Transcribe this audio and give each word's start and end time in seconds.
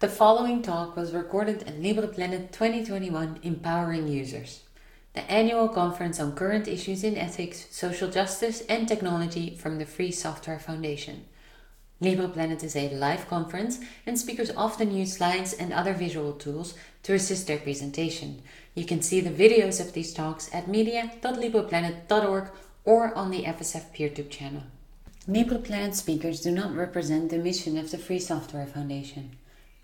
The 0.00 0.08
following 0.08 0.62
talk 0.62 0.96
was 0.96 1.12
recorded 1.12 1.64
at 1.64 1.78
LibrePlanet 1.78 2.52
2021 2.52 3.40
Empowering 3.42 4.08
Users, 4.08 4.62
the 5.12 5.30
annual 5.30 5.68
conference 5.68 6.18
on 6.18 6.34
current 6.34 6.66
issues 6.66 7.04
in 7.04 7.18
ethics, 7.18 7.66
social 7.70 8.08
justice, 8.08 8.62
and 8.62 8.88
technology 8.88 9.54
from 9.56 9.76
the 9.76 9.84
Free 9.84 10.10
Software 10.10 10.58
Foundation. 10.58 11.26
LibrePlanet 12.00 12.64
is 12.64 12.74
a 12.76 12.88
live 12.94 13.28
conference, 13.28 13.80
and 14.06 14.18
speakers 14.18 14.50
often 14.56 14.90
use 14.90 15.18
slides 15.18 15.52
and 15.52 15.70
other 15.70 15.92
visual 15.92 16.32
tools 16.32 16.72
to 17.02 17.12
assist 17.12 17.46
their 17.46 17.58
presentation. 17.58 18.40
You 18.74 18.86
can 18.86 19.02
see 19.02 19.20
the 19.20 19.28
videos 19.28 19.82
of 19.82 19.92
these 19.92 20.14
talks 20.14 20.48
at 20.54 20.66
media.libreplanet.org 20.66 22.50
or 22.86 23.14
on 23.14 23.30
the 23.30 23.42
FSF 23.42 23.94
PeerTube 23.94 24.30
channel. 24.30 24.62
LibrePlanet 25.28 25.94
speakers 25.94 26.40
do 26.40 26.50
not 26.52 26.74
represent 26.74 27.28
the 27.28 27.36
mission 27.36 27.76
of 27.76 27.90
the 27.90 27.98
Free 27.98 28.18
Software 28.18 28.66
Foundation. 28.66 29.36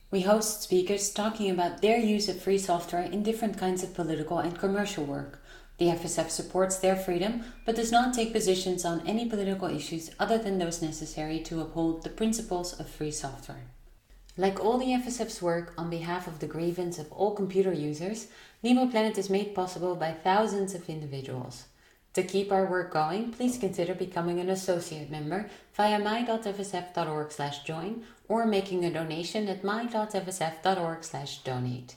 We 0.09 0.21
host 0.21 0.63
speakers 0.63 1.11
talking 1.11 1.51
about 1.51 1.83
their 1.83 1.99
use 1.99 2.29
of 2.29 2.41
free 2.41 2.59
software 2.59 3.03
in 3.03 3.25
different 3.25 3.59
kinds 3.59 3.83
of 3.83 3.93
political 3.93 4.39
and 4.39 4.57
commercial 4.57 5.05
work. 5.05 5.43
The 5.79 5.87
FSF 5.87 6.31
supports 6.31 6.79
their 6.79 6.95
freedom 6.95 7.43
but 7.65 7.75
does 7.75 7.91
not 7.91 8.15
take 8.15 8.33
positions 8.33 8.85
on 8.85 9.05
any 9.05 9.29
political 9.29 9.69
issues 9.69 10.13
other 10.21 10.39
than 10.39 10.59
those 10.59 10.81
necessary 10.81 11.41
to 11.41 11.61
uphold 11.61 12.05
the 12.05 12.11
principles 12.11 12.79
of 12.79 12.89
free 12.89 13.11
software. 13.11 13.65
Like 14.37 14.65
all 14.65 14.79
the 14.79 14.93
FSF's 14.93 15.43
work 15.43 15.75
on 15.77 15.91
behalf 15.91 16.29
of 16.29 16.39
the 16.39 16.47
grievance 16.47 17.01
of 17.01 17.11
all 17.11 17.35
computer 17.35 17.73
users, 17.73 18.29
LibrePlanet 18.63 19.19
is 19.19 19.29
made 19.29 19.57
possible 19.57 19.97
by 19.97 20.13
thousands 20.13 20.73
of 20.75 20.89
individuals. 20.89 21.65
To 22.15 22.23
keep 22.23 22.53
our 22.53 22.65
work 22.65 22.93
going, 22.93 23.33
please 23.33 23.59
consider 23.59 23.95
becoming 23.95 24.39
an 24.39 24.49
associate 24.49 25.11
member 25.11 25.51
via 25.77 25.99
my.fsf.org/join 25.99 28.05
or 28.29 28.47
making 28.47 28.85
a 28.85 28.93
donation 28.93 29.49
at 29.49 29.63
my.fsf.org/donate. 29.63 31.95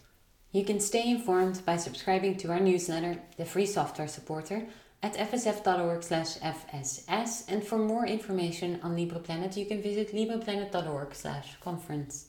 You 0.52 0.66
can 0.66 0.80
stay 0.80 1.10
informed 1.10 1.64
by 1.66 1.78
subscribing 1.78 2.38
to 2.38 2.52
our 2.52 2.60
newsletter, 2.60 3.22
The 3.38 3.46
Free 3.46 3.68
Software 3.68 4.08
Supporter, 4.08 4.68
at 5.02 5.14
fsf.org 5.14 6.04
slash 6.04 6.38
fss 6.40 7.46
and 7.48 7.64
for 7.64 7.78
more 7.78 8.06
information 8.06 8.80
on 8.84 8.96
LibrePlanet, 8.96 9.56
you 9.56 9.66
can 9.66 9.82
visit 9.82 10.14
libreplanet.org 10.14 11.16
slash 11.16 11.58
conference. 11.62 12.26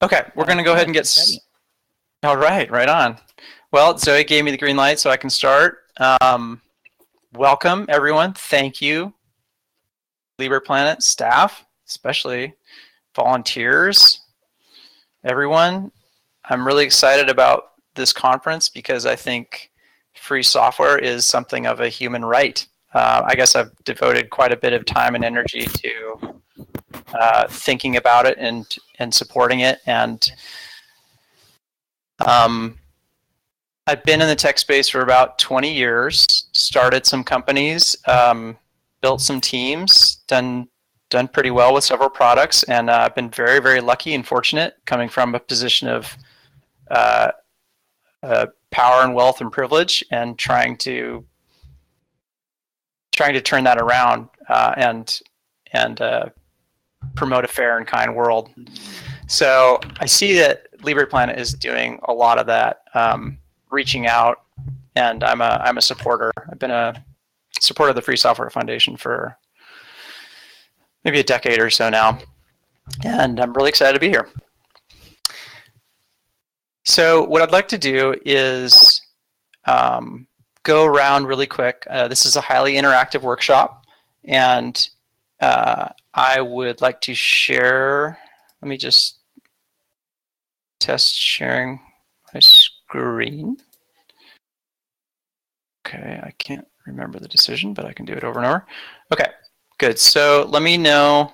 Okay, 0.00 0.22
we're 0.36 0.44
going 0.44 0.58
to 0.58 0.64
go 0.64 0.74
ahead 0.74 0.86
and 0.86 0.94
get. 0.94 1.00
S- 1.00 1.40
all 2.22 2.36
right, 2.36 2.70
right 2.70 2.88
on. 2.88 3.18
Well, 3.72 3.98
Zoe 3.98 4.22
gave 4.22 4.44
me 4.44 4.52
the 4.52 4.56
green 4.56 4.76
light 4.76 5.00
so 5.00 5.10
I 5.10 5.16
can 5.16 5.30
start. 5.30 5.78
Um, 5.98 6.62
welcome, 7.34 7.86
everyone. 7.88 8.32
Thank 8.32 8.80
you, 8.80 9.12
LibrePlanet 10.38 11.02
staff, 11.02 11.64
especially 11.86 12.54
volunteers, 13.14 14.20
everyone. 15.24 15.90
I'm 16.44 16.66
really 16.66 16.84
excited 16.84 17.28
about 17.28 17.72
this 17.94 18.12
conference 18.12 18.68
because 18.68 19.06
I 19.06 19.16
think 19.16 19.70
free 20.14 20.42
software 20.42 20.98
is 20.98 21.26
something 21.26 21.66
of 21.66 21.80
a 21.80 21.88
human 21.88 22.24
right. 22.24 22.66
Uh, 22.94 23.22
I 23.24 23.34
guess 23.34 23.54
I've 23.54 23.72
devoted 23.84 24.30
quite 24.30 24.52
a 24.52 24.56
bit 24.56 24.72
of 24.72 24.84
time 24.84 25.14
and 25.14 25.24
energy 25.24 25.66
to 25.66 26.40
uh, 27.12 27.46
thinking 27.48 27.96
about 27.96 28.26
it 28.26 28.38
and 28.38 28.66
and 28.98 29.12
supporting 29.12 29.60
it 29.60 29.80
and 29.86 30.32
um, 32.26 32.78
I've 33.88 34.04
been 34.04 34.20
in 34.20 34.28
the 34.28 34.36
tech 34.36 34.58
space 34.58 34.86
for 34.86 35.00
about 35.00 35.38
20 35.38 35.72
years. 35.72 36.26
Started 36.52 37.06
some 37.06 37.24
companies, 37.24 37.96
um, 38.06 38.58
built 39.00 39.22
some 39.22 39.40
teams, 39.40 40.16
done 40.28 40.68
done 41.08 41.26
pretty 41.26 41.50
well 41.50 41.72
with 41.72 41.84
several 41.84 42.10
products, 42.10 42.64
and 42.64 42.90
uh, 42.90 43.04
I've 43.06 43.14
been 43.14 43.30
very 43.30 43.60
very 43.60 43.80
lucky 43.80 44.14
and 44.14 44.26
fortunate 44.26 44.74
coming 44.84 45.08
from 45.08 45.34
a 45.34 45.40
position 45.40 45.88
of 45.88 46.14
uh, 46.90 47.30
uh, 48.22 48.46
power 48.70 49.04
and 49.04 49.14
wealth 49.14 49.40
and 49.40 49.50
privilege, 49.50 50.04
and 50.10 50.38
trying 50.38 50.76
to 50.78 51.24
trying 53.12 53.32
to 53.32 53.40
turn 53.40 53.64
that 53.64 53.80
around 53.80 54.28
uh, 54.50 54.74
and 54.76 55.18
and 55.72 56.02
uh, 56.02 56.26
promote 57.14 57.46
a 57.46 57.48
fair 57.48 57.78
and 57.78 57.86
kind 57.86 58.14
world. 58.14 58.50
So 59.28 59.80
I 59.98 60.04
see 60.04 60.34
that 60.34 60.66
LibrePlanet 60.82 61.38
is 61.38 61.54
doing 61.54 62.00
a 62.06 62.12
lot 62.12 62.38
of 62.38 62.46
that, 62.48 62.82
um, 62.92 63.38
reaching 63.70 64.06
out, 64.06 64.42
and 64.96 65.22
I'm 65.22 65.40
a 65.40 65.60
I'm 65.62 65.78
a 65.78 65.82
supporter. 65.82 66.32
I've 66.50 66.58
been 66.58 66.70
a 66.70 67.04
supporter 67.60 67.90
of 67.90 67.96
the 67.96 68.02
Free 68.02 68.16
Software 68.16 68.50
Foundation 68.50 68.96
for 68.96 69.36
maybe 71.04 71.20
a 71.20 71.24
decade 71.24 71.60
or 71.60 71.70
so 71.70 71.90
now, 71.90 72.18
and 73.04 73.40
I'm 73.40 73.52
really 73.52 73.68
excited 73.68 73.94
to 73.94 74.00
be 74.00 74.08
here. 74.08 74.28
So 76.84 77.24
what 77.24 77.42
I'd 77.42 77.52
like 77.52 77.68
to 77.68 77.78
do 77.78 78.14
is 78.24 79.02
um, 79.66 80.26
go 80.62 80.84
around 80.84 81.26
really 81.26 81.46
quick. 81.46 81.86
Uh, 81.88 82.08
this 82.08 82.24
is 82.24 82.36
a 82.36 82.40
highly 82.40 82.74
interactive 82.74 83.22
workshop, 83.22 83.84
and 84.24 84.88
uh, 85.40 85.88
I 86.14 86.40
would 86.40 86.80
like 86.80 87.00
to 87.02 87.14
share. 87.14 88.18
Let 88.62 88.68
me 88.68 88.76
just 88.76 89.18
test 90.80 91.14
sharing 91.14 91.80
my 92.32 92.40
screen. 92.40 92.67
Okay, 95.86 96.20
I 96.22 96.30
can't 96.38 96.66
remember 96.86 97.18
the 97.18 97.28
decision, 97.28 97.72
but 97.74 97.84
I 97.84 97.92
can 97.92 98.04
do 98.04 98.12
it 98.12 98.24
over 98.24 98.38
and 98.38 98.46
over. 98.46 98.66
Okay, 99.12 99.26
good. 99.78 99.98
So 99.98 100.46
let 100.50 100.62
me 100.62 100.76
know, 100.76 101.32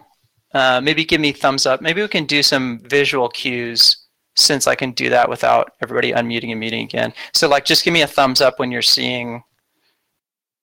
uh, 0.53 0.81
maybe 0.81 1.05
give 1.05 1.21
me 1.21 1.33
thumbs 1.33 1.67
up. 1.67 1.81
Maybe 1.81 2.03
we 2.03 2.09
can 2.09 2.25
do 2.25 2.43
some 2.43 2.81
visual 2.85 3.29
cues 3.29 4.07
since 4.37 4.67
I 4.67 4.75
can 4.75 4.93
do 4.93 5.09
that 5.11 5.29
without 5.29 5.73
everybody 5.83 6.13
unmuting 6.13 6.51
and 6.51 6.61
meeting 6.61 6.85
again. 6.85 7.13
So 7.33 7.49
like 7.49 7.65
just 7.65 7.85
give 7.85 7.95
me 7.95 8.03
a 8.03 8.07
thumbs 8.07 8.41
up 8.41 8.59
when 8.59 8.71
you're 8.71 8.83
seeing, 8.83 9.43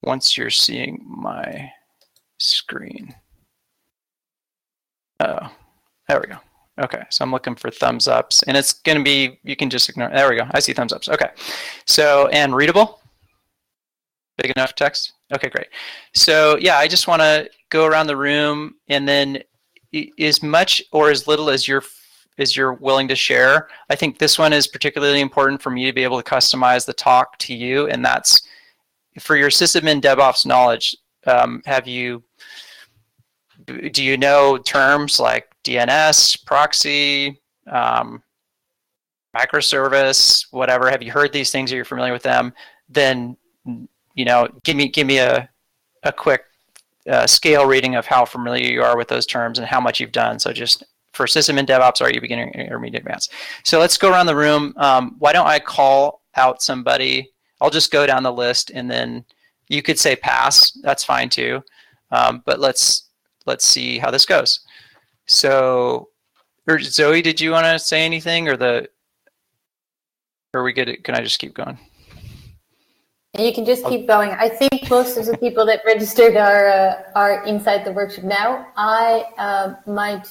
once 0.04 0.38
you're 0.38 0.50
seeing 0.50 1.04
my 1.06 1.72
screen. 2.40 3.16
Oh, 5.20 5.52
there 6.08 6.20
we 6.20 6.28
go. 6.28 6.38
Okay, 6.82 7.04
so 7.10 7.24
I'm 7.24 7.32
looking 7.32 7.56
for 7.56 7.70
thumbs 7.70 8.08
ups, 8.08 8.44
and 8.44 8.58
it's 8.58 8.74
going 8.74 8.98
to 8.98 9.04
be, 9.04 9.40
you 9.44 9.56
can 9.56 9.70
just 9.70 9.88
ignore, 9.88 10.10
there 10.10 10.30
we 10.30 10.36
go, 10.36 10.48
I 10.52 10.60
see 10.60 10.74
thumbs 10.74 10.92
ups. 10.92 11.10
Okay, 11.10 11.30
so, 11.86 12.28
and 12.30 12.56
readable? 12.56 13.00
Big 14.38 14.52
enough 14.56 14.74
text? 14.74 15.14
Okay, 15.34 15.50
great. 15.50 15.68
So 16.14 16.58
yeah, 16.58 16.78
I 16.78 16.88
just 16.88 17.08
want 17.08 17.22
to 17.22 17.50
go 17.70 17.86
around 17.86 18.08
the 18.08 18.18
room, 18.18 18.76
and 18.90 19.08
then 19.08 19.44
as 20.20 20.42
much 20.42 20.82
or 20.92 21.10
as 21.12 21.28
little 21.28 21.50
as 21.50 21.68
you're 21.68 21.84
as 22.38 22.56
you're 22.56 22.74
willing 22.74 23.08
to 23.10 23.16
share. 23.16 23.68
I 23.90 23.96
think 23.96 24.18
this 24.18 24.40
one 24.40 24.54
is 24.54 24.68
particularly 24.68 25.20
important 25.20 25.62
for 25.62 25.70
me 25.70 25.86
to 25.86 25.94
be 25.94 26.04
able 26.04 26.22
to 26.22 26.30
customize 26.30 26.86
the 26.86 26.94
talk 26.94 27.38
to 27.40 27.54
you, 27.54 27.88
and 27.88 28.04
that's 28.04 28.42
for 29.20 29.36
your 29.36 29.50
sysadmin 29.50 30.02
DevOps 30.02 30.46
knowledge. 30.46 30.96
Um, 31.28 31.62
have 31.66 31.88
you 31.88 32.24
do 33.72 34.04
you 34.04 34.18
know 34.18 34.58
terms 34.58 35.20
like 35.20 35.48
DNS, 35.64 36.46
proxy, 36.46 37.40
um, 37.68 38.24
microservice, 39.36 40.46
whatever? 40.52 40.90
Have 40.90 41.02
you 41.02 41.12
heard 41.12 41.34
these 41.34 41.52
things? 41.52 41.72
Are 41.72 41.78
you 41.78 41.84
familiar 41.84 42.14
with 42.14 42.24
them? 42.24 42.54
Then, 42.90 43.38
you 43.66 44.26
know, 44.26 44.48
give 44.64 44.76
me 44.76 44.90
give 44.90 45.08
me 45.08 45.20
a 45.20 45.50
a 46.04 46.12
quick 46.12 46.44
uh, 47.10 47.28
scale 47.28 47.66
reading 47.66 47.96
of 47.96 48.06
how 48.06 48.26
familiar 48.26 48.72
you 48.72 48.84
are 48.84 48.98
with 48.98 49.08
those 49.08 49.26
terms 49.26 49.60
and 49.60 49.68
how 49.68 49.80
much 49.80 50.00
you've 50.00 50.12
done. 50.12 50.40
So 50.40 50.52
just 50.54 50.84
for 51.14 51.28
system 51.28 51.58
and 51.58 51.68
DevOps, 51.68 52.02
are 52.02 52.12
you 52.12 52.22
beginner, 52.22 52.50
intermediate, 52.50 53.02
advanced? 53.04 53.34
So 53.64 53.80
let's 53.80 53.98
go 53.98 54.10
around 54.12 54.28
the 54.28 54.36
room. 54.36 54.74
Um, 54.78 55.16
why 55.20 55.34
don't 55.34 55.48
I 55.48 55.60
call 55.60 56.22
out 56.36 56.62
somebody? 56.62 57.32
I'll 57.60 57.70
just 57.70 57.92
go 57.92 58.06
down 58.06 58.24
the 58.24 58.32
list 58.32 58.72
and 58.72 58.90
then 58.90 59.26
you 59.68 59.82
could 59.82 60.00
say 60.00 60.16
pass. 60.16 60.72
That's 60.84 61.04
fine 61.04 61.30
too. 61.30 61.64
Um, 62.12 62.44
but 62.46 62.60
let's 62.60 63.10
let's 63.46 63.68
see 63.68 63.98
how 63.98 64.12
this 64.12 64.26
goes. 64.26 64.62
So, 65.28 66.10
or 66.68 66.80
Zoe, 66.80 67.22
did 67.22 67.40
you 67.40 67.52
want 67.52 67.66
to 67.66 67.80
say 67.80 68.06
anything, 68.06 68.48
or 68.48 68.58
the, 68.58 68.90
or 70.54 70.64
we 70.64 70.74
good? 70.74 71.04
Can 71.04 71.16
I 71.16 71.22
just 71.22 71.40
keep 71.40 71.54
going? 71.54 71.78
You 73.38 73.54
can 73.54 73.64
just 73.66 73.86
keep 73.86 74.08
going. 74.08 74.32
I 74.32 74.50
think 74.50 74.90
most 74.90 75.18
of 75.18 75.26
the 75.26 75.38
people 75.38 75.66
that 75.66 75.82
registered 75.86 76.36
are 76.36 76.68
uh, 76.68 77.04
are 77.16 77.46
inside 77.46 77.86
the 77.86 77.94
workshop 77.94 78.26
now. 78.26 78.68
I 78.76 79.24
uh, 79.38 79.76
might 79.90 80.28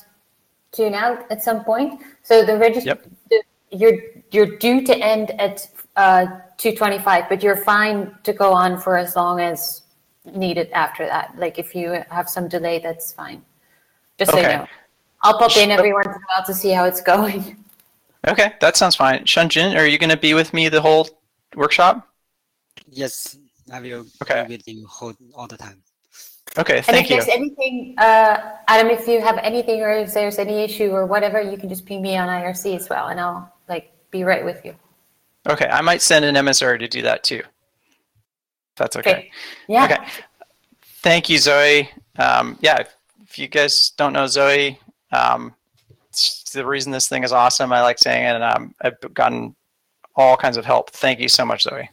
tune 0.72 0.94
out 0.94 1.24
at 1.30 1.42
some 1.42 1.64
point. 1.64 2.00
So 2.22 2.44
the 2.44 2.58
register, 2.58 2.98
yep. 3.30 3.42
you're 3.70 3.98
you're 4.32 4.58
due 4.58 4.82
to 4.84 4.96
end 4.98 5.30
at 5.40 5.66
uh, 5.96 6.26
2:25, 6.58 7.28
but 7.30 7.42
you're 7.42 7.56
fine 7.64 8.14
to 8.24 8.34
go 8.34 8.52
on 8.52 8.78
for 8.78 8.98
as 8.98 9.16
long 9.16 9.40
as 9.40 9.79
needed 10.24 10.70
after 10.72 11.06
that. 11.06 11.36
Like 11.38 11.58
if 11.58 11.74
you 11.74 12.02
have 12.10 12.28
some 12.28 12.48
delay, 12.48 12.78
that's 12.78 13.12
fine. 13.12 13.42
Just 14.18 14.32
okay. 14.32 14.42
so 14.42 14.50
you 14.50 14.56
know. 14.58 14.66
I'll 15.22 15.38
pop 15.38 15.56
in 15.56 15.70
every 15.70 15.92
once 15.92 16.06
in 16.06 16.12
a 16.12 16.24
while 16.34 16.46
to 16.46 16.54
see 16.54 16.70
how 16.70 16.84
it's 16.84 17.00
going. 17.12 17.56
Okay, 18.26 18.52
that 18.60 18.76
sounds 18.76 18.96
fine. 18.96 19.24
Shunjin, 19.24 19.76
are 19.76 19.86
you 19.86 19.98
going 19.98 20.10
to 20.10 20.16
be 20.16 20.34
with 20.34 20.52
me 20.52 20.68
the 20.68 20.80
whole 20.80 21.08
workshop? 21.56 22.06
Yes, 22.90 23.36
I 23.72 23.80
will 23.80 24.06
okay. 24.22 24.44
be 24.46 24.56
with 24.56 24.68
you 24.68 24.86
whole, 24.86 25.14
all 25.34 25.46
the 25.46 25.56
time. 25.56 25.82
Okay, 26.58 26.78
And 26.78 26.86
thank 26.86 27.04
if 27.06 27.10
you. 27.10 27.16
there's 27.16 27.28
anything, 27.28 27.94
uh, 27.96 28.56
Adam, 28.66 28.90
if 28.90 29.06
you 29.06 29.20
have 29.20 29.38
anything 29.38 29.80
or 29.82 29.90
if 29.90 30.12
there's 30.12 30.38
any 30.38 30.62
issue 30.64 30.90
or 30.90 31.06
whatever, 31.06 31.40
you 31.40 31.56
can 31.56 31.68
just 31.68 31.86
ping 31.86 32.02
me 32.02 32.16
on 32.16 32.28
IRC 32.28 32.76
as 32.76 32.88
well, 32.88 33.06
and 33.06 33.20
I'll 33.20 33.52
like 33.68 33.92
be 34.10 34.24
right 34.24 34.44
with 34.44 34.64
you. 34.64 34.74
Okay, 35.48 35.66
I 35.66 35.80
might 35.80 36.02
send 36.02 36.24
an 36.24 36.36
emissary 36.36 36.78
to 36.78 36.88
do 36.88 37.02
that 37.02 37.22
too. 37.22 37.42
That's 38.80 38.96
okay. 38.96 39.10
Okay. 39.10 39.30
Yeah. 39.68 39.84
Okay. 39.84 39.98
Thank 41.02 41.28
you, 41.28 41.36
Zoe. 41.36 41.90
Um, 42.18 42.56
yeah, 42.62 42.78
if, 42.78 42.96
if 43.22 43.38
you 43.38 43.46
guys 43.46 43.90
don't 43.90 44.14
know 44.14 44.26
Zoe, 44.26 44.80
um, 45.12 45.54
the 46.54 46.64
reason 46.64 46.90
this 46.90 47.06
thing 47.06 47.22
is 47.22 47.30
awesome. 47.30 47.74
I 47.74 47.82
like 47.82 47.98
saying 47.98 48.24
it, 48.24 48.34
and 48.36 48.42
um, 48.42 48.74
I've 48.80 48.98
gotten 49.12 49.54
all 50.16 50.34
kinds 50.34 50.56
of 50.56 50.64
help. 50.64 50.90
Thank 50.90 51.20
you 51.20 51.28
so 51.28 51.44
much, 51.44 51.64
Zoe. 51.64 51.90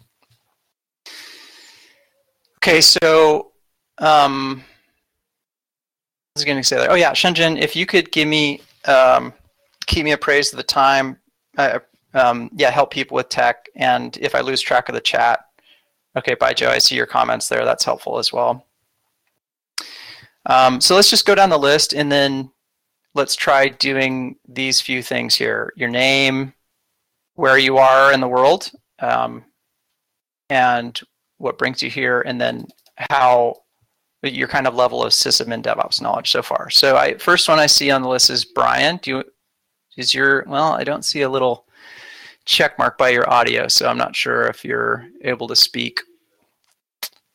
Okay, 2.59 2.79
so 2.79 3.51
um, 3.97 4.63
I 4.63 6.39
was 6.39 6.45
going 6.45 6.57
to 6.57 6.63
say 6.63 6.77
that. 6.77 6.89
Oh 6.89 6.95
yeah, 6.95 7.11
Shenzhen, 7.11 7.59
if 7.59 7.75
you 7.75 7.85
could 7.85 8.13
give 8.13 8.29
me 8.29 8.61
um, 8.85 9.33
keep 9.87 10.05
me 10.05 10.13
appraised 10.13 10.53
of 10.53 10.57
the 10.57 10.63
time. 10.63 11.17
Uh, 11.57 11.79
um, 12.13 12.49
yeah, 12.55 12.71
help 12.71 12.91
people 12.91 13.15
with 13.15 13.27
tech, 13.27 13.67
and 13.75 14.15
if 14.21 14.35
I 14.35 14.39
lose 14.39 14.61
track 14.61 14.87
of 14.87 14.95
the 14.95 15.01
chat, 15.01 15.46
okay, 16.17 16.35
Baijo. 16.35 16.67
I 16.67 16.79
see 16.79 16.95
your 16.95 17.05
comments 17.05 17.47
there. 17.47 17.65
That's 17.65 17.83
helpful 17.83 18.17
as 18.17 18.33
well. 18.33 18.65
Um, 20.45 20.79
so 20.81 20.95
let's 20.95 21.09
just 21.09 21.25
go 21.25 21.35
down 21.35 21.49
the 21.49 21.57
list, 21.57 21.93
and 21.93 22.11
then 22.11 22.51
let's 23.13 23.35
try 23.35 23.67
doing 23.67 24.37
these 24.47 24.81
few 24.81 25.03
things 25.03 25.35
here: 25.35 25.73
your 25.75 25.89
name, 25.89 26.53
where 27.35 27.57
you 27.57 27.77
are 27.77 28.13
in 28.13 28.21
the 28.21 28.27
world, 28.27 28.71
um, 28.99 29.43
and 30.49 30.99
what 31.37 31.57
brings 31.57 31.81
you 31.81 31.89
here, 31.89 32.21
and 32.21 32.39
then 32.39 32.67
how 33.11 33.61
your 34.23 34.47
kind 34.47 34.67
of 34.67 34.75
level 34.75 35.03
of 35.03 35.11
sysadmin 35.11 35.61
DevOps 35.61 36.01
knowledge 36.01 36.31
so 36.31 36.41
far. 36.41 36.69
So 36.69 36.97
I 36.97 37.17
first 37.17 37.47
one 37.47 37.59
I 37.59 37.67
see 37.67 37.91
on 37.91 38.01
the 38.01 38.09
list 38.09 38.29
is 38.29 38.45
Brian. 38.45 38.97
Do 38.97 39.11
you 39.11 39.23
is 39.97 40.13
your 40.13 40.43
well? 40.47 40.73
I 40.73 40.83
don't 40.83 41.05
see 41.05 41.21
a 41.21 41.29
little 41.29 41.66
check 42.47 42.79
mark 42.79 42.97
by 42.97 43.09
your 43.09 43.29
audio, 43.29 43.67
so 43.67 43.87
I'm 43.87 43.97
not 43.97 44.15
sure 44.15 44.43
if 44.47 44.63
you're 44.63 45.05
able 45.21 45.47
to 45.49 45.55
speak. 45.55 45.99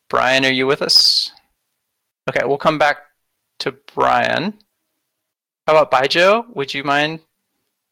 Brian, 0.09 0.45
are 0.45 0.51
you 0.51 0.67
with 0.67 0.83
us? 0.83 1.31
Okay, 2.29 2.41
we'll 2.45 2.59
come 2.59 2.79
back 2.79 2.99
to 3.61 3.73
Brian. 3.95 4.55
How 5.67 5.77
about 5.77 5.91
Baijo? 5.91 6.45
Would 6.57 6.73
you 6.73 6.83
mind 6.83 7.21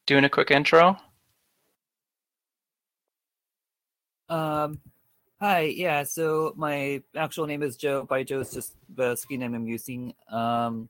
doing 0.06 0.24
a 0.24 0.28
quick 0.28 0.50
intro? 0.50 0.96
Um, 4.28 4.80
hi, 5.40 5.60
yeah, 5.76 6.04
so 6.04 6.54
my 6.56 7.02
actual 7.16 7.46
name 7.46 7.62
is 7.62 7.76
Joe. 7.76 8.06
Baijo 8.06 8.40
is 8.40 8.50
just 8.50 8.74
the 8.94 9.14
screen 9.14 9.40
name 9.40 9.54
I'm 9.54 9.66
using. 9.66 10.14
Um, 10.30 10.88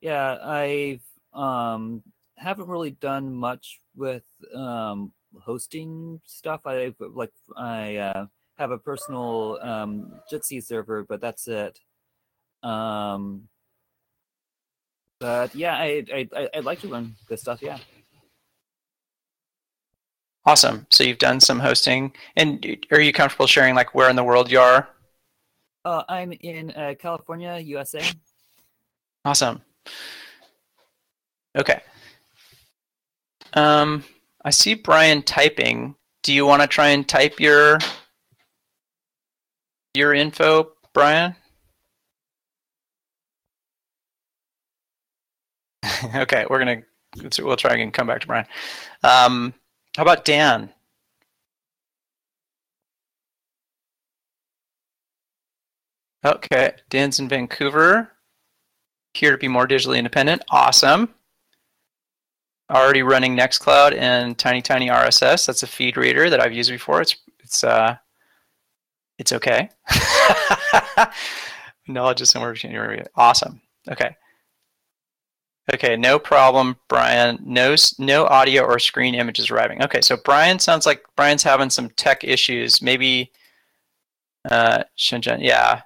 yeah, 0.00 0.36
I've 0.42 1.02
um, 1.32 2.02
haven't 2.36 2.68
really 2.68 2.90
done 2.90 3.32
much 3.32 3.80
with 3.96 4.24
um, 4.54 5.12
hosting 5.42 6.20
stuff. 6.24 6.62
I 6.66 6.94
like 6.98 7.32
I 7.56 7.96
uh, 7.96 8.26
have 8.58 8.70
a 8.70 8.78
personal 8.78 9.58
um, 9.62 10.12
Jitsi 10.30 10.62
server, 10.62 11.04
but 11.04 11.20
that's 11.20 11.48
it. 11.48 11.78
Um, 12.62 13.48
but 15.20 15.54
yeah, 15.54 15.76
I 15.76 16.04
I 16.12 16.28
I- 16.36 16.48
I'd 16.54 16.64
like 16.64 16.80
to 16.80 16.88
learn 16.88 17.16
this 17.28 17.42
stuff. 17.42 17.62
Yeah. 17.62 17.78
Awesome. 20.46 20.86
So 20.90 21.04
you've 21.04 21.18
done 21.18 21.40
some 21.40 21.58
hosting, 21.58 22.12
and 22.36 22.64
are 22.90 23.00
you 23.00 23.12
comfortable 23.12 23.46
sharing 23.46 23.74
like 23.74 23.94
where 23.94 24.10
in 24.10 24.16
the 24.16 24.24
world 24.24 24.50
you 24.50 24.60
are? 24.60 24.88
Uh, 25.86 26.02
I'm 26.08 26.32
in 26.32 26.70
uh, 26.72 26.94
California, 26.98 27.58
USA. 27.58 28.02
Awesome. 29.24 29.62
Okay. 31.56 31.80
Um, 33.54 34.04
I 34.44 34.50
see 34.50 34.74
Brian 34.74 35.22
typing. 35.22 35.96
Do 36.22 36.32
you 36.32 36.44
want 36.44 36.62
to 36.62 36.68
try 36.68 36.88
and 36.88 37.08
type 37.08 37.40
your 37.40 37.78
your 39.94 40.12
info, 40.12 40.72
Brian? 40.92 41.34
okay, 46.14 46.46
we're 46.48 46.58
gonna 46.58 46.82
we'll 47.38 47.56
try 47.56 47.74
and 47.76 47.92
come 47.92 48.06
back 48.06 48.20
to 48.20 48.26
Brian. 48.26 48.46
Um, 49.02 49.54
how 49.96 50.02
about 50.02 50.24
Dan? 50.24 50.70
Okay, 56.24 56.72
Dan's 56.88 57.18
in 57.18 57.28
Vancouver. 57.28 58.10
Here 59.12 59.30
to 59.30 59.38
be 59.38 59.48
more 59.48 59.68
digitally 59.68 59.98
independent. 59.98 60.42
Awesome. 60.50 61.14
Already 62.70 63.02
running 63.02 63.36
Nextcloud 63.36 63.96
and 63.96 64.38
Tiny 64.38 64.62
Tiny 64.62 64.88
RSS. 64.88 65.46
That's 65.46 65.62
a 65.62 65.66
feed 65.66 65.96
reader 65.96 66.30
that 66.30 66.40
I've 66.40 66.52
used 66.52 66.70
before. 66.70 67.00
It's 67.02 67.16
it's 67.40 67.62
uh 67.62 67.96
it's 69.18 69.32
okay. 69.32 69.68
Knowledge 71.88 72.22
is 72.22 72.30
somewhere 72.30 72.52
between 72.52 73.04
awesome. 73.16 73.60
Okay. 73.90 74.16
Okay, 75.72 75.96
no 75.96 76.18
problem, 76.18 76.76
Brian. 76.88 77.38
No 77.44 77.74
no 77.98 78.26
audio 78.26 78.62
or 78.64 78.78
screen 78.78 79.14
images 79.14 79.50
arriving. 79.50 79.82
Okay, 79.82 80.00
so 80.00 80.16
Brian 80.24 80.58
sounds 80.58 80.86
like 80.86 81.02
Brian's 81.16 81.42
having 81.42 81.70
some 81.70 81.90
tech 81.90 82.24
issues. 82.24 82.80
Maybe 82.80 83.30
uh 84.50 84.84
Shenzhen. 84.96 85.38
Yeah. 85.42 85.82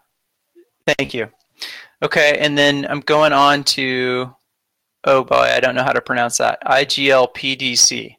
Thank 0.86 1.12
you. 1.12 1.28
Okay, 2.02 2.38
and 2.38 2.56
then 2.56 2.86
I'm 2.88 3.00
going 3.00 3.32
on 3.32 3.64
to, 3.64 4.32
oh 5.08 5.24
boy, 5.24 5.36
I 5.36 5.60
don't 5.60 5.74
know 5.74 5.82
how 5.82 5.92
to 5.92 6.02
pronounce 6.02 6.36
that. 6.38 6.62
IGLPDC. 6.66 8.14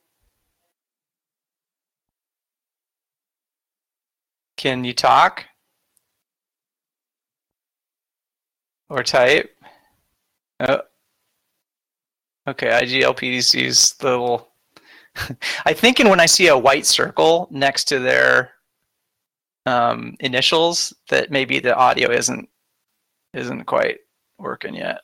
Can 4.57 4.83
you 4.83 4.93
talk? 4.93 5.45
Or 8.89 9.03
type? 9.03 9.55
Oh. 10.59 10.81
Okay, 12.47 12.67
IGLPDC 12.69 13.61
is 13.61 13.93
the 13.99 14.09
little. 14.09 14.49
I 15.65 15.73
think, 15.73 15.99
and 15.99 16.09
when 16.09 16.19
I 16.19 16.25
see 16.25 16.47
a 16.47 16.57
white 16.57 16.87
circle 16.87 17.47
next 17.51 17.85
to 17.85 17.99
their 17.99 18.53
um, 19.67 20.15
initials, 20.21 20.91
that 21.09 21.29
maybe 21.29 21.59
the 21.59 21.75
audio 21.75 22.11
isn't 22.11 22.49
isn't 23.35 23.65
quite 23.65 23.99
working 24.39 24.73
yet. 24.73 25.01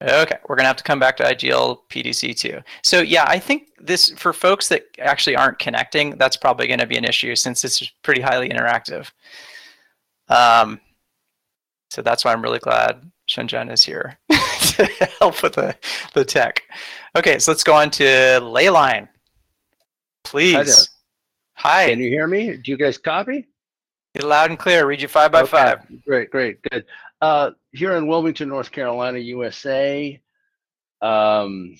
Okay, 0.00 0.36
we're 0.48 0.54
gonna 0.54 0.68
have 0.68 0.76
to 0.76 0.84
come 0.84 1.00
back 1.00 1.16
to 1.16 1.24
IGL 1.24 1.80
PDC 1.90 2.36
too. 2.38 2.60
So 2.82 3.00
yeah, 3.00 3.24
I 3.26 3.38
think 3.38 3.70
this 3.80 4.10
for 4.10 4.32
folks 4.32 4.68
that 4.68 4.84
actually 5.00 5.34
aren't 5.34 5.58
connecting, 5.58 6.16
that's 6.18 6.36
probably 6.36 6.68
going 6.68 6.78
to 6.78 6.86
be 6.86 6.96
an 6.96 7.04
issue 7.04 7.34
since 7.34 7.64
it's 7.64 7.84
pretty 8.02 8.20
highly 8.20 8.48
interactive. 8.48 9.10
Um, 10.28 10.80
so 11.90 12.02
that's 12.02 12.24
why 12.24 12.32
I'm 12.32 12.42
really 12.42 12.58
glad 12.60 13.10
Shenzhen 13.28 13.72
is 13.72 13.84
here 13.84 14.18
to 14.28 15.08
help 15.18 15.42
with 15.42 15.54
the 15.54 15.76
the 16.14 16.24
tech. 16.24 16.62
Okay, 17.16 17.38
so 17.40 17.50
let's 17.50 17.64
go 17.64 17.74
on 17.74 17.90
to 17.92 18.04
Leyline, 18.04 19.08
please. 20.22 20.90
Hi, 21.54 21.88
Can 21.88 21.98
you 21.98 22.08
hear 22.08 22.28
me? 22.28 22.56
Do 22.56 22.70
you 22.70 22.76
guys 22.76 22.98
copy? 22.98 23.48
Get 24.14 24.24
loud 24.24 24.50
and 24.50 24.58
clear. 24.58 24.86
Read 24.86 25.02
you 25.02 25.08
five 25.08 25.32
by 25.32 25.40
Okay, 25.40 25.50
five. 25.50 25.86
Great, 26.04 26.30
great, 26.30 26.62
good. 26.70 26.84
Uh, 27.20 27.50
here 27.72 27.96
in 27.96 28.06
Wilmington, 28.06 28.48
North 28.48 28.70
Carolina, 28.70 29.18
USA, 29.18 30.20
um, 31.02 31.76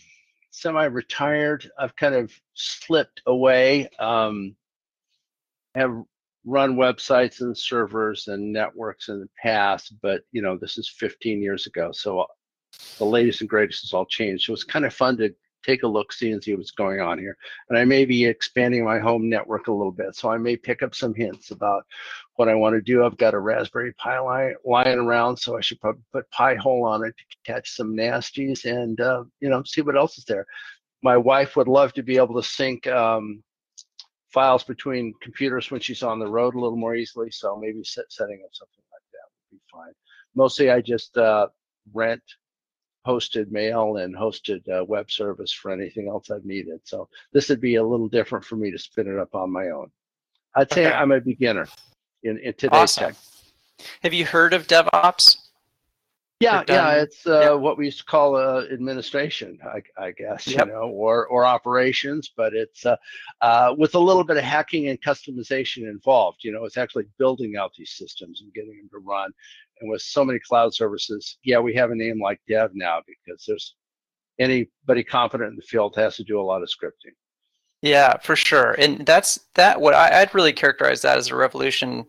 semi-retired. 0.51 1.71
I've 1.79 1.95
kind 1.95 2.15
of 2.15 2.33
slipped 2.55 3.23
away. 3.27 3.89
Um, 3.99 4.57
have 5.75 6.03
run 6.45 6.77
websites 6.77 7.41
and 7.41 7.57
servers 7.57 8.27
and 8.29 8.53
networks 8.53 9.09
in 9.09 9.21
the 9.21 9.29
past, 9.41 9.95
but 10.03 10.23
you 10.33 10.43
know 10.43 10.57
this 10.57 10.79
is 10.79 10.89
15 10.89 11.41
years 11.43 11.67
ago, 11.67 11.93
so 11.93 12.27
the 12.99 13.05
latest 13.05 13.41
and 13.41 13.51
greatest 13.51 13.83
has 13.83 13.93
all 13.93 14.07
changed. 14.07 14.45
So 14.45 14.53
it's 14.53 14.65
kind 14.65 14.85
of 14.85 14.95
fun 14.95 15.17
to 15.19 15.33
take 15.65 15.83
a 15.83 15.89
look, 15.89 16.13
see, 16.13 16.31
and 16.33 16.43
see 16.43 16.55
what's 16.55 16.71
going 16.71 17.01
on 17.01 17.19
here. 17.19 17.37
And 17.69 17.79
I 17.79 17.85
may 17.85 18.05
be 18.05 18.25
expanding 18.25 18.85
my 18.85 18.99
home 18.99 19.29
network 19.29 19.69
a 19.69 19.73
little 19.73 19.93
bit, 19.93 20.15
so 20.15 20.31
I 20.31 20.39
may 20.39 20.57
pick 20.57 20.83
up 20.83 20.95
some 20.95 21.15
hints 21.15 21.51
about 21.51 21.85
what 22.37 22.49
I 22.49 22.55
want 22.55 22.75
to 22.75 22.81
do. 22.81 23.05
I've 23.05 23.17
got 23.17 23.35
a 23.35 23.39
Raspberry 23.39 23.93
Pi 23.95 24.21
li- 24.21 24.57
lying 24.65 24.99
around, 24.99 25.37
so 25.37 25.57
I 25.57 25.61
should 25.61 25.81
probably 25.81 26.03
put 26.13 26.31
Pi-hole 26.31 26.85
on 26.85 27.05
it 27.05 27.15
to 27.17 27.53
catch 27.53 27.75
some 27.75 27.95
nasties 27.95 28.65
and 28.65 29.01
uh, 29.01 29.25
you 29.41 29.49
know 29.49 29.63
see 29.65 29.83
what 29.83 29.97
else 29.97 30.19
is 30.19 30.25
there. 30.25 30.47
My 31.03 31.17
wife 31.17 31.57
would 31.57 31.69
love 31.69 31.93
to 31.95 32.03
be 32.03 32.17
able 32.17 32.41
to 32.41 32.49
sync 32.49 32.87
um, 32.87 33.43
files 34.33 34.65
between 34.65 35.15
computers 35.21 35.71
when 35.71 35.81
she's 35.81 36.03
on 36.03 36.19
the 36.19 36.27
road 36.27 36.55
a 36.55 36.61
little 36.61 36.77
more 36.77 36.95
easily. 36.95 37.31
So 37.31 37.57
maybe 37.57 37.83
set, 37.85 38.05
setting 38.11 38.41
up 38.45 38.51
something 38.53 38.85
like 38.93 39.03
that 39.13 39.29
would 39.51 39.57
be 39.57 39.63
fine. 39.71 39.93
Mostly, 40.35 40.71
I 40.71 40.81
just 40.81 41.17
uh, 41.17 41.49
rent 41.93 42.23
hosted 43.09 43.51
mail 43.51 43.97
and 43.97 44.15
hosted 44.15 44.61
uh, 44.69 44.85
web 44.85 45.11
service 45.11 45.53
for 45.53 45.71
anything 45.71 46.09
else 46.09 46.31
I've 46.31 46.45
needed. 46.45 46.81
So 46.85 47.09
this 47.33 47.49
would 47.49 47.61
be 47.61 47.77
a 47.77 47.83
little 47.85 48.09
different 48.09 48.45
for 48.45 48.57
me 48.57 48.71
to 48.71 48.79
spin 48.79 49.09
it 49.09 49.19
up 49.19 49.35
on 49.35 49.51
my 49.51 49.69
own. 49.71 49.91
I'd 50.55 50.71
say 50.73 50.87
Okay. 50.87 50.95
I'm 50.97 51.13
a 51.13 51.21
beginner 51.21 51.67
in, 52.23 52.39
in 52.39 52.53
today's 52.55 52.79
Awesome. 52.99 53.15
tech. 53.15 53.17
Have 54.03 54.13
you 54.13 54.27
heard 54.27 54.53
of 54.55 54.67
DevOps? 54.67 55.37
Yeah, 56.41 56.63
yeah, 56.69 56.93
it's 56.93 57.27
uh, 57.27 57.41
yeah. 57.41 57.51
what 57.51 57.77
we 57.77 57.87
used 57.87 57.99
to 57.99 58.05
call 58.05 58.37
uh, 58.37 58.63
administration, 58.73 59.59
I, 59.65 59.83
I 60.01 60.13
guess, 60.13 60.47
Yep. 60.47 60.67
you 60.67 60.73
know, 60.73 60.83
or 60.83 61.27
or 61.27 61.45
operations, 61.45 62.31
but 62.37 62.55
it's 62.55 62.87
uh, 62.87 62.97
uh, 63.41 63.75
with 63.77 63.97
a 63.97 63.99
little 63.99 64.23
bit 64.23 64.37
of 64.37 64.45
hacking 64.45 64.89
and 64.89 65.01
customization 65.03 65.89
involved. 65.89 66.45
You 66.45 66.53
know, 66.53 66.65
it's 66.65 66.77
actually 66.77 67.07
building 67.19 67.57
out 67.57 67.73
these 67.77 67.91
systems 67.91 68.41
and 68.41 68.55
getting 68.55 68.77
them 68.77 68.89
to 68.93 68.99
run. 68.99 69.33
And 69.81 69.91
with 69.91 70.01
so 70.03 70.25
many 70.25 70.39
cloud 70.39 70.73
services, 70.75 71.39
yeah, 71.43 71.59
we 71.59 71.75
have 71.75 71.91
a 71.91 71.97
name 71.97 72.21
like 72.21 72.41
Dev 72.49 72.71
now 72.73 73.01
because 73.07 73.45
there's 73.45 73.75
anybody 74.39 75.03
confident 75.03 75.51
in 75.51 75.57
the 75.57 75.63
field 75.63 75.97
has 75.97 76.17
to 76.17 76.25
do 76.25 76.41
a 76.41 76.43
lot 76.43 76.63
of 76.63 76.69
scripting. 76.69 77.15
Yeah, 77.83 78.17
for 78.19 78.37
sure. 78.37 78.77
And 78.79 79.05
that's 79.05 79.41
that. 79.55 79.81
What 79.81 79.95
I, 79.95 80.21
I'd 80.21 80.35
really 80.35 80.53
characterize 80.53 81.03
that 81.03 81.19
as 81.19 81.29
a 81.31 81.37
revolution 81.37 82.07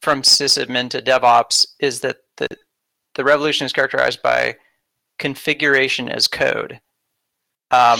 from 0.00 0.22
sysadmin 0.22 0.88
to 0.90 1.02
DevOps 1.02 1.66
is 1.80 2.00
that 2.00 2.18
the 3.16 3.24
revolution 3.24 3.64
is 3.64 3.72
characterized 3.72 4.22
by 4.22 4.56
configuration 5.18 6.08
as 6.08 6.28
code, 6.28 6.80
um, 7.70 7.98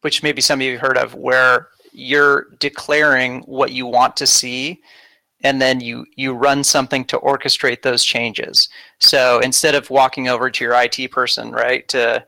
which 0.00 0.22
maybe 0.22 0.40
some 0.40 0.60
of 0.60 0.66
you 0.66 0.72
have 0.72 0.80
heard 0.80 0.96
of, 0.96 1.14
where 1.14 1.68
you're 1.92 2.46
declaring 2.60 3.42
what 3.42 3.72
you 3.72 3.86
want 3.86 4.16
to 4.16 4.26
see, 4.26 4.80
and 5.42 5.60
then 5.60 5.80
you 5.80 6.06
you 6.16 6.32
run 6.32 6.64
something 6.64 7.04
to 7.06 7.18
orchestrate 7.18 7.82
those 7.82 8.04
changes. 8.04 8.68
So 9.00 9.40
instead 9.40 9.74
of 9.74 9.90
walking 9.90 10.28
over 10.28 10.50
to 10.50 10.64
your 10.64 10.74
IT 10.74 11.10
person, 11.10 11.50
right, 11.50 11.86
to 11.88 12.24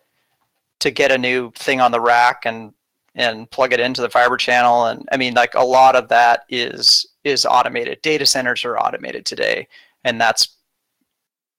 to 0.81 0.91
get 0.91 1.13
a 1.13 1.19
new 1.19 1.53
thing 1.53 1.81
on 1.81 1.93
the 1.93 2.01
rack 2.01 2.43
and 2.45 2.73
and 3.15 3.51
plug 3.51 3.73
it 3.73 3.81
into 3.81 4.01
the 4.01 4.09
fiber 4.09 4.37
channel 4.37 4.87
and 4.87 5.09
i 5.11 5.17
mean 5.17 5.35
like 5.35 5.53
a 5.55 5.65
lot 5.65 5.97
of 5.97 6.09
that 6.09 6.45
is 6.49 7.05
is 7.25 7.45
automated 7.45 8.01
data 8.03 8.25
centers 8.25 8.65
are 8.65 8.79
automated 8.79 9.27
today 9.27 9.67
and 10.05 10.21
that's 10.21 10.57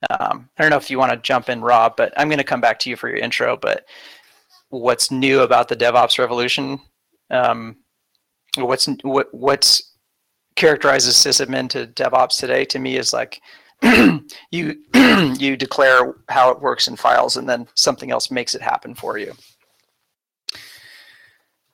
um, 0.09 0.49
i 0.57 0.61
don't 0.61 0.71
know 0.71 0.77
if 0.77 0.89
you 0.89 0.97
want 0.97 1.11
to 1.11 1.17
jump 1.17 1.49
in 1.49 1.61
rob 1.61 1.95
but 1.95 2.13
i'm 2.17 2.27
going 2.27 2.37
to 2.37 2.43
come 2.43 2.61
back 2.61 2.79
to 2.79 2.89
you 2.89 2.95
for 2.95 3.09
your 3.09 3.17
intro 3.17 3.57
but 3.57 3.85
what's 4.69 5.11
new 5.11 5.41
about 5.41 5.67
the 5.67 5.75
devops 5.75 6.17
revolution 6.17 6.79
um, 7.29 7.77
what's 8.57 8.87
what 9.03 9.33
what's 9.33 9.93
characterizes 10.55 11.15
sysadmin 11.15 11.69
to 11.69 11.87
devops 11.87 12.39
today 12.39 12.65
to 12.65 12.79
me 12.79 12.97
is 12.97 13.13
like 13.13 13.41
you 14.51 14.75
you 15.39 15.55
declare 15.55 16.15
how 16.29 16.51
it 16.51 16.61
works 16.61 16.87
in 16.87 16.95
files 16.95 17.37
and 17.37 17.47
then 17.47 17.67
something 17.75 18.11
else 18.11 18.29
makes 18.29 18.53
it 18.53 18.61
happen 18.61 18.93
for 18.93 19.17
you 19.17 19.33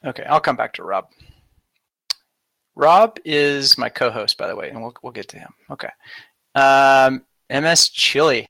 Okay, 0.06 0.24
I'll 0.24 0.40
come 0.40 0.56
back 0.56 0.74
to 0.74 0.84
Rob. 0.84 1.08
Rob 2.76 3.18
is 3.26 3.78
my 3.78 3.90
co-host, 3.90 4.38
by 4.38 4.48
the 4.48 4.56
way, 4.56 4.70
and 4.70 4.82
we'll 4.82 4.94
we'll 5.02 5.12
get 5.12 5.28
to 5.30 5.40
him. 5.40 5.54
Okay. 5.72 5.90
Um, 6.56 7.24
MS 7.50 7.90
Chili. 7.90 8.46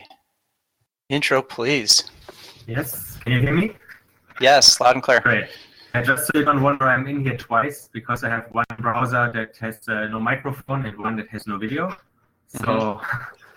Intro, 1.10 1.42
please. 1.42 2.04
Yes, 2.66 3.18
can 3.24 3.34
you 3.34 3.40
hear 3.42 3.54
me? 3.54 3.72
Yes, 4.42 4.80
loud 4.82 4.96
and 4.96 5.04
clear. 5.04 5.22
Great. 5.22 5.48
I 5.94 6.04
just 6.04 6.28
so 6.28 6.32
you 6.40 6.46
don't 6.46 6.62
wonder, 6.62 6.86
I'm 6.86 7.08
in 7.08 7.22
here 7.24 7.38
twice 7.38 7.90
because 7.92 8.24
I 8.24 8.30
have 8.30 8.48
one 8.52 8.66
browser 8.80 9.32
that 9.34 9.56
has 9.58 9.80
uh, 9.88 10.08
no 10.08 10.20
microphone 10.20 10.86
and 10.86 10.98
one 10.98 11.16
that 11.16 11.28
has 11.30 11.48
no 11.48 11.58
video. 11.58 11.96
So, 12.48 13.02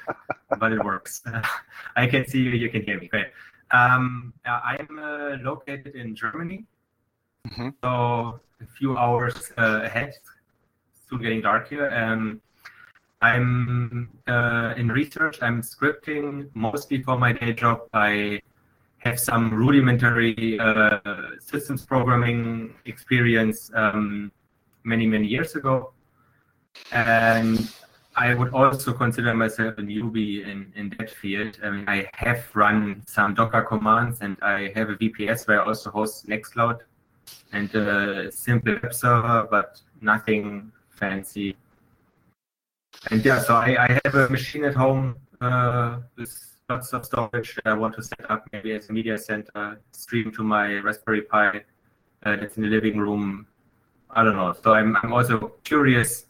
but 0.59 0.73
it 0.73 0.82
works. 0.85 1.23
I 1.97 2.06
can 2.06 2.26
see 2.26 2.38
you, 2.38 2.50
you 2.50 2.70
can 2.70 2.82
hear 2.82 2.99
me. 3.00 3.09
Great. 3.09 3.26
Um, 3.73 4.32
I'm 4.47 4.99
uh, 4.99 5.37
located 5.42 5.94
in 5.94 6.14
Germany, 6.14 6.64
Mhm. 7.49 7.75
so 7.82 8.40
a 8.61 8.66
few 8.78 8.97
hours 8.99 9.52
uh, 9.59 9.80
ahead. 9.85 10.12
Soon 11.09 11.23
getting 11.23 11.40
dark 11.40 11.68
here. 11.68 11.90
Um, 11.90 12.40
I'm 13.22 14.08
uh, 14.26 14.74
in 14.76 14.88
research. 14.88 15.38
I'm 15.42 15.62
scripting 15.62 16.48
mostly 16.54 17.02
for 17.02 17.18
my 17.18 17.32
day 17.32 17.52
job. 17.52 17.80
I 17.92 18.40
have 18.98 19.18
some 19.18 19.52
rudimentary 19.52 20.58
uh, 20.58 20.98
systems 21.38 21.84
programming 21.84 22.74
experience 22.86 23.70
um, 23.74 24.30
many, 24.84 25.06
many 25.06 25.26
years 25.26 25.54
ago. 25.54 25.92
And 26.92 27.70
I 28.16 28.34
would 28.34 28.52
also 28.52 28.92
consider 28.92 29.34
myself 29.34 29.78
a 29.78 29.82
newbie 29.82 30.46
in, 30.46 30.72
in 30.76 30.94
that 30.98 31.10
field. 31.10 31.58
I 31.62 31.70
mean, 31.70 31.84
I 31.88 32.08
have 32.14 32.44
run 32.54 33.02
some 33.06 33.34
Docker 33.34 33.62
commands 33.62 34.18
and 34.20 34.36
I 34.42 34.72
have 34.74 34.90
a 34.90 34.96
VPS 34.96 35.46
where 35.46 35.62
I 35.62 35.66
also 35.66 35.90
host 35.90 36.26
Nextcloud 36.26 36.80
and 37.52 37.74
a 37.74 38.32
simple 38.32 38.76
web 38.82 38.92
server, 38.92 39.46
but 39.50 39.80
nothing 40.00 40.72
fancy. 40.90 41.56
And 43.09 43.25
yeah, 43.25 43.40
so 43.40 43.54
I, 43.54 43.85
I 43.85 44.00
have 44.04 44.14
a 44.14 44.28
machine 44.28 44.64
at 44.64 44.75
home 44.75 45.16
uh, 45.40 46.00
with 46.16 46.33
lots 46.69 46.92
of 46.92 47.04
storage 47.07 47.54
that 47.57 47.66
I 47.66 47.75
want 47.75 47.95
to 47.97 48.02
set 48.02 48.30
up 48.30 48.47
maybe 48.52 48.73
as 48.73 48.90
a 48.90 48.92
media 48.92 49.16
center, 49.16 49.80
stream 49.92 50.30
to 50.33 50.42
my 50.42 50.75
Raspberry 50.78 51.23
Pi 51.23 51.49
uh, 52.25 52.37
that's 52.37 52.57
in 52.57 52.62
the 52.62 52.69
living 52.69 52.99
room. 52.99 53.47
I 54.11 54.23
don't 54.23 54.37
know. 54.37 54.54
So 54.62 54.75
I'm, 54.75 54.97
I'm 55.02 55.12
also 55.12 55.52
curious 55.64 56.26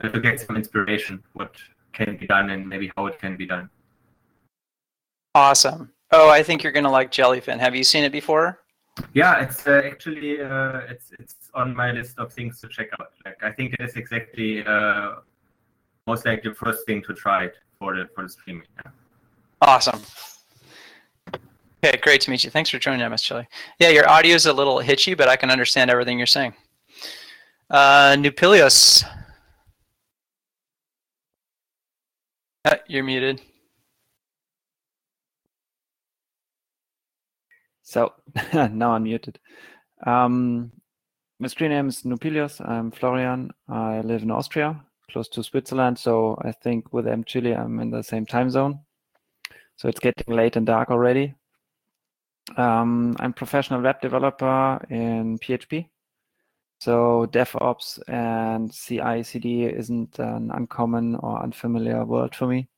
uh, 0.00 0.08
to 0.08 0.20
get 0.20 0.40
some 0.40 0.56
inspiration 0.56 1.22
what 1.32 1.54
can 1.92 2.16
be 2.16 2.26
done 2.26 2.50
and 2.50 2.68
maybe 2.68 2.92
how 2.96 3.06
it 3.06 3.18
can 3.18 3.36
be 3.36 3.46
done. 3.46 3.68
Awesome. 5.34 5.90
Oh, 6.12 6.30
I 6.30 6.42
think 6.42 6.62
you're 6.62 6.72
gonna 6.72 6.90
like 6.90 7.10
Jellyfin. 7.10 7.58
Have 7.58 7.74
you 7.74 7.82
seen 7.82 8.04
it 8.04 8.12
before? 8.12 8.60
Yeah, 9.14 9.40
it's 9.40 9.66
uh, 9.66 9.82
actually 9.84 10.40
uh, 10.40 10.82
it's 10.88 11.10
it's 11.18 11.50
on 11.54 11.74
my 11.74 11.90
list 11.90 12.18
of 12.18 12.32
things 12.32 12.60
to 12.60 12.68
check 12.68 12.88
out. 13.00 13.10
Like 13.24 13.42
I 13.42 13.50
think 13.50 13.74
it 13.74 13.80
is 13.80 13.96
exactly 13.96 14.64
uh, 14.64 15.14
most 16.06 16.26
likely 16.26 16.50
the 16.50 16.54
first 16.54 16.86
thing 16.86 17.02
to 17.02 17.14
try 17.14 17.44
it 17.44 17.54
for 17.78 17.96
the 17.96 18.08
for 18.14 18.24
the 18.24 18.28
streaming. 18.28 18.66
Yeah. 18.84 18.90
Awesome. 19.60 20.00
Okay, 21.84 21.98
great 21.98 22.20
to 22.22 22.30
meet 22.30 22.44
you. 22.44 22.50
Thanks 22.50 22.70
for 22.70 22.78
joining 22.78 23.00
us, 23.02 23.22
Chili. 23.22 23.46
Yeah, 23.78 23.90
your 23.90 24.08
audio 24.08 24.34
is 24.34 24.46
a 24.46 24.52
little 24.52 24.78
hitchy, 24.78 25.14
but 25.14 25.28
I 25.28 25.36
can 25.36 25.50
understand 25.50 25.90
everything 25.90 26.18
you're 26.18 26.26
saying. 26.26 26.54
Uh, 27.68 28.16
Nupilius. 28.18 29.04
Uh, 32.64 32.76
you're 32.88 33.04
muted. 33.04 33.42
So 37.82 38.14
now 38.54 38.92
I'm 38.92 39.02
muted. 39.02 39.38
Um, 40.06 40.72
my 41.38 41.48
screen 41.48 41.70
name 41.70 41.88
is 41.88 42.02
Nupilius. 42.02 42.60
I'm 42.66 42.90
Florian. 42.90 43.50
I 43.68 44.00
live 44.00 44.22
in 44.22 44.30
Austria, 44.30 44.82
close 45.10 45.28
to 45.28 45.42
Switzerland. 45.42 45.98
So 45.98 46.38
I 46.42 46.52
think 46.52 46.92
with 46.92 47.06
M 47.06 47.24
Chile, 47.24 47.54
I'm 47.54 47.80
in 47.80 47.90
the 47.90 48.02
same 48.02 48.26
time 48.26 48.50
zone. 48.50 48.80
So 49.76 49.88
it's 49.88 50.00
getting 50.00 50.34
late 50.34 50.56
and 50.56 50.66
dark 50.66 50.90
already. 50.90 51.34
Um, 52.56 53.16
I'm 53.18 53.32
professional 53.32 53.80
web 53.80 54.00
developer 54.00 54.84
in 54.90 55.38
PHP. 55.38 55.88
So 56.78 57.26
DevOps 57.32 57.98
and 58.08 58.72
CI/CD 58.72 59.64
isn't 59.64 60.18
an 60.18 60.50
uncommon 60.52 61.16
or 61.16 61.42
unfamiliar 61.42 62.04
world 62.04 62.34
for 62.34 62.46
me. 62.46 62.68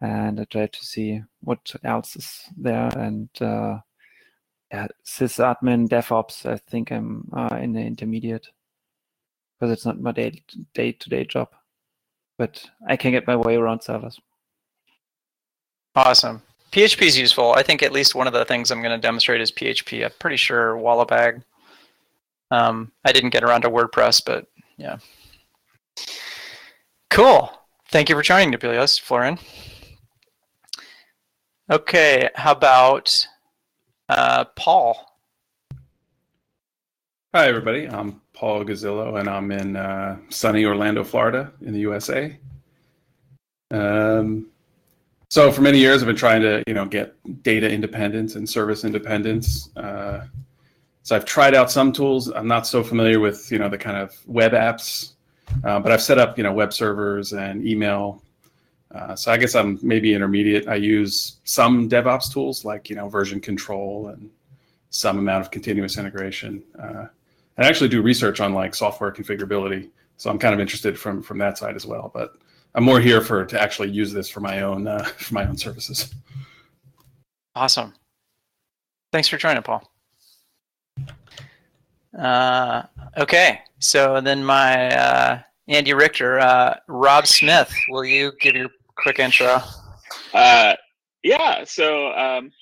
And 0.00 0.40
I 0.40 0.44
try 0.44 0.66
to 0.66 0.84
see 0.84 1.22
what 1.42 1.74
else 1.84 2.16
is 2.16 2.44
there 2.56 2.88
and 2.96 3.28
uh, 3.42 3.80
sysadmin, 5.04 5.88
DevOps. 5.88 6.46
I 6.46 6.56
think 6.56 6.90
I'm 6.90 7.28
uh, 7.34 7.58
in 7.60 7.74
the 7.74 7.80
intermediate 7.80 8.48
because 9.60 9.72
it's 9.72 9.84
not 9.84 10.00
my 10.00 10.12
day 10.12 10.42
day 10.74 10.92
to 10.92 11.10
day 11.10 11.24
job, 11.24 11.48
but 12.38 12.64
I 12.88 12.96
can 12.96 13.10
get 13.10 13.26
my 13.26 13.36
way 13.36 13.56
around 13.56 13.82
servers. 13.82 14.18
Awesome. 15.94 16.42
PHP 16.72 17.02
is 17.02 17.18
useful. 17.18 17.52
I 17.52 17.62
think 17.62 17.82
at 17.82 17.92
least 17.92 18.14
one 18.14 18.26
of 18.26 18.32
the 18.32 18.44
things 18.44 18.70
I'm 18.70 18.80
going 18.80 18.98
to 18.98 19.06
demonstrate 19.06 19.40
is 19.40 19.50
PHP. 19.50 20.04
I'm 20.04 20.12
pretty 20.20 20.36
sure 20.36 20.76
Wallabag. 20.76 21.42
Um, 22.52 22.92
I 23.04 23.12
didn't 23.12 23.30
get 23.30 23.42
around 23.42 23.62
to 23.62 23.70
WordPress, 23.70 24.24
but 24.24 24.46
yeah. 24.76 24.98
Cool. 27.10 27.52
Thank 27.88 28.08
you 28.08 28.14
for 28.14 28.22
joining, 28.22 28.52
Nupilius, 28.52 29.00
Florian. 29.00 29.38
Okay, 31.70 32.30
how 32.36 32.52
about 32.52 33.26
uh, 34.08 34.44
Paul? 34.56 35.06
Hi, 37.34 37.46
everybody. 37.48 37.88
I'm 37.88 38.20
Paul 38.40 38.64
Gazzillo, 38.64 39.20
and 39.20 39.28
I'm 39.28 39.52
in 39.52 39.76
uh, 39.76 40.16
sunny 40.30 40.64
Orlando, 40.64 41.04
Florida, 41.04 41.52
in 41.60 41.74
the 41.74 41.80
USA. 41.80 42.34
Um, 43.70 44.46
so 45.28 45.52
for 45.52 45.60
many 45.60 45.76
years, 45.76 46.00
I've 46.00 46.06
been 46.06 46.16
trying 46.16 46.40
to, 46.40 46.64
you 46.66 46.72
know, 46.72 46.86
get 46.86 47.14
data 47.42 47.70
independence 47.70 48.36
and 48.36 48.48
service 48.48 48.82
independence. 48.82 49.68
Uh, 49.76 50.24
so 51.02 51.16
I've 51.16 51.26
tried 51.26 51.54
out 51.54 51.70
some 51.70 51.92
tools. 51.92 52.28
I'm 52.30 52.48
not 52.48 52.66
so 52.66 52.82
familiar 52.82 53.20
with, 53.20 53.52
you 53.52 53.58
know, 53.58 53.68
the 53.68 53.76
kind 53.76 53.98
of 53.98 54.16
web 54.26 54.52
apps, 54.52 55.12
uh, 55.62 55.78
but 55.78 55.92
I've 55.92 56.02
set 56.02 56.18
up, 56.18 56.38
you 56.38 56.42
know, 56.42 56.54
web 56.54 56.72
servers 56.72 57.34
and 57.34 57.66
email. 57.68 58.22
Uh, 58.94 59.14
so 59.16 59.32
I 59.32 59.36
guess 59.36 59.54
I'm 59.54 59.78
maybe 59.82 60.14
intermediate. 60.14 60.66
I 60.66 60.76
use 60.76 61.40
some 61.44 61.90
DevOps 61.90 62.32
tools 62.32 62.64
like, 62.64 62.88
you 62.88 62.96
know, 62.96 63.06
version 63.06 63.38
control 63.38 64.08
and 64.08 64.30
some 64.88 65.18
amount 65.18 65.44
of 65.44 65.50
continuous 65.50 65.98
integration. 65.98 66.62
I 67.60 67.68
actually 67.68 67.88
do 67.88 68.02
research 68.02 68.40
on 68.40 68.54
like 68.54 68.74
software 68.74 69.12
configurability, 69.12 69.90
so 70.16 70.30
I'm 70.30 70.38
kind 70.38 70.54
of 70.54 70.60
interested 70.60 70.98
from 70.98 71.22
from 71.22 71.38
that 71.38 71.58
side 71.58 71.76
as 71.76 71.86
well. 71.86 72.10
But 72.12 72.36
I'm 72.74 72.84
more 72.84 73.00
here 73.00 73.20
for 73.20 73.44
to 73.44 73.60
actually 73.60 73.90
use 73.90 74.12
this 74.12 74.28
for 74.28 74.40
my 74.40 74.62
own 74.62 74.86
uh, 74.86 75.04
for 75.18 75.34
my 75.34 75.46
own 75.46 75.56
services. 75.56 76.14
Awesome. 77.54 77.94
Thanks 79.12 79.28
for 79.28 79.36
joining, 79.36 79.62
Paul. 79.62 79.90
Uh, 82.18 82.82
okay, 83.16 83.60
so 83.78 84.20
then 84.20 84.44
my 84.44 84.88
uh, 84.96 85.40
Andy 85.68 85.94
Richter, 85.94 86.38
uh, 86.38 86.76
Rob 86.88 87.26
Smith, 87.26 87.72
will 87.88 88.04
you 88.04 88.32
give 88.40 88.54
your 88.54 88.68
quick 88.96 89.18
intro? 89.18 89.62
Uh, 90.32 90.74
yeah, 91.22 91.64
so 91.64 92.12
um, 92.12 92.52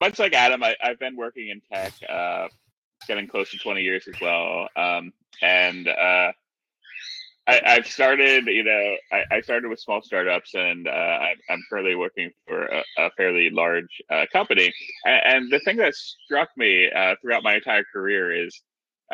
much 0.00 0.18
like 0.18 0.34
Adam, 0.34 0.62
I, 0.62 0.76
have 0.80 0.98
been 0.98 1.16
working 1.16 1.48
in 1.48 1.60
tech, 1.72 1.92
uh, 2.08 2.48
getting 3.06 3.28
close 3.28 3.50
to 3.50 3.58
20 3.58 3.82
years 3.82 4.06
as 4.08 4.20
well. 4.20 4.68
Um, 4.76 5.12
and 5.42 5.88
uh, 5.88 6.32
I, 7.46 7.60
have 7.64 7.86
started, 7.86 8.46
you 8.46 8.64
know, 8.64 8.96
I, 9.12 9.36
I, 9.36 9.40
started 9.42 9.68
with 9.68 9.80
small 9.80 10.00
startups, 10.02 10.54
and 10.54 10.88
uh, 10.88 10.90
I, 10.90 11.34
am 11.50 11.62
currently 11.68 11.94
working 11.94 12.30
for 12.46 12.64
a, 12.64 12.82
a 12.98 13.10
fairly 13.16 13.50
large 13.50 14.02
uh, 14.10 14.24
company. 14.32 14.72
And, 15.04 15.20
and, 15.24 15.52
the 15.52 15.60
thing 15.60 15.76
that 15.76 15.94
struck 15.94 16.48
me 16.56 16.90
uh, 16.90 17.16
throughout 17.20 17.42
my 17.42 17.56
entire 17.56 17.84
career 17.92 18.46
is 18.46 18.62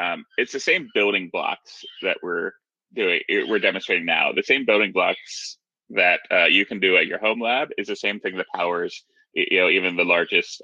um, 0.00 0.24
it's 0.36 0.52
the 0.52 0.60
same 0.60 0.88
building 0.94 1.28
blocks 1.32 1.84
that 2.02 2.18
we're 2.22 2.52
doing, 2.94 3.20
we're 3.48 3.58
demonstrating 3.58 4.06
now. 4.06 4.32
The 4.32 4.44
same 4.44 4.64
building 4.64 4.92
blocks 4.92 5.58
that 5.90 6.20
uh, 6.30 6.44
you 6.44 6.64
can 6.64 6.78
do 6.78 6.96
at 6.96 7.06
your 7.06 7.18
home 7.18 7.40
lab 7.40 7.70
is 7.76 7.88
the 7.88 7.96
same 7.96 8.20
thing 8.20 8.36
that 8.36 8.46
powers, 8.54 9.04
you 9.34 9.58
know, 9.58 9.68
even 9.68 9.96
the 9.96 10.04
largest 10.04 10.62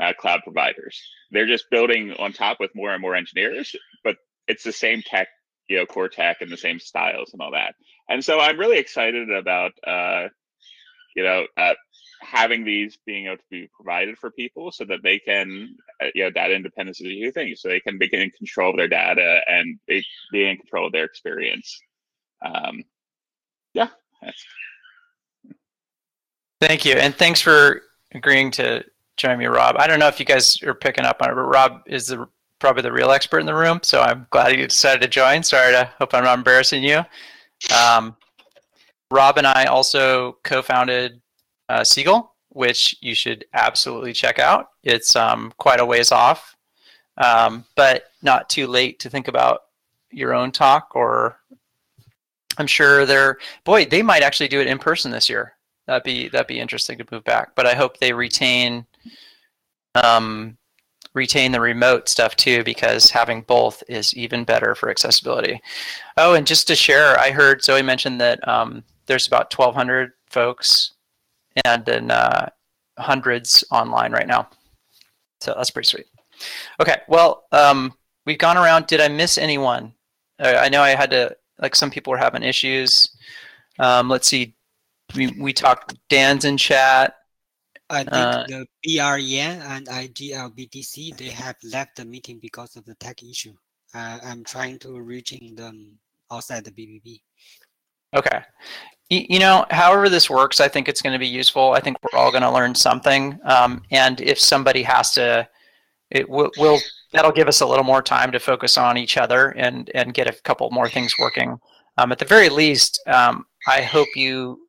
uh, 0.00 0.12
cloud 0.18 0.40
providers. 0.44 1.00
They're 1.30 1.46
just 1.46 1.70
building 1.70 2.12
on 2.18 2.32
top 2.32 2.58
with 2.60 2.74
more 2.74 2.92
and 2.92 3.02
more 3.02 3.14
engineers, 3.14 3.74
but 4.04 4.16
it's 4.46 4.64
the 4.64 4.72
same 4.72 5.02
tech 5.02 5.28
you 5.68 5.76
know 5.76 5.86
core 5.86 6.08
tech 6.08 6.40
and 6.40 6.50
the 6.50 6.56
same 6.56 6.80
styles 6.80 7.32
and 7.32 7.42
all 7.42 7.52
that. 7.52 7.74
And 8.08 8.24
so 8.24 8.40
I'm 8.40 8.58
really 8.58 8.78
excited 8.78 9.30
about 9.30 9.72
uh, 9.86 10.28
you 11.14 11.22
know 11.22 11.46
uh, 11.56 11.74
having 12.20 12.64
these 12.64 12.98
being 13.06 13.26
able 13.26 13.36
to 13.36 13.42
be 13.50 13.68
provided 13.74 14.18
for 14.18 14.30
people 14.30 14.72
so 14.72 14.84
that 14.84 15.02
they 15.02 15.18
can 15.18 15.76
uh, 16.02 16.06
you 16.14 16.24
know 16.24 16.30
data 16.30 16.54
independence 16.54 17.00
is 17.00 17.06
a 17.06 17.14
huge 17.14 17.34
thing 17.34 17.54
so 17.56 17.68
they 17.68 17.80
can 17.80 17.98
be 17.98 18.08
in 18.12 18.30
control 18.30 18.70
of 18.70 18.76
their 18.76 18.88
data 18.88 19.40
and 19.46 19.78
be, 19.86 20.04
be 20.32 20.48
in 20.48 20.56
control 20.56 20.86
of 20.86 20.92
their 20.92 21.04
experience 21.04 21.78
um, 22.44 22.82
yeah 23.74 23.88
that's 24.22 24.44
thank 26.60 26.84
you 26.84 26.94
and 26.94 27.14
thanks 27.14 27.40
for 27.40 27.82
agreeing 28.12 28.50
to 28.50 28.84
me 29.26 29.46
rob 29.46 29.76
i 29.78 29.86
don't 29.86 29.98
know 29.98 30.08
if 30.08 30.20
you 30.20 30.26
guys 30.26 30.62
are 30.62 30.74
picking 30.74 31.04
up 31.04 31.20
on 31.22 31.30
it 31.30 31.34
but 31.34 31.42
rob 31.42 31.82
is 31.86 32.06
the 32.06 32.28
probably 32.58 32.82
the 32.82 32.92
real 32.92 33.10
expert 33.10 33.38
in 33.38 33.46
the 33.46 33.54
room, 33.54 33.80
so 33.82 34.00
I'm 34.00 34.26
glad 34.30 34.56
you 34.56 34.66
decided 34.66 35.02
to 35.02 35.08
join. 35.08 35.42
Sorry 35.42 35.72
to 35.72 35.90
hope 35.98 36.14
I'm 36.14 36.24
not 36.24 36.38
embarrassing 36.38 36.82
you. 36.82 37.04
Um, 37.74 38.16
Rob 39.10 39.38
and 39.38 39.46
I 39.46 39.64
also 39.64 40.38
co-founded 40.44 41.20
uh, 41.68 41.80
SeaGL, 41.80 42.28
which 42.50 42.96
you 43.00 43.14
should 43.14 43.44
absolutely 43.54 44.12
check 44.12 44.38
out. 44.38 44.70
It's 44.82 45.16
um, 45.16 45.52
quite 45.58 45.80
a 45.80 45.86
ways 45.86 46.12
off, 46.12 46.56
um, 47.16 47.64
but 47.74 48.04
not 48.22 48.48
too 48.48 48.66
late 48.66 48.98
to 49.00 49.10
think 49.10 49.28
about 49.28 49.60
your 50.10 50.34
own 50.34 50.52
talk. 50.52 50.94
Or 50.94 51.38
I'm 52.58 52.66
sure 52.66 53.06
they're 53.06 53.38
boy, 53.64 53.86
they 53.86 54.02
might 54.02 54.22
actually 54.22 54.48
do 54.48 54.60
it 54.60 54.66
in 54.66 54.78
person 54.78 55.10
this 55.10 55.28
year. 55.28 55.54
That'd 55.86 56.02
be 56.02 56.28
that'd 56.28 56.46
be 56.46 56.60
interesting 56.60 56.98
to 56.98 57.06
move 57.10 57.24
back. 57.24 57.54
But 57.54 57.66
I 57.66 57.74
hope 57.74 57.98
they 57.98 58.12
retain 58.12 58.84
um, 60.04 60.56
retain 61.14 61.52
the 61.52 61.60
remote 61.60 62.08
stuff 62.08 62.36
too 62.36 62.62
because 62.64 63.10
having 63.10 63.42
both 63.42 63.82
is 63.88 64.14
even 64.14 64.44
better 64.44 64.74
for 64.74 64.90
accessibility. 64.90 65.60
Oh, 66.16 66.34
and 66.34 66.46
just 66.46 66.66
to 66.68 66.74
share, 66.74 67.18
I 67.18 67.30
heard 67.30 67.62
Zoe 67.62 67.82
mention 67.82 68.18
that 68.18 68.46
um, 68.48 68.84
there's 69.06 69.26
about 69.26 69.52
1,200 69.56 70.12
folks 70.30 70.92
and 71.64 71.84
then 71.84 72.10
uh, 72.10 72.48
hundreds 72.98 73.64
online 73.70 74.12
right 74.12 74.26
now. 74.26 74.48
So 75.40 75.54
that's 75.56 75.70
pretty 75.70 75.88
sweet. 75.88 76.06
Okay, 76.80 76.96
well, 77.08 77.44
um, 77.52 77.92
we've 78.26 78.38
gone 78.38 78.56
around. 78.56 78.86
Did 78.86 79.00
I 79.00 79.08
miss 79.08 79.38
anyone? 79.38 79.92
Uh, 80.38 80.54
I 80.58 80.68
know 80.68 80.82
I 80.82 80.90
had 80.90 81.10
to, 81.10 81.36
like 81.58 81.74
some 81.74 81.90
people 81.90 82.12
were 82.12 82.18
having 82.18 82.42
issues. 82.42 83.16
Um, 83.78 84.08
let's 84.08 84.28
see. 84.28 84.54
We, 85.14 85.28
we 85.38 85.52
talked, 85.52 85.96
Dan's 86.08 86.44
in 86.44 86.56
chat. 86.56 87.14
I 87.90 88.04
think 88.04 88.16
uh, 88.16 88.44
the 88.46 88.66
BREN 88.84 89.62
and 89.62 89.86
IGLBTC 89.86 91.16
they 91.16 91.28
have 91.28 91.56
left 91.64 91.96
the 91.96 92.04
meeting 92.04 92.38
because 92.40 92.76
of 92.76 92.84
the 92.84 92.94
tech 92.96 93.22
issue. 93.22 93.54
Uh, 93.94 94.18
I'm 94.22 94.44
trying 94.44 94.78
to 94.80 95.00
reaching 95.00 95.54
them 95.54 95.98
outside 96.30 96.64
the 96.64 96.70
BBB. 96.70 97.20
Okay. 98.14 98.40
You, 99.08 99.24
you 99.28 99.38
know, 99.38 99.64
however 99.70 100.08
this 100.08 100.28
works, 100.28 100.60
I 100.60 100.68
think 100.68 100.88
it's 100.88 101.00
going 101.00 101.14
to 101.14 101.18
be 101.18 101.26
useful. 101.26 101.72
I 101.72 101.80
think 101.80 101.96
we're 102.02 102.18
all 102.18 102.30
going 102.30 102.42
to 102.42 102.50
learn 102.50 102.74
something. 102.74 103.38
Um, 103.44 103.82
and 103.90 104.20
if 104.20 104.38
somebody 104.38 104.82
has 104.82 105.12
to, 105.12 105.48
it 106.10 106.28
will, 106.28 106.50
will 106.58 106.78
that'll 107.12 107.32
give 107.32 107.48
us 107.48 107.60
a 107.60 107.66
little 107.66 107.84
more 107.84 108.02
time 108.02 108.32
to 108.32 108.40
focus 108.40 108.76
on 108.76 108.96
each 108.96 109.16
other 109.16 109.50
and 109.50 109.90
and 109.94 110.14
get 110.14 110.26
a 110.26 110.32
couple 110.42 110.70
more 110.70 110.88
things 110.88 111.14
working. 111.18 111.58
Um, 111.96 112.12
at 112.12 112.18
the 112.18 112.24
very 112.24 112.48
least, 112.48 113.00
um, 113.06 113.46
I 113.66 113.82
hope 113.82 114.08
you 114.14 114.67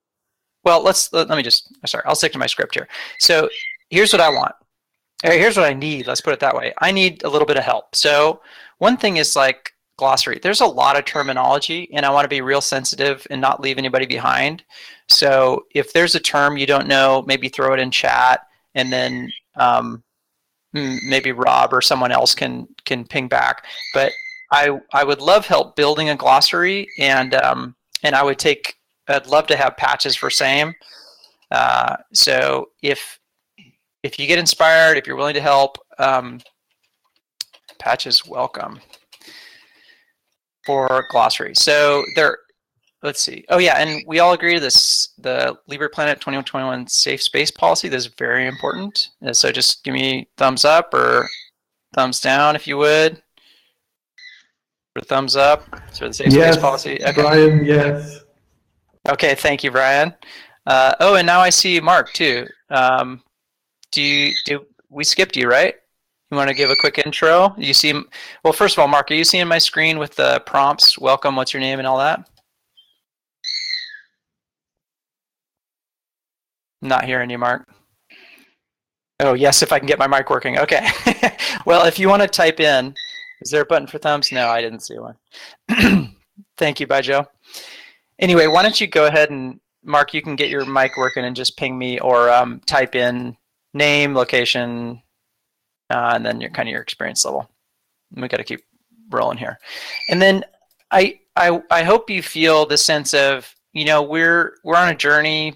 well, 0.64 0.84
let's 0.84 1.12
let, 1.14 1.30
let 1.30 1.38
me 1.38 1.44
just 1.44 1.72
sorry, 1.88 2.04
I'll 2.06 2.16
stick 2.16 2.32
to 2.34 2.40
my 2.40 2.48
script 2.48 2.76
here. 2.76 2.88
So 3.20 3.50
here's 3.90 4.14
what 4.14 4.22
I 4.22 4.30
want. 4.30 4.54
Here's 5.24 5.58
what 5.58 5.66
I 5.66 5.74
need. 5.74 6.08
Let's 6.08 6.22
put 6.22 6.34
it 6.34 6.40
that 6.40 6.56
way. 6.56 6.74
I 6.80 6.92
need 6.92 7.24
a 7.24 7.30
little 7.30 7.46
bit 7.46 7.58
of 7.58 7.64
help. 7.64 7.94
So 7.94 8.42
one 8.78 8.96
thing 8.96 9.18
is 9.18 9.36
like 9.36 9.74
glossary. 9.98 10.40
There's 10.42 10.62
a 10.62 10.66
lot 10.66 10.98
of 10.98 11.04
terminology, 11.04 11.90
and 11.94 12.06
I 12.06 12.10
want 12.10 12.24
to 12.24 12.30
be 12.30 12.42
real 12.42 12.62
sensitive 12.62 13.28
and 13.30 13.42
not 13.42 13.60
leave 13.60 13.78
anybody 13.78 14.06
behind. 14.06 14.64
So 15.10 15.66
if 15.76 15.92
there's 15.92 16.16
a 16.16 16.20
term 16.20 16.58
you 16.58 16.66
don't 16.66 16.88
know, 16.88 17.24
maybe 17.28 17.50
throw 17.50 17.74
it 17.74 17.80
in 17.80 17.92
chat, 17.92 18.48
and 18.76 18.94
then 18.94 19.30
um, 19.58 20.04
maybe 20.74 21.34
Rob 21.34 21.74
or 21.74 21.82
someone 21.82 22.12
else 22.12 22.34
can 22.34 22.68
can 22.86 23.06
ping 23.06 23.28
back. 23.28 23.66
But 23.94 24.14
I 24.52 24.80
I 24.94 25.04
would 25.04 25.22
love 25.22 25.46
help 25.46 25.76
building 25.76 26.10
a 26.10 26.16
glossary, 26.16 26.88
and 26.98 27.36
um, 27.36 27.76
and 28.04 28.16
I 28.16 28.24
would 28.24 28.40
take 28.40 28.79
I'd 29.10 29.28
love 29.28 29.48
to 29.48 29.58
have 29.58 29.78
patches 29.78 30.16
for 30.16 30.30
same. 30.30 30.74
Uh, 31.52 31.98
so 32.14 32.70
if 32.82 33.20
if 34.04 34.20
you 34.20 34.28
get 34.28 34.40
inspired, 34.40 34.98
if 34.98 35.06
you're 35.06 35.16
willing 35.16 35.34
to 35.34 35.42
help, 35.42 35.78
um, 35.98 36.40
patches 37.80 38.26
welcome 38.26 38.80
for 40.66 41.06
glossary. 41.10 41.54
So 41.56 42.04
there, 42.16 42.38
let's 43.04 43.22
see. 43.22 43.46
Oh 43.50 43.58
yeah, 43.58 43.76
and 43.78 44.04
we 44.08 44.20
all 44.20 44.34
agree 44.34 44.54
to 44.54 44.60
this. 44.60 45.10
The 45.18 45.58
Libre 45.68 45.90
Planet 45.90 46.22
2021 46.22 46.88
safe 46.88 47.22
space 47.22 47.52
policy. 47.52 47.90
This 47.90 48.06
is 48.06 48.14
very 48.18 48.48
important. 48.48 49.10
Uh, 49.26 49.34
so 49.34 49.52
just 49.52 49.84
give 49.84 49.94
me 49.94 50.28
thumbs 50.38 50.66
up 50.66 50.94
or 50.94 51.28
thumbs 51.94 52.20
down 52.20 52.56
if 52.56 52.68
you 52.68 52.78
would. 52.78 53.22
For 54.94 55.02
thumbs 55.02 55.36
up 55.36 55.66
for 55.94 56.08
the 56.08 56.14
safe 56.14 56.34
yes, 56.34 56.54
space 56.54 56.62
policy. 56.62 57.04
Okay. 57.04 57.22
Brian, 57.22 57.66
yes. 57.66 58.22
Okay, 59.08 59.36
thank 59.36 59.64
you, 59.64 59.72
Brian. 59.72 60.14
Uh, 60.66 60.94
oh, 61.00 61.16
and 61.16 61.26
now 61.26 61.40
I 61.40 61.50
see 61.50 61.80
Mark 61.80 62.12
too. 62.14 62.48
Um, 62.70 63.24
do 63.92 64.02
you 64.02 64.34
do 64.46 64.66
we 64.90 65.04
skipped 65.04 65.36
you 65.36 65.48
right? 65.48 65.76
You 66.30 66.38
want 66.38 66.50
to 66.50 66.56
give 66.56 66.70
a 66.70 66.76
quick 66.80 67.00
intro? 67.04 67.56
You 67.58 67.74
see, 67.74 67.94
well, 68.44 68.54
first 68.54 68.78
of 68.78 68.82
all, 68.82 68.88
Mark, 68.88 69.10
are 69.10 69.16
you 69.16 69.24
seeing 69.24 69.48
my 69.48 69.58
screen 69.58 69.98
with 69.98 70.16
the 70.16 70.44
prompts? 70.46 71.00
Welcome. 71.00 71.36
What's 71.36 71.54
your 71.54 71.62
name 71.62 71.80
and 71.80 71.88
all 71.88 71.98
that? 71.98 72.30
Not 76.84 77.06
hearing 77.06 77.32
you, 77.32 77.40
Mark. 77.40 77.68
Oh, 79.22 79.34
yes, 79.34 79.64
if 79.64 79.74
I 79.74 79.80
can 79.80 79.88
get 79.88 80.00
my 80.00 80.08
mic 80.08 80.30
working. 80.30 80.60
Okay. 80.60 80.88
well, 81.66 81.86
if 81.86 81.98
you 82.00 82.08
want 82.08 82.22
to 82.22 82.28
type 82.28 82.60
in, 82.60 82.94
is 83.42 83.50
there 83.50 83.64
a 83.64 83.66
button 83.66 83.88
for 83.88 83.98
thumbs? 83.98 84.32
No, 84.32 84.48
I 84.48 84.62
didn't 84.62 84.82
see 84.82 84.98
one. 84.98 85.16
Thank 86.58 86.80
you. 86.80 86.88
Bye, 86.88 87.02
Joe. 87.02 87.26
Anyway, 88.20 88.48
why 88.48 88.62
don't 88.62 88.80
you 88.80 88.88
go 88.88 89.06
ahead 89.06 89.30
and 89.30 89.60
Mark, 89.84 90.14
you 90.14 90.22
can 90.22 90.36
get 90.36 90.50
your 90.50 90.66
mic 90.66 90.98
working 90.98 91.24
and 91.24 91.36
just 91.36 91.58
ping 91.58 91.78
me 91.78 92.00
or 92.00 92.30
um, 92.30 92.60
type 92.66 92.96
in 92.96 93.38
name, 93.74 94.14
location, 94.14 95.02
uh, 95.90 96.12
and 96.16 96.26
then 96.26 96.42
your 96.42 96.50
kind 96.50 96.68
of 96.68 96.72
your 96.72 96.82
experience 96.82 97.24
level. 97.26 97.50
we 98.12 98.28
got 98.28 98.38
to 98.38 98.44
keep 98.44 98.62
rolling 99.10 99.38
here. 99.38 99.58
And 100.10 100.22
then 100.22 100.44
I, 100.92 101.20
I 101.36 101.62
I 101.72 101.84
hope 101.84 102.10
you 102.10 102.22
feel 102.22 102.66
the 102.66 102.78
sense 102.78 103.14
of 103.14 103.54
you 103.74 103.86
know 103.86 104.04
we're 104.04 104.56
we're 104.64 104.76
on 104.76 104.90
a 104.90 104.96
journey. 104.96 105.56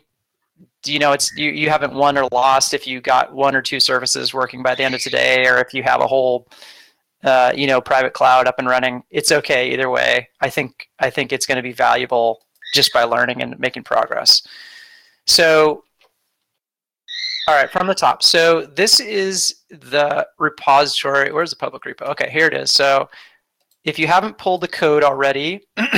You 0.85 0.99
know, 0.99 1.11
it's 1.11 1.35
you 1.35 1.51
you 1.51 1.69
haven't 1.69 1.93
won 1.93 2.17
or 2.17 2.27
lost 2.31 2.73
if 2.73 2.87
you 2.87 3.01
got 3.01 3.33
one 3.33 3.55
or 3.55 3.61
two 3.61 3.79
services 3.79 4.33
working 4.33 4.63
by 4.63 4.75
the 4.75 4.83
end 4.83 4.95
of 4.95 5.01
today, 5.01 5.45
or 5.47 5.57
if 5.59 5.73
you 5.73 5.83
have 5.83 6.01
a 6.01 6.07
whole 6.07 6.47
uh, 7.23 7.51
you 7.55 7.67
know 7.67 7.81
private 7.81 8.13
cloud 8.13 8.47
up 8.47 8.55
and 8.59 8.67
running. 8.67 9.03
It's 9.09 9.31
okay 9.31 9.73
either 9.73 9.89
way. 9.89 10.29
I 10.39 10.49
think 10.49 10.87
I 10.99 11.09
think 11.09 11.33
it's 11.33 11.45
going 11.45 11.57
to 11.57 11.61
be 11.61 11.73
valuable 11.73 12.41
just 12.73 12.91
by 12.91 13.03
learning 13.03 13.41
and 13.41 13.57
making 13.59 13.83
progress. 13.83 14.45
So, 15.25 15.83
all 17.47 17.55
right, 17.55 17.69
from 17.69 17.87
the 17.87 17.95
top. 17.95 18.23
So 18.23 18.65
this 18.65 18.99
is 18.99 19.61
the 19.69 20.27
repository. 20.39 21.31
Where's 21.31 21.51
the 21.51 21.55
public 21.55 21.83
repo? 21.83 22.09
Okay, 22.09 22.29
here 22.29 22.47
it 22.47 22.53
is. 22.53 22.71
So 22.71 23.09
if 23.83 23.97
you 23.99 24.07
haven't 24.07 24.37
pulled 24.37 24.61
the 24.61 24.67
code 24.67 25.03
already, 25.03 25.61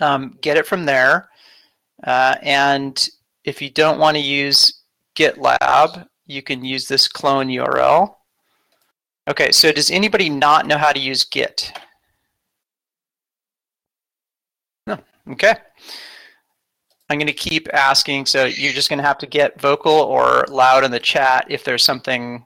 um, 0.00 0.38
get 0.40 0.56
it 0.56 0.66
from 0.66 0.84
there. 0.84 1.28
Uh, 2.04 2.36
and 2.42 3.08
if 3.44 3.62
you 3.62 3.70
don't 3.70 3.98
want 3.98 4.16
to 4.16 4.22
use 4.22 4.82
GitLab, 5.16 6.06
you 6.26 6.42
can 6.42 6.64
use 6.64 6.86
this 6.86 7.08
clone 7.08 7.48
URL. 7.48 8.14
Okay, 9.28 9.50
so 9.50 9.72
does 9.72 9.90
anybody 9.90 10.28
not 10.28 10.66
know 10.66 10.78
how 10.78 10.92
to 10.92 11.00
use 11.00 11.24
Git? 11.24 11.72
No, 14.86 14.98
okay. 15.30 15.54
I'm 17.08 17.18
going 17.18 17.26
to 17.28 17.32
keep 17.32 17.68
asking, 17.72 18.26
so 18.26 18.44
you're 18.44 18.72
just 18.72 18.88
going 18.88 18.98
to 18.98 19.04
have 19.04 19.18
to 19.18 19.26
get 19.26 19.60
vocal 19.60 19.92
or 19.92 20.44
loud 20.48 20.82
in 20.84 20.90
the 20.90 20.98
chat 20.98 21.46
if 21.48 21.62
there's 21.62 21.84
something 21.84 22.44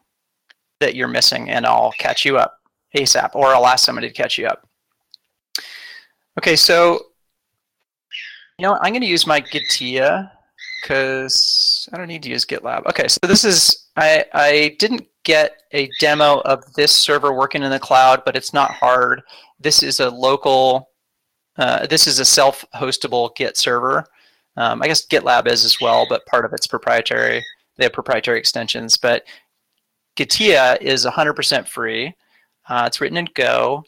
that 0.80 0.94
you're 0.94 1.08
missing, 1.08 1.48
and 1.50 1.64
I'll 1.64 1.92
catch 1.92 2.24
you 2.24 2.36
up 2.36 2.58
ASAP, 2.94 3.34
or 3.34 3.54
I'll 3.54 3.66
ask 3.66 3.84
somebody 3.84 4.08
to 4.08 4.14
catch 4.14 4.38
you 4.38 4.46
up. 4.46 4.68
Okay, 6.38 6.56
so 6.56 7.06
you 8.60 8.66
know, 8.66 8.76
I'm 8.82 8.92
going 8.92 9.00
to 9.00 9.08
use 9.08 9.26
my 9.26 9.40
Gitea 9.40 10.30
because 10.82 11.88
I 11.92 11.96
don't 11.96 12.08
need 12.08 12.22
to 12.24 12.28
use 12.28 12.44
GitLab. 12.44 12.84
Okay, 12.86 13.08
so 13.08 13.18
this 13.22 13.42
is, 13.42 13.88
I, 13.96 14.26
I 14.34 14.76
didn't 14.78 15.06
get 15.24 15.62
a 15.72 15.88
demo 15.98 16.40
of 16.40 16.62
this 16.74 16.92
server 16.92 17.32
working 17.32 17.62
in 17.62 17.70
the 17.70 17.78
cloud, 17.78 18.22
but 18.26 18.36
it's 18.36 18.52
not 18.52 18.70
hard. 18.70 19.22
This 19.58 19.82
is 19.82 20.00
a 20.00 20.10
local, 20.10 20.89
uh, 21.58 21.86
this 21.86 22.06
is 22.06 22.18
a 22.18 22.24
self-hostable 22.24 23.34
Git 23.36 23.56
server. 23.56 24.04
Um, 24.56 24.82
I 24.82 24.86
guess 24.86 25.06
GitLab 25.06 25.46
is 25.46 25.64
as 25.64 25.80
well, 25.80 26.06
but 26.08 26.26
part 26.26 26.44
of 26.44 26.52
it's 26.52 26.66
proprietary. 26.66 27.44
They 27.76 27.84
have 27.84 27.92
proprietary 27.92 28.38
extensions, 28.38 28.96
but 28.96 29.24
Gitea 30.16 30.80
is 30.80 31.06
100% 31.06 31.68
free. 31.68 32.14
Uh, 32.68 32.84
it's 32.86 33.00
written 33.00 33.16
in 33.16 33.28
Go, 33.34 33.84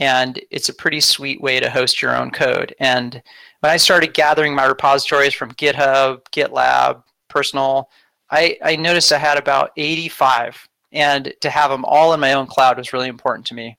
and 0.00 0.40
it's 0.50 0.68
a 0.68 0.74
pretty 0.74 1.00
sweet 1.00 1.40
way 1.40 1.60
to 1.60 1.70
host 1.70 2.02
your 2.02 2.16
own 2.16 2.30
code. 2.30 2.74
And 2.80 3.22
when 3.60 3.72
I 3.72 3.76
started 3.76 4.14
gathering 4.14 4.54
my 4.54 4.64
repositories 4.64 5.34
from 5.34 5.52
GitHub, 5.52 6.22
GitLab, 6.32 7.02
personal, 7.28 7.90
I, 8.30 8.58
I 8.64 8.76
noticed 8.76 9.12
I 9.12 9.18
had 9.18 9.38
about 9.38 9.70
85, 9.76 10.68
and 10.92 11.32
to 11.40 11.50
have 11.50 11.70
them 11.70 11.84
all 11.84 12.12
in 12.14 12.20
my 12.20 12.32
own 12.32 12.46
cloud 12.46 12.78
was 12.78 12.92
really 12.92 13.08
important 13.08 13.46
to 13.46 13.54
me. 13.54 13.78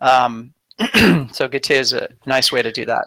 Um, 0.00 0.54
so 1.32 1.48
Gitea 1.48 1.76
is 1.76 1.92
a 1.92 2.08
nice 2.26 2.50
way 2.50 2.62
to 2.62 2.72
do 2.72 2.84
that. 2.86 3.06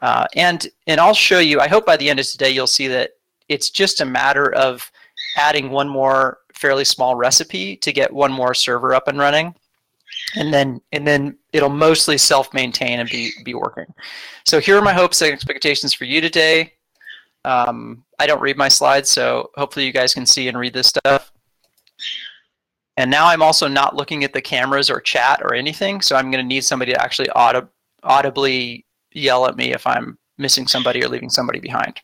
Uh, 0.00 0.26
and 0.34 0.66
and 0.86 1.00
I'll 1.00 1.14
show 1.14 1.38
you. 1.38 1.60
I 1.60 1.68
hope 1.68 1.86
by 1.86 1.96
the 1.96 2.10
end 2.10 2.18
of 2.18 2.26
today 2.26 2.50
you'll 2.50 2.66
see 2.66 2.88
that 2.88 3.10
it's 3.48 3.70
just 3.70 4.00
a 4.00 4.04
matter 4.04 4.52
of 4.54 4.90
adding 5.36 5.70
one 5.70 5.88
more 5.88 6.38
fairly 6.54 6.84
small 6.84 7.14
recipe 7.14 7.76
to 7.76 7.92
get 7.92 8.12
one 8.12 8.32
more 8.32 8.54
server 8.54 8.94
up 8.94 9.08
and 9.08 9.18
running 9.18 9.54
and 10.36 10.52
then 10.52 10.80
and 10.92 11.06
then 11.06 11.36
it'll 11.52 11.68
mostly 11.68 12.18
self-maintain 12.18 13.00
and 13.00 13.08
be 13.08 13.30
be 13.44 13.54
working. 13.54 13.86
So 14.44 14.60
here 14.60 14.76
are 14.76 14.82
my 14.82 14.92
hopes 14.92 15.22
and 15.22 15.32
expectations 15.32 15.94
for 15.94 16.04
you 16.04 16.20
today. 16.20 16.72
Um, 17.44 18.04
I 18.18 18.26
don't 18.26 18.40
read 18.40 18.56
my 18.56 18.68
slides, 18.68 19.10
so 19.10 19.50
hopefully 19.56 19.86
you 19.86 19.92
guys 19.92 20.14
can 20.14 20.26
see 20.26 20.48
and 20.48 20.58
read 20.58 20.74
this 20.74 20.88
stuff. 20.88 21.32
And 22.96 23.10
now 23.10 23.26
I'm 23.26 23.42
also 23.42 23.68
not 23.68 23.96
looking 23.96 24.22
at 24.22 24.32
the 24.32 24.42
cameras 24.42 24.90
or 24.90 25.00
chat 25.00 25.40
or 25.42 25.54
anything, 25.54 26.00
so 26.00 26.16
I'm 26.16 26.30
going 26.30 26.42
to 26.42 26.46
need 26.46 26.62
somebody 26.64 26.92
to 26.92 27.02
actually 27.02 27.28
audib 27.28 27.68
audibly 28.02 28.84
yell 29.12 29.46
at 29.46 29.56
me 29.56 29.72
if 29.72 29.86
I'm 29.86 30.18
missing 30.38 30.66
somebody 30.66 31.04
or 31.04 31.08
leaving 31.08 31.30
somebody 31.30 31.60
behind. 31.60 32.00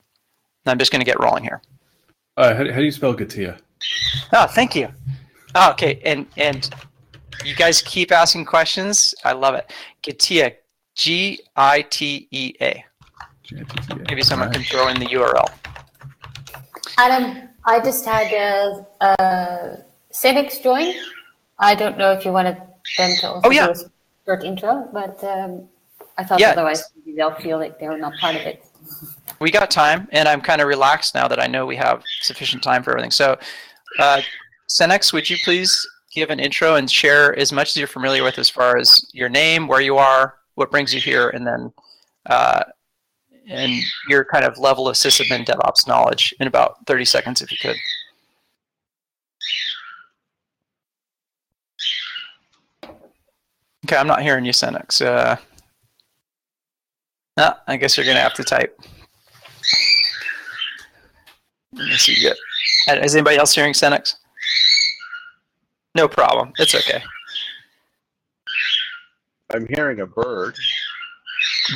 And 0.64 0.72
I'm 0.72 0.78
just 0.78 0.92
going 0.92 1.00
to 1.00 1.04
get 1.04 1.20
rolling 1.20 1.42
here. 1.42 1.60
Uh, 2.36 2.54
how, 2.54 2.70
how 2.70 2.78
do 2.78 2.84
you 2.84 2.92
spell 2.92 3.14
Gitea? 3.14 3.58
Oh, 4.32 4.46
thank 4.46 4.74
you. 4.74 4.88
Oh, 5.54 5.70
okay, 5.72 6.00
and 6.04 6.26
and 6.36 6.70
you 7.44 7.54
guys 7.54 7.82
keep 7.82 8.12
asking 8.12 8.44
questions. 8.44 9.14
I 9.24 9.32
love 9.32 9.54
it. 9.54 9.72
Gitea, 10.02 10.54
G 10.94 11.40
I 11.56 11.82
T 11.82 12.28
E 12.30 12.54
A. 12.60 12.84
Maybe 14.08 14.22
someone 14.22 14.52
can 14.52 14.62
throw 14.62 14.88
in 14.88 15.00
the 15.00 15.06
URL. 15.06 15.46
Adam, 16.98 17.48
I 17.64 17.80
just 17.80 18.04
had 18.04 18.32
a, 18.32 18.86
a 19.00 19.78
Senex 20.12 20.62
join. 20.62 20.94
I 21.58 21.74
don't 21.74 21.98
know 21.98 22.12
if 22.12 22.24
you 22.24 22.32
wanted 22.32 22.56
them 22.96 23.16
to 23.20 23.28
also 23.28 23.48
oh, 23.48 23.50
yeah. 23.50 23.66
do 23.66 23.72
a 23.72 23.76
short 24.24 24.44
intro, 24.44 24.88
but 24.92 25.22
um, 25.24 25.68
I 26.16 26.24
thought 26.24 26.40
Yeah. 26.40 26.50
otherwise 26.50 26.84
they'll 27.06 27.34
feel 27.34 27.58
like 27.58 27.78
they're 27.78 27.98
not 27.98 28.14
part 28.20 28.36
of 28.36 28.42
it. 28.42 28.64
We 29.40 29.50
got 29.50 29.70
time, 29.70 30.08
and 30.12 30.28
I'm 30.28 30.40
kind 30.40 30.60
of 30.60 30.68
relaxed 30.68 31.14
now 31.14 31.28
that 31.28 31.40
I 31.40 31.46
know 31.46 31.66
we 31.66 31.76
have 31.76 32.02
sufficient 32.22 32.62
time 32.62 32.82
for 32.82 32.90
everything. 32.90 33.10
So, 33.10 33.38
uh, 33.98 34.22
Senex, 34.68 35.12
would 35.12 35.28
you 35.28 35.36
please 35.44 35.86
give 36.12 36.30
an 36.30 36.40
intro 36.40 36.76
and 36.76 36.90
share 36.90 37.38
as 37.38 37.52
much 37.52 37.70
as 37.70 37.76
you're 37.76 37.86
familiar 37.86 38.24
with 38.24 38.38
as 38.38 38.48
far 38.48 38.76
as 38.76 39.04
your 39.12 39.28
name, 39.28 39.66
where 39.68 39.80
you 39.80 39.96
are, 39.96 40.36
what 40.54 40.70
brings 40.70 40.94
you 40.94 41.00
here, 41.00 41.28
and 41.30 41.46
then 41.46 41.72
uh, 42.26 42.64
and 43.48 43.72
your 44.08 44.24
kind 44.24 44.44
of 44.44 44.58
level 44.58 44.88
of 44.88 44.96
sysadmin 44.96 45.44
DevOps 45.44 45.86
knowledge 45.86 46.34
in 46.40 46.46
about 46.46 46.76
30 46.86 47.04
seconds, 47.04 47.40
if 47.40 47.50
you 47.50 47.56
could. 47.60 47.76
Okay, 53.88 53.96
I'm 53.96 54.06
not 54.06 54.20
hearing 54.20 54.44
you, 54.44 54.52
Senex. 54.52 55.00
Uh, 55.00 55.36
no, 57.38 57.54
I 57.66 57.78
guess 57.78 57.96
you're 57.96 58.04
gonna 58.04 58.20
have 58.20 58.34
to 58.34 58.44
type. 58.44 58.78
Let 61.72 61.86
me 61.88 61.96
see. 61.96 62.20
Good. 62.20 62.36
Uh, 62.86 63.00
Is 63.02 63.14
anybody 63.16 63.38
else 63.38 63.54
hearing 63.54 63.72
Senex? 63.72 64.16
No 65.94 66.06
problem. 66.06 66.52
It's 66.58 66.74
okay. 66.74 67.02
I'm 69.54 69.66
hearing 69.68 70.00
a 70.00 70.06
bird 70.06 70.54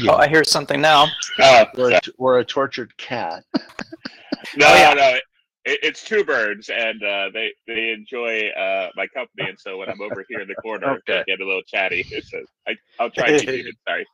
Oh, 0.07 0.17
I 0.17 0.29
hear 0.29 0.45
something 0.45 0.83
now. 0.83 1.07
Oh, 1.41 1.65
or 1.79 1.91
yeah. 1.93 2.01
a, 2.07 2.11
or 2.19 2.39
a 2.41 2.45
tortured 2.45 2.95
cat. 2.99 3.43
no, 3.55 4.67
Oh, 4.67 4.75
yeah. 4.75 4.93
no, 4.95 5.19
it, 5.65 5.79
it's 5.83 6.05
two 6.05 6.25
birds, 6.25 6.69
and 6.71 7.03
uh, 7.03 7.31
they 7.33 7.53
they 7.67 7.91
enjoy 7.91 8.49
uh, 8.49 8.91
my 8.97 9.07
company, 9.09 9.49
and 9.49 9.59
so 9.59 9.79
when 9.79 9.89
I'm 9.89 10.01
over 10.01 10.25
here 10.29 10.41
in 10.41 10.49
the 10.49 10.55
corner, 10.57 10.91
Okay. 10.93 11.23
they 11.27 11.33
get 11.33 11.41
a 11.41 11.47
little 11.47 11.63
chatty. 11.63 12.05
It's 12.11 12.33
a, 12.33 12.43
I, 12.69 12.77
I'll 12.99 13.11
try 13.11 13.31
to 13.33 13.39
keep 13.39 13.49
it. 13.67 13.77
Sorry. 13.87 14.07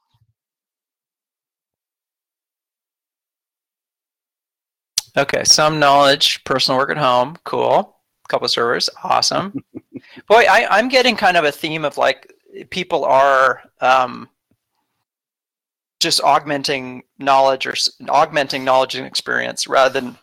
Okay, 5.17 5.43
some 5.45 5.81
knowledge, 5.81 6.45
personal 6.45 6.79
work 6.79 6.91
at 6.91 6.97
home, 6.99 7.37
cool. 7.45 7.97
Couple 8.29 8.45
of 8.45 8.51
servers, 8.51 8.91
awesome. 9.03 9.55
Boy, 10.29 10.45
I, 10.49 10.67
I'm 10.71 10.89
getting 10.89 11.17
kind 11.17 11.37
of 11.37 11.45
a 11.45 11.51
theme 11.51 11.85
of 11.85 11.97
like 11.97 12.31
people 12.71 13.05
are 13.05 13.63
um, 13.81 14.29
just 15.99 16.21
augmenting 16.21 17.03
knowledge 17.19 17.67
or 17.67 17.75
augmenting 18.11 18.65
knowledge 18.65 18.95
and 18.95 19.07
experience 19.07 19.67
rather 19.67 19.99
than 19.99 20.19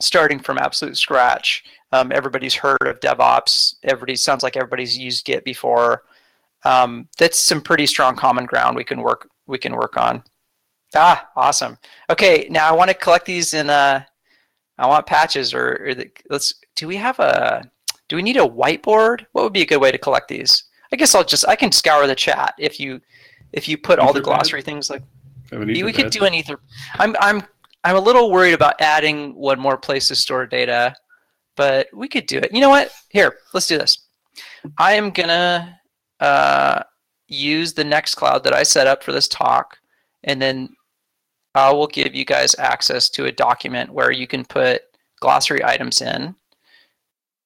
starting 0.00 0.38
from 0.38 0.58
absolute 0.58 0.96
scratch. 0.96 1.64
Um, 1.92 2.10
everybody's 2.12 2.54
heard 2.54 2.82
of 2.82 3.00
DevOps. 3.00 3.76
Everybody 3.84 4.16
sounds 4.16 4.42
like 4.42 4.56
everybody's 4.56 4.98
used 4.98 5.24
Git 5.24 5.44
before. 5.44 6.02
Um, 6.64 7.08
that's 7.18 7.38
some 7.38 7.60
pretty 7.60 7.86
strong 7.86 8.16
common 8.16 8.46
ground 8.46 8.76
we 8.76 8.84
can 8.84 9.00
work 9.00 9.28
we 9.46 9.58
can 9.58 9.74
work 9.74 9.96
on. 9.96 10.22
Ah, 10.94 11.28
awesome. 11.36 11.78
Okay, 12.08 12.46
now 12.50 12.68
I 12.68 12.72
want 12.72 12.88
to 12.88 12.94
collect 12.94 13.26
these 13.26 13.54
in 13.54 13.68
uh 13.70 14.02
I 14.78 14.86
want 14.86 15.06
patches 15.06 15.54
or, 15.54 15.86
or 15.86 15.94
the, 15.94 16.10
let's 16.30 16.54
do 16.74 16.88
we 16.88 16.96
have 16.96 17.18
a 17.20 17.70
do 18.08 18.16
we 18.16 18.22
need 18.22 18.36
a 18.36 18.40
whiteboard? 18.40 19.26
What 19.32 19.44
would 19.44 19.52
be 19.52 19.62
a 19.62 19.66
good 19.66 19.80
way 19.80 19.92
to 19.92 19.98
collect 19.98 20.28
these? 20.28 20.64
I 20.92 20.96
guess 20.96 21.14
I'll 21.14 21.24
just 21.24 21.46
I 21.46 21.56
can 21.56 21.70
scour 21.70 22.06
the 22.06 22.14
chat 22.14 22.54
if 22.58 22.80
you 22.80 23.00
if 23.52 23.68
you 23.68 23.78
put 23.78 23.98
all 23.98 24.12
the 24.12 24.20
glossary 24.20 24.62
things 24.62 24.90
like 24.90 25.02
we 25.52 25.92
could 25.92 26.10
do 26.10 26.24
an 26.24 26.34
ether. 26.34 26.58
I'm 26.94 27.14
I'm 27.20 27.42
I'm 27.84 27.96
a 27.96 28.00
little 28.00 28.30
worried 28.30 28.54
about 28.54 28.80
adding 28.80 29.34
one 29.34 29.60
more 29.60 29.76
place 29.76 30.08
to 30.08 30.16
store 30.16 30.46
data, 30.46 30.94
but 31.54 31.86
we 31.92 32.08
could 32.08 32.26
do 32.26 32.38
it. 32.38 32.50
You 32.52 32.60
know 32.60 32.70
what? 32.70 32.90
Here, 33.10 33.36
let's 33.52 33.66
do 33.66 33.76
this. 33.76 34.06
I 34.78 34.94
am 34.94 35.10
gonna 35.10 35.78
uh, 36.18 36.82
use 37.28 37.74
the 37.74 37.84
Nextcloud 37.84 38.42
that 38.42 38.54
I 38.54 38.62
set 38.62 38.86
up 38.86 39.02
for 39.04 39.12
this 39.12 39.28
talk, 39.28 39.76
and 40.24 40.40
then 40.40 40.70
I 41.54 41.72
will 41.72 41.86
give 41.86 42.14
you 42.14 42.24
guys 42.24 42.58
access 42.58 43.10
to 43.10 43.26
a 43.26 43.32
document 43.32 43.92
where 43.92 44.10
you 44.10 44.26
can 44.26 44.46
put 44.46 44.82
glossary 45.20 45.62
items 45.62 46.00
in, 46.00 46.34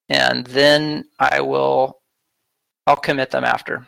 and 0.08 0.46
then 0.46 1.04
I 1.18 1.40
will 1.40 2.00
I'll 2.86 2.96
commit 2.96 3.30
them 3.30 3.44
after. 3.44 3.86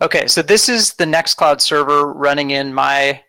Okay, 0.00 0.26
so 0.26 0.42
this 0.42 0.68
is 0.68 0.94
the 0.94 1.04
Nextcloud 1.04 1.60
server 1.60 2.12
running 2.12 2.50
in 2.50 2.72
my 2.72 3.22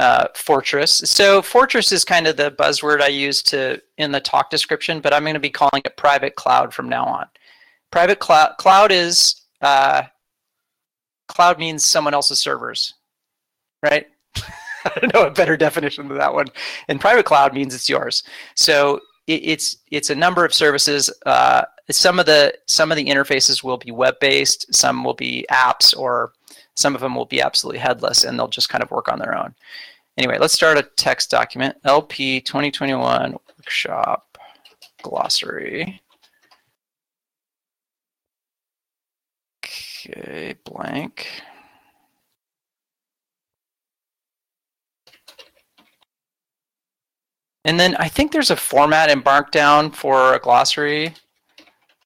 uh, 0.00 0.28
Fortress. 0.34 1.02
So 1.04 1.42
Fortress 1.42 1.92
is 1.92 2.04
kind 2.04 2.26
of 2.26 2.36
the 2.38 2.50
buzzword 2.50 3.02
I 3.02 3.08
use 3.08 3.42
to 3.44 3.80
in 3.98 4.10
the 4.10 4.20
talk 4.20 4.48
description, 4.48 5.00
but 5.00 5.12
I'm 5.12 5.24
going 5.24 5.34
to 5.34 5.40
be 5.40 5.50
calling 5.50 5.82
it 5.84 5.96
private 5.98 6.36
cloud 6.36 6.72
from 6.72 6.88
now 6.88 7.04
on. 7.04 7.26
Private 7.90 8.18
cloud 8.18 8.54
cloud 8.58 8.92
is 8.92 9.42
uh, 9.60 10.02
cloud 11.28 11.58
means 11.58 11.84
someone 11.84 12.14
else's 12.14 12.38
servers, 12.38 12.94
right? 13.82 14.06
I 14.36 14.98
don't 14.98 15.12
know 15.12 15.26
a 15.26 15.30
better 15.30 15.58
definition 15.58 16.08
than 16.08 16.16
that 16.16 16.32
one. 16.32 16.46
And 16.88 16.98
private 16.98 17.26
cloud 17.26 17.52
means 17.52 17.74
it's 17.74 17.88
yours. 17.88 18.22
So 18.54 19.00
it, 19.26 19.42
it's 19.44 19.76
it's 19.90 20.08
a 20.08 20.14
number 20.14 20.46
of 20.46 20.54
services. 20.54 21.10
Uh, 21.26 21.64
some 21.90 22.18
of 22.18 22.24
the 22.24 22.54
some 22.64 22.90
of 22.90 22.96
the 22.96 23.04
interfaces 23.04 23.62
will 23.62 23.76
be 23.76 23.90
web 23.90 24.14
based. 24.18 24.74
Some 24.74 25.04
will 25.04 25.12
be 25.12 25.44
apps 25.50 25.94
or 25.94 26.32
Some 26.74 26.94
of 26.94 27.02
them 27.02 27.14
will 27.14 27.26
be 27.26 27.42
absolutely 27.42 27.80
headless 27.80 28.24
and 28.24 28.38
they'll 28.38 28.48
just 28.48 28.70
kind 28.70 28.82
of 28.82 28.90
work 28.90 29.12
on 29.12 29.18
their 29.18 29.36
own. 29.36 29.54
Anyway, 30.20 30.36
let's 30.36 30.52
start 30.52 30.76
a 30.76 30.82
text 30.98 31.30
document, 31.30 31.74
LP 31.84 32.42
2021 32.42 33.34
workshop 33.56 34.36
glossary. 35.00 35.98
Okay, 39.64 40.56
blank. 40.66 41.26
And 47.64 47.80
then 47.80 47.96
I 47.96 48.08
think 48.08 48.30
there's 48.30 48.50
a 48.50 48.56
format 48.56 49.08
in 49.10 49.22
Markdown 49.22 49.94
for 49.94 50.34
a 50.34 50.38
glossary. 50.38 51.14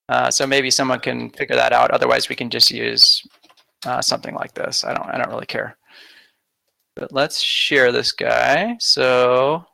Uh, 0.08 0.30
so 0.30 0.46
maybe 0.46 0.70
someone 0.70 1.00
can 1.00 1.30
figure 1.30 1.56
that 1.56 1.72
out. 1.72 1.90
Otherwise, 1.90 2.28
we 2.28 2.36
can 2.36 2.48
just 2.48 2.70
use 2.70 3.26
uh, 3.84 4.00
something 4.00 4.36
like 4.36 4.54
this. 4.54 4.84
I 4.84 4.94
don't. 4.94 5.08
I 5.08 5.18
don't 5.18 5.30
really 5.30 5.46
care. 5.46 5.76
But 6.96 7.12
let's 7.12 7.40
share 7.40 7.90
this 7.90 8.12
guy. 8.12 8.76
So, 8.78 9.66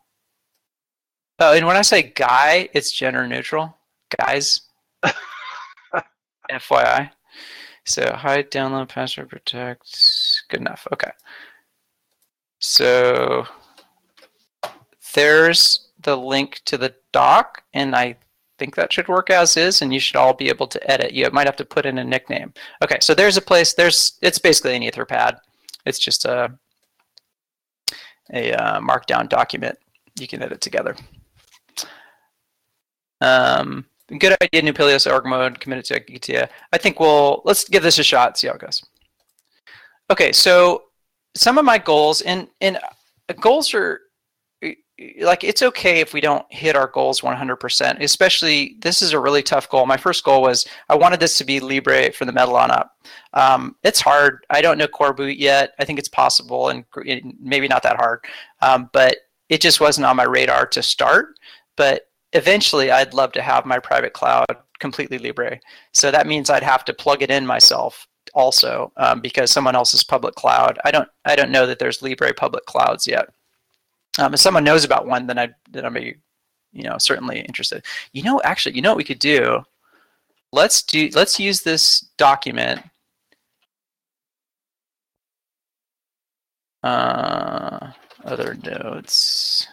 oh, 1.38 1.52
and 1.52 1.66
when 1.66 1.76
I 1.76 1.82
say 1.82 2.02
guy, 2.02 2.68
it's 2.72 2.92
gender 2.92 3.26
neutral. 3.26 3.76
Guys. 4.18 4.62
FYI. 6.50 7.10
So 7.84 8.12
hide, 8.14 8.50
download, 8.50 8.88
password, 8.88 9.28
protect. 9.28 9.96
Good 10.48 10.60
enough. 10.60 10.86
Okay. 10.92 11.10
So 12.58 13.46
there's 15.14 15.88
the 16.02 16.16
link 16.16 16.60
to 16.66 16.78
the 16.78 16.94
doc, 17.12 17.62
and 17.74 17.94
I 17.94 18.16
think 18.58 18.76
that 18.76 18.92
should 18.92 19.08
work 19.08 19.30
as 19.30 19.56
is, 19.56 19.82
and 19.82 19.92
you 19.92 20.00
should 20.00 20.16
all 20.16 20.34
be 20.34 20.48
able 20.48 20.66
to 20.68 20.90
edit. 20.90 21.12
You 21.12 21.28
might 21.32 21.46
have 21.46 21.56
to 21.56 21.64
put 21.64 21.86
in 21.86 21.98
a 21.98 22.04
nickname. 22.04 22.52
Okay, 22.82 22.98
so 23.00 23.14
there's 23.14 23.36
a 23.36 23.42
place. 23.42 23.74
There's 23.74 24.18
it's 24.22 24.38
basically 24.38 24.76
an 24.76 24.82
Etherpad. 24.82 25.38
It's 25.86 25.98
just 25.98 26.24
a 26.26 26.52
a 28.32 28.52
uh, 28.52 28.80
markdown 28.80 29.28
document. 29.28 29.78
You 30.18 30.28
can 30.28 30.42
edit 30.42 30.60
together. 30.60 30.96
Um, 33.20 33.84
good 34.18 34.36
idea, 34.42 34.62
New 34.62 34.72
Nupilius, 34.72 35.10
org 35.10 35.26
mode, 35.26 35.60
committed 35.60 35.84
to 35.86 36.00
Gitea. 36.00 36.48
I 36.72 36.78
think 36.78 37.00
we'll 37.00 37.42
let's 37.44 37.68
give 37.68 37.82
this 37.82 37.98
a 37.98 38.02
shot. 38.02 38.38
See 38.38 38.46
how 38.48 38.54
it 38.54 38.60
goes. 38.60 38.82
Okay, 40.10 40.32
so 40.32 40.84
some 41.34 41.58
of 41.58 41.64
my 41.64 41.78
goals 41.78 42.22
and 42.22 42.48
and 42.60 42.78
goals 43.40 43.74
are 43.74 44.00
like 45.20 45.44
it's 45.44 45.62
okay 45.62 46.00
if 46.00 46.12
we 46.12 46.20
don't 46.20 46.44
hit 46.50 46.76
our 46.76 46.86
goals 46.86 47.22
100% 47.22 48.00
especially 48.00 48.76
this 48.80 49.00
is 49.00 49.12
a 49.12 49.18
really 49.18 49.42
tough 49.42 49.68
goal. 49.68 49.86
My 49.86 49.96
first 49.96 50.24
goal 50.24 50.42
was 50.42 50.66
i 50.88 50.94
wanted 50.94 51.20
this 51.20 51.38
to 51.38 51.44
be 51.44 51.60
libre 51.60 52.12
for 52.12 52.24
the 52.24 52.32
metal 52.32 52.56
on 52.56 52.70
up. 52.70 52.96
Um, 53.32 53.76
it's 53.82 54.00
hard. 54.00 54.44
I 54.50 54.60
don't 54.60 54.78
know 54.78 54.86
coreboot 54.86 55.38
yet. 55.38 55.72
I 55.78 55.84
think 55.84 55.98
it's 55.98 56.08
possible 56.08 56.68
and 56.68 56.84
maybe 57.40 57.68
not 57.68 57.82
that 57.82 57.96
hard. 57.96 58.24
Um, 58.60 58.90
but 58.92 59.16
it 59.48 59.60
just 59.60 59.80
wasn't 59.80 60.06
on 60.06 60.16
my 60.16 60.24
radar 60.24 60.66
to 60.66 60.82
start. 60.82 61.38
But 61.76 62.02
eventually 62.32 62.90
i'd 62.90 63.14
love 63.14 63.32
to 63.32 63.42
have 63.42 63.66
my 63.66 63.78
private 63.78 64.12
cloud 64.12 64.46
completely 64.78 65.18
libre. 65.18 65.58
So 65.92 66.10
that 66.10 66.26
means 66.26 66.50
i'd 66.50 66.62
have 66.62 66.84
to 66.84 66.94
plug 66.94 67.22
it 67.22 67.30
in 67.30 67.46
myself 67.46 68.06
also 68.34 68.92
um, 68.96 69.20
because 69.20 69.50
someone 69.50 69.74
else's 69.74 70.04
public 70.04 70.34
cloud 70.36 70.78
i 70.84 70.90
don't 70.90 71.08
i 71.24 71.34
don't 71.34 71.50
know 71.50 71.66
that 71.66 71.80
there's 71.80 72.02
libre 72.02 72.32
public 72.32 72.64
clouds 72.66 73.06
yet 73.06 73.26
um, 74.20 74.34
if 74.34 74.40
someone 74.40 74.64
knows 74.64 74.84
about 74.84 75.06
one, 75.06 75.26
then 75.26 75.38
I 75.38 75.48
then 75.70 75.86
I'm 75.86 75.94
be, 75.94 76.16
you 76.72 76.82
know, 76.82 76.96
certainly 76.98 77.40
interested. 77.40 77.84
You 78.12 78.22
know, 78.22 78.40
actually, 78.44 78.76
you 78.76 78.82
know 78.82 78.90
what 78.90 78.98
we 78.98 79.04
could 79.04 79.18
do? 79.18 79.64
Let's 80.52 80.82
do 80.82 81.08
let's 81.14 81.40
use 81.40 81.62
this 81.62 82.00
document. 82.18 82.82
Uh, 86.82 87.92
other 88.24 88.56
notes. 88.62 89.66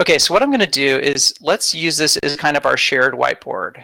Okay, 0.00 0.18
so 0.18 0.34
what 0.34 0.42
I'm 0.42 0.50
going 0.50 0.60
to 0.60 0.66
do 0.66 0.98
is 0.98 1.34
let's 1.40 1.74
use 1.74 1.96
this 1.96 2.16
as 2.18 2.36
kind 2.36 2.56
of 2.56 2.66
our 2.66 2.76
shared 2.76 3.14
whiteboard. 3.14 3.82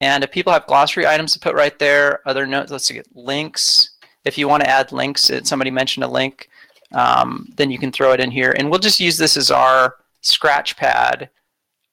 And 0.00 0.24
if 0.24 0.30
people 0.30 0.52
have 0.52 0.66
glossary 0.66 1.06
items 1.06 1.32
to 1.32 1.38
put 1.38 1.54
right 1.54 1.78
there, 1.78 2.20
other 2.26 2.46
notes, 2.46 2.70
let's 2.70 2.90
get 2.90 3.06
links. 3.14 3.90
If 4.24 4.38
you 4.38 4.48
want 4.48 4.62
to 4.62 4.70
add 4.70 4.92
links, 4.92 5.30
somebody 5.44 5.70
mentioned 5.70 6.04
a 6.04 6.08
link 6.08 6.48
um, 6.92 7.48
then 7.56 7.70
you 7.70 7.78
can 7.78 7.92
throw 7.92 8.12
it 8.12 8.20
in 8.20 8.30
here. 8.30 8.54
And 8.56 8.70
we'll 8.70 8.78
just 8.78 9.00
use 9.00 9.18
this 9.18 9.36
as 9.36 9.50
our 9.50 9.96
scratch 10.20 10.76
pad. 10.76 11.30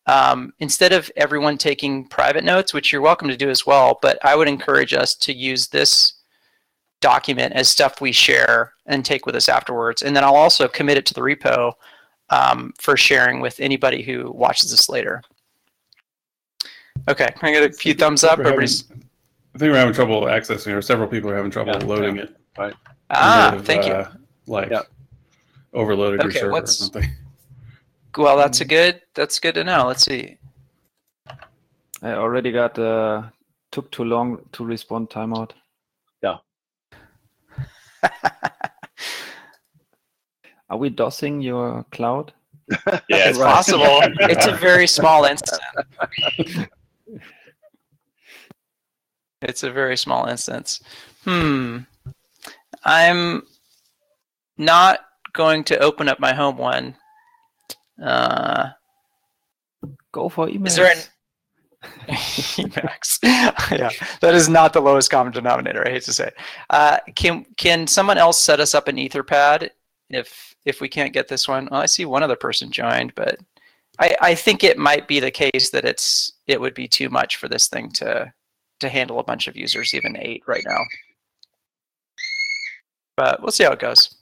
Um, 0.06 0.54
instead 0.60 0.92
of 0.92 1.10
everyone 1.16 1.58
taking 1.58 2.06
private 2.06 2.44
notes, 2.44 2.74
which 2.74 2.92
you're 2.92 3.02
welcome 3.02 3.30
to 3.30 3.38
do 3.38 3.50
as 3.50 3.66
well, 3.66 4.00
but 4.02 4.20
I 4.24 4.36
would 4.36 4.50
encourage 4.50 4.94
us 4.94 5.16
to 5.16 5.34
use 5.34 5.68
this 5.68 6.16
document 7.00 7.54
as 7.54 7.70
stuff 7.70 8.02
we 8.02 8.12
share 8.12 8.74
and 8.86 9.06
take 9.06 9.26
with 9.26 9.36
us 9.36 9.48
afterwards. 9.48 10.02
And 10.02 10.16
then 10.16 10.24
I'll 10.24 10.36
also 10.36 10.68
commit 10.68 10.98
it 10.98 11.06
to 11.08 11.14
the 11.14 11.22
repo 11.22 11.74
um, 12.30 12.74
for 12.80 12.98
sharing 12.98 13.40
with 13.40 13.60
anybody 13.62 14.02
who 14.02 14.30
watches 14.32 14.72
this 14.72 14.90
later. 14.90 15.22
Okay, 17.10 17.28
can 17.38 17.50
I 17.50 17.52
get 17.52 17.70
a 17.70 17.74
few 17.74 17.94
thumbs 17.94 18.24
up? 18.24 18.40
Everybody's. 18.40 18.90
I 19.56 19.60
think 19.60 19.72
we're 19.72 19.78
having 19.78 19.94
trouble 19.94 20.22
accessing, 20.24 20.76
or 20.76 20.82
several 20.82 21.08
people 21.08 21.30
are 21.30 21.36
having 21.36 21.52
trouble 21.52 21.74
yeah, 21.74 21.86
loading 21.86 22.16
yeah. 22.16 22.24
it. 22.24 22.38
Right. 22.58 22.74
Ah, 23.10 23.60
thank 23.64 23.84
uh, 23.84 24.10
you 24.14 24.23
like 24.48 24.70
yep. 24.70 24.88
overloaded 25.74 26.22
okay, 26.22 26.40
your 26.40 26.52
server 26.52 26.64
or 26.64 26.68
something. 26.68 27.10
Well, 28.16 28.38
that's 28.38 28.62
a 28.62 28.66
good. 28.66 29.02
That's 29.16 29.40
good 29.40 29.56
to 29.56 29.64
know. 29.64 29.88
Let's 29.88 30.06
see. 30.06 30.38
I 32.04 32.12
already 32.12 32.52
got 32.52 32.78
uh, 32.78 33.24
took 33.72 33.90
too 33.92 34.04
long 34.04 34.38
to 34.52 34.64
respond 34.64 35.10
timeout. 35.10 35.54
Yeah. 36.22 36.38
Are 40.70 40.78
we 40.78 40.90
dosing 40.90 41.42
your 41.42 41.86
cloud? 41.92 42.34
yeah, 42.70 43.02
it's 43.10 43.40
possible. 43.40 44.02
it's 44.20 44.46
a 44.46 44.56
very 44.56 44.86
small 44.86 45.26
instance. 45.26 45.60
it's 49.42 49.64
a 49.64 49.72
very 49.72 49.98
small 49.98 50.28
instance. 50.28 50.82
Hmm. 51.24 51.80
I'm 52.86 53.44
not 54.66 55.00
going 55.34 55.64
to 55.66 55.80
open 55.80 56.08
up 56.08 56.20
my 56.20 56.34
home 56.34 56.58
one. 56.58 56.96
Uh, 58.04 58.70
Go 60.12 60.30
for 60.30 60.48
Emacs. 60.48 60.68
Is 60.68 60.76
there 60.76 60.92
an 60.92 60.98
Emacs? 62.08 63.20
yeah, 63.24 63.90
that 64.22 64.36
is 64.36 64.48
not 64.48 64.74
the 64.74 64.82
lowest 64.82 65.10
common 65.10 65.34
denominator. 65.34 65.86
I 65.86 65.92
hate 65.92 66.04
to 66.04 66.14
say. 66.14 66.32
Uh, 66.70 67.00
can 67.16 67.46
can 67.58 67.88
someone 67.88 68.18
else 68.18 68.40
set 68.40 68.60
us 68.60 68.76
up 68.76 68.88
an 68.88 68.98
Etherpad 68.98 69.70
if 70.10 70.56
if 70.66 70.80
we 70.80 70.88
can't 70.88 71.14
get 71.14 71.28
this 71.28 71.48
one? 71.48 71.68
Well, 71.72 71.82
I 71.82 71.88
see 71.88 72.06
one 72.06 72.24
other 72.24 72.36
person 72.36 72.72
joined, 72.72 73.14
but 73.16 73.40
I, 74.00 74.16
I 74.22 74.36
think 74.36 74.64
it 74.64 74.78
might 74.78 75.08
be 75.08 75.20
the 75.20 75.32
case 75.32 75.72
that 75.72 75.84
it's 75.84 76.34
it 76.48 76.62
would 76.62 76.76
be 76.76 76.88
too 76.88 77.10
much 77.10 77.38
for 77.38 77.50
this 77.50 77.68
thing 77.68 77.92
to 77.94 78.32
to 78.80 78.90
handle 78.90 79.20
a 79.20 79.24
bunch 79.24 79.48
of 79.48 79.58
users, 79.58 79.94
even 79.94 80.16
eight 80.18 80.44
right 80.48 80.64
now. 80.66 80.80
But 83.18 83.42
we'll 83.42 83.52
see 83.52 83.64
how 83.64 83.72
it 83.72 83.80
goes. 83.80 84.16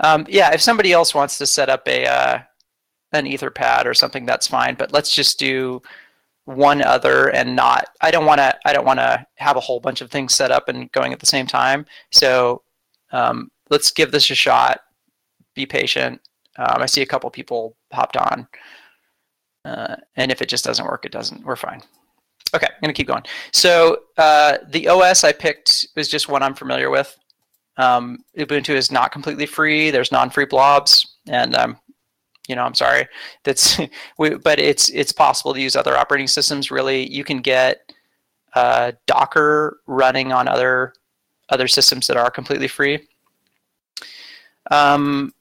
Um, 0.00 0.26
yeah, 0.28 0.52
if 0.52 0.60
somebody 0.60 0.92
else 0.92 1.14
wants 1.14 1.38
to 1.38 1.46
set 1.46 1.68
up 1.68 1.86
a 1.86 2.06
uh, 2.06 2.38
an 3.12 3.26
Etherpad 3.26 3.86
or 3.86 3.94
something, 3.94 4.26
that's 4.26 4.46
fine. 4.46 4.74
But 4.74 4.92
let's 4.92 5.14
just 5.14 5.38
do 5.38 5.80
one 6.44 6.82
other 6.82 7.28
and 7.28 7.56
not. 7.56 7.86
I 8.00 8.10
don't 8.10 8.26
want 8.26 8.38
to. 8.38 8.56
I 8.66 8.72
don't 8.72 8.84
want 8.84 8.98
to 8.98 9.24
have 9.36 9.56
a 9.56 9.60
whole 9.60 9.80
bunch 9.80 10.00
of 10.00 10.10
things 10.10 10.34
set 10.34 10.50
up 10.50 10.68
and 10.68 10.90
going 10.92 11.12
at 11.12 11.20
the 11.20 11.26
same 11.26 11.46
time. 11.46 11.86
So 12.10 12.62
um, 13.12 13.50
let's 13.70 13.90
give 13.90 14.12
this 14.12 14.30
a 14.30 14.34
shot. 14.34 14.80
Be 15.54 15.66
patient. 15.66 16.20
Um, 16.56 16.82
I 16.82 16.86
see 16.86 17.02
a 17.02 17.06
couple 17.06 17.30
people 17.30 17.76
hopped 17.92 18.16
on, 18.16 18.46
uh, 19.64 19.96
and 20.16 20.30
if 20.30 20.42
it 20.42 20.48
just 20.48 20.64
doesn't 20.64 20.86
work, 20.86 21.04
it 21.04 21.12
doesn't. 21.12 21.44
We're 21.44 21.56
fine. 21.56 21.82
Okay, 22.54 22.66
I'm 22.66 22.80
gonna 22.80 22.92
keep 22.92 23.08
going. 23.08 23.24
So 23.52 24.02
uh, 24.18 24.58
the 24.68 24.88
OS 24.88 25.24
I 25.24 25.32
picked 25.32 25.88
was 25.96 26.08
just 26.08 26.28
one 26.28 26.42
I'm 26.42 26.54
familiar 26.54 26.90
with. 26.90 27.16
Um, 27.76 28.24
Ubuntu 28.38 28.74
is 28.74 28.92
not 28.92 29.12
completely 29.12 29.46
free. 29.46 29.90
There's 29.90 30.12
non-free 30.12 30.46
blobs, 30.46 31.16
and 31.28 31.54
um, 31.56 31.76
you 32.48 32.54
know, 32.54 32.62
I'm 32.62 32.74
sorry. 32.74 33.08
That's, 33.42 33.78
we, 34.18 34.36
but 34.36 34.58
it's 34.58 34.88
it's 34.90 35.12
possible 35.12 35.54
to 35.54 35.60
use 35.60 35.76
other 35.76 35.96
operating 35.96 36.28
systems. 36.28 36.70
Really, 36.70 37.10
you 37.12 37.24
can 37.24 37.38
get 37.38 37.92
uh, 38.54 38.92
Docker 39.06 39.80
running 39.86 40.32
on 40.32 40.48
other 40.48 40.94
other 41.50 41.68
systems 41.68 42.06
that 42.06 42.16
are 42.16 42.30
completely 42.30 42.68
free. 42.68 43.06
Um, 44.70 45.32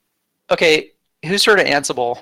okay, 0.51 0.91
who's 1.25 1.45
heard 1.45 1.59
of 1.59 1.65
Ansible? 1.67 2.19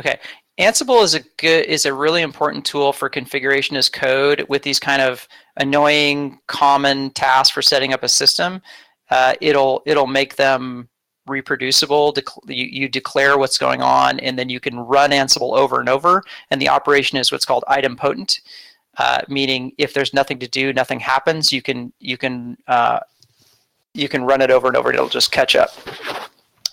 Okay, 0.00 0.18
Ansible 0.58 1.02
is 1.02 1.14
a 1.14 1.20
good 1.36 1.66
is 1.66 1.86
a 1.86 1.94
really 1.94 2.22
important 2.22 2.64
tool 2.64 2.92
for 2.92 3.08
configuration 3.08 3.76
as 3.76 3.88
code 3.88 4.44
with 4.48 4.62
these 4.62 4.80
kind 4.80 5.02
of 5.02 5.28
annoying 5.56 6.38
common 6.46 7.10
task 7.10 7.52
for 7.54 7.62
setting 7.62 7.92
up 7.92 8.02
a 8.02 8.08
system. 8.08 8.62
Uh, 9.10 9.34
it'll 9.40 9.82
it'll 9.86 10.06
make 10.06 10.36
them 10.36 10.88
reproducible. 11.26 12.14
you, 12.46 12.64
you 12.64 12.88
declare 12.88 13.38
what's 13.38 13.58
going 13.58 13.82
on, 13.82 14.18
and 14.20 14.38
then 14.38 14.48
you 14.48 14.58
can 14.58 14.78
run 14.78 15.10
Ansible 15.10 15.56
over 15.56 15.78
and 15.78 15.88
over. 15.88 16.22
And 16.50 16.60
the 16.60 16.68
operation 16.68 17.18
is 17.18 17.30
what's 17.30 17.44
called 17.44 17.64
idempotent. 17.68 18.40
uh, 18.98 19.22
meaning 19.28 19.72
if 19.78 19.94
there's 19.94 20.12
nothing 20.12 20.38
to 20.38 20.48
do, 20.48 20.72
nothing 20.72 21.00
happens. 21.00 21.52
You 21.52 21.62
can 21.62 21.92
you 21.98 22.16
can 22.16 22.56
uh, 22.66 23.00
you 23.94 24.08
can 24.08 24.24
run 24.24 24.40
it 24.40 24.50
over 24.50 24.68
and 24.68 24.76
over, 24.76 24.90
and 24.90 24.96
it'll 24.96 25.08
just 25.08 25.32
catch 25.32 25.56
up 25.56 25.70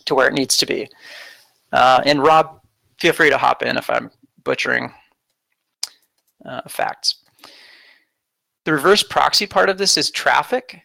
to 0.05 0.15
where 0.15 0.27
it 0.27 0.33
needs 0.33 0.57
to 0.57 0.65
be. 0.65 0.89
Uh, 1.71 2.01
and 2.05 2.21
Rob, 2.23 2.61
feel 2.97 3.13
free 3.13 3.29
to 3.29 3.37
hop 3.37 3.61
in 3.61 3.77
if 3.77 3.89
I'm 3.89 4.11
butchering 4.43 4.93
uh, 6.45 6.61
facts. 6.67 7.15
The 8.69 8.75
reverse 8.75 9.01
proxy 9.01 9.47
part 9.47 9.67
of 9.69 9.79
this 9.79 9.97
is 9.97 10.11
Traefik, 10.11 10.79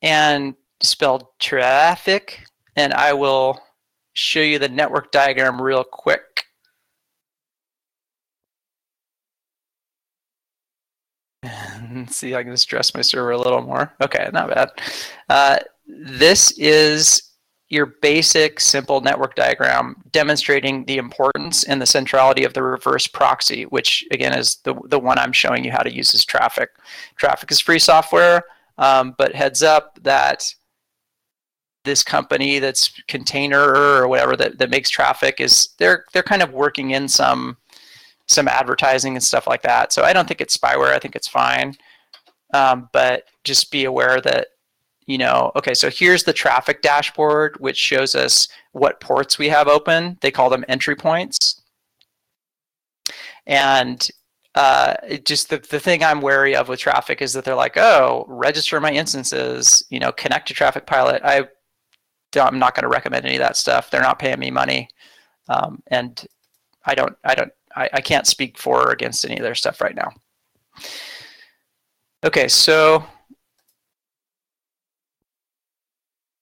and 0.00 0.54
spelled 0.80 1.26
Traefik, 1.38 2.36
and 2.74 2.94
I 2.94 3.12
will 3.12 3.60
show 4.14 4.40
you 4.40 4.58
the 4.58 4.70
network 4.70 5.12
diagram 5.12 5.60
real 5.60 5.84
quick. 5.84 6.46
Let's 11.42 12.16
see, 12.16 12.34
I 12.34 12.42
can 12.44 12.56
stress 12.56 12.94
my 12.94 13.02
server 13.02 13.32
a 13.32 13.38
little 13.38 13.60
more. 13.60 13.92
Okay, 14.00 14.30
not 14.32 14.48
bad. 14.48 14.70
Uh, 15.28 15.58
this 15.86 16.52
is 16.52 17.27
your 17.70 17.86
basic 18.00 18.60
simple 18.60 19.00
network 19.00 19.34
diagram 19.34 19.96
demonstrating 20.10 20.84
the 20.86 20.96
importance 20.96 21.64
and 21.64 21.82
the 21.82 21.86
centrality 21.86 22.44
of 22.44 22.54
the 22.54 22.62
reverse 22.62 23.06
proxy, 23.06 23.64
which 23.64 24.06
again 24.10 24.32
is 24.32 24.56
the, 24.64 24.74
the 24.86 24.98
one 24.98 25.18
I'm 25.18 25.32
showing 25.32 25.64
you 25.64 25.70
how 25.70 25.82
to 25.82 25.94
use 25.94 26.14
as 26.14 26.24
Traefik. 26.24 26.68
Traefik 27.20 27.50
is 27.50 27.60
free 27.60 27.78
software, 27.78 28.44
um, 28.78 29.14
but 29.18 29.34
heads 29.34 29.62
up 29.62 29.98
that 30.02 30.54
this 31.84 32.02
company 32.02 32.58
that's 32.58 32.90
container 33.06 33.74
or 33.74 34.08
whatever 34.08 34.36
that, 34.36 34.58
that 34.58 34.70
makes 34.70 34.90
Traefik 34.90 35.40
is 35.40 35.70
they're 35.78 36.04
they're 36.12 36.22
kind 36.22 36.42
of 36.42 36.52
working 36.52 36.92
in 36.92 37.06
some 37.06 37.56
some 38.26 38.48
advertising 38.48 39.14
and 39.14 39.22
stuff 39.22 39.46
like 39.46 39.62
that. 39.62 39.92
So 39.92 40.02
I 40.02 40.12
don't 40.12 40.28
think 40.28 40.40
it's 40.40 40.56
spyware. 40.56 40.92
I 40.92 40.98
think 40.98 41.16
it's 41.16 41.28
fine. 41.28 41.74
Um, 42.54 42.88
but 42.92 43.24
just 43.44 43.70
be 43.70 43.84
aware 43.84 44.20
that 44.20 44.48
you 45.08 45.16
know, 45.16 45.50
okay, 45.56 45.72
so 45.72 45.88
here's 45.88 46.22
the 46.22 46.34
Traefik 46.34 46.82
dashboard, 46.82 47.56
which 47.60 47.78
shows 47.78 48.14
us 48.14 48.46
what 48.72 49.00
ports 49.00 49.38
we 49.38 49.48
have 49.48 49.66
open. 49.66 50.18
They 50.20 50.30
call 50.30 50.50
them 50.50 50.66
entry 50.68 50.94
points. 50.94 51.62
And 53.46 54.06
uh, 54.54 54.96
just 55.24 55.48
the, 55.48 55.64
the 55.70 55.80
thing 55.80 56.04
I'm 56.04 56.20
wary 56.20 56.54
of 56.54 56.68
with 56.68 56.80
Traefik 56.80 57.22
is 57.22 57.32
that 57.32 57.46
they're 57.46 57.54
like, 57.54 57.78
oh, 57.78 58.26
register 58.28 58.78
my 58.82 58.92
instances, 58.92 59.82
you 59.88 59.98
know, 59.98 60.12
connect 60.12 60.46
to 60.48 60.54
Traefik 60.54 60.84
Pilot. 60.84 61.22
I 61.24 61.48
I'm 62.36 62.58
not 62.58 62.74
going 62.74 62.82
to 62.82 62.88
recommend 62.88 63.24
any 63.24 63.36
of 63.36 63.40
that 63.40 63.56
stuff. 63.56 63.90
They're 63.90 64.02
not 64.02 64.18
paying 64.18 64.38
me 64.38 64.50
money, 64.50 64.90
um, 65.48 65.82
and 65.86 66.22
I 66.84 66.94
don't, 66.94 67.16
I 67.24 67.34
don't, 67.34 67.50
I, 67.74 67.88
I 67.94 68.00
can't 68.02 68.26
speak 68.26 68.58
for 68.58 68.88
or 68.88 68.92
against 68.92 69.24
any 69.24 69.38
of 69.38 69.42
their 69.42 69.54
stuff 69.54 69.80
right 69.80 69.96
now. 69.96 70.12
Okay, 72.22 72.46
so 72.46 73.02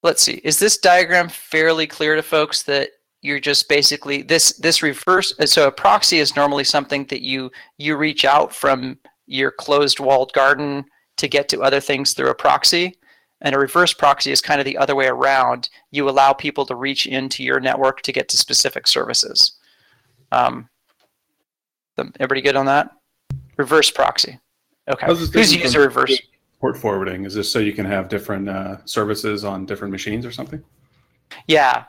let's 0.06 0.22
see. 0.22 0.40
Is 0.44 0.58
this 0.58 0.78
diagram 0.78 1.28
fairly 1.28 1.86
clear 1.86 2.14
to 2.14 2.22
folks 2.22 2.62
that 2.62 2.90
you're 3.22 3.40
just 3.40 3.68
basically 3.68 4.22
this 4.22 4.52
this 4.58 4.82
reverse? 4.82 5.34
So 5.44 5.66
a 5.66 5.72
proxy 5.72 6.18
is 6.18 6.36
normally 6.36 6.64
something 6.64 7.04
that 7.06 7.22
you 7.22 7.50
you 7.76 7.96
reach 7.96 8.24
out 8.24 8.54
from 8.54 8.98
your 9.26 9.50
closed 9.50 9.98
walled 10.00 10.32
garden 10.32 10.84
to 11.16 11.28
get 11.28 11.48
to 11.48 11.62
other 11.62 11.80
things 11.80 12.12
through 12.12 12.30
a 12.30 12.34
proxy. 12.34 12.96
And 13.42 13.54
a 13.54 13.58
reverse 13.58 13.92
proxy 13.92 14.30
is 14.30 14.40
kind 14.40 14.60
of 14.60 14.64
the 14.64 14.78
other 14.78 14.94
way 14.94 15.08
around. 15.08 15.68
You 15.90 16.08
allow 16.08 16.32
people 16.32 16.64
to 16.66 16.74
reach 16.74 17.06
into 17.06 17.42
your 17.42 17.60
network 17.60 18.00
to 18.02 18.12
get 18.12 18.28
to 18.30 18.36
specific 18.36 18.86
services. 18.86 19.58
Um, 20.32 20.70
everybody 21.98 22.40
good 22.40 22.56
on 22.56 22.66
that? 22.66 22.90
Reverse 23.58 23.90
proxy. 23.90 24.38
Okay. 24.88 25.06
Who's 25.06 25.54
using 25.54 25.80
reverse? 25.80 26.18
Port 26.66 26.76
forwarding 26.76 27.24
is 27.24 27.35
this 27.35 27.48
so 27.48 27.61
you 27.61 27.72
can 27.72 27.87
have 27.87 28.09
different 28.09 28.48
uh, 28.48 28.85
services 28.87 29.44
on 29.44 29.66
different 29.66 29.92
machines 29.92 30.26
or 30.26 30.33
something? 30.33 30.61
Yeah. 31.46 31.85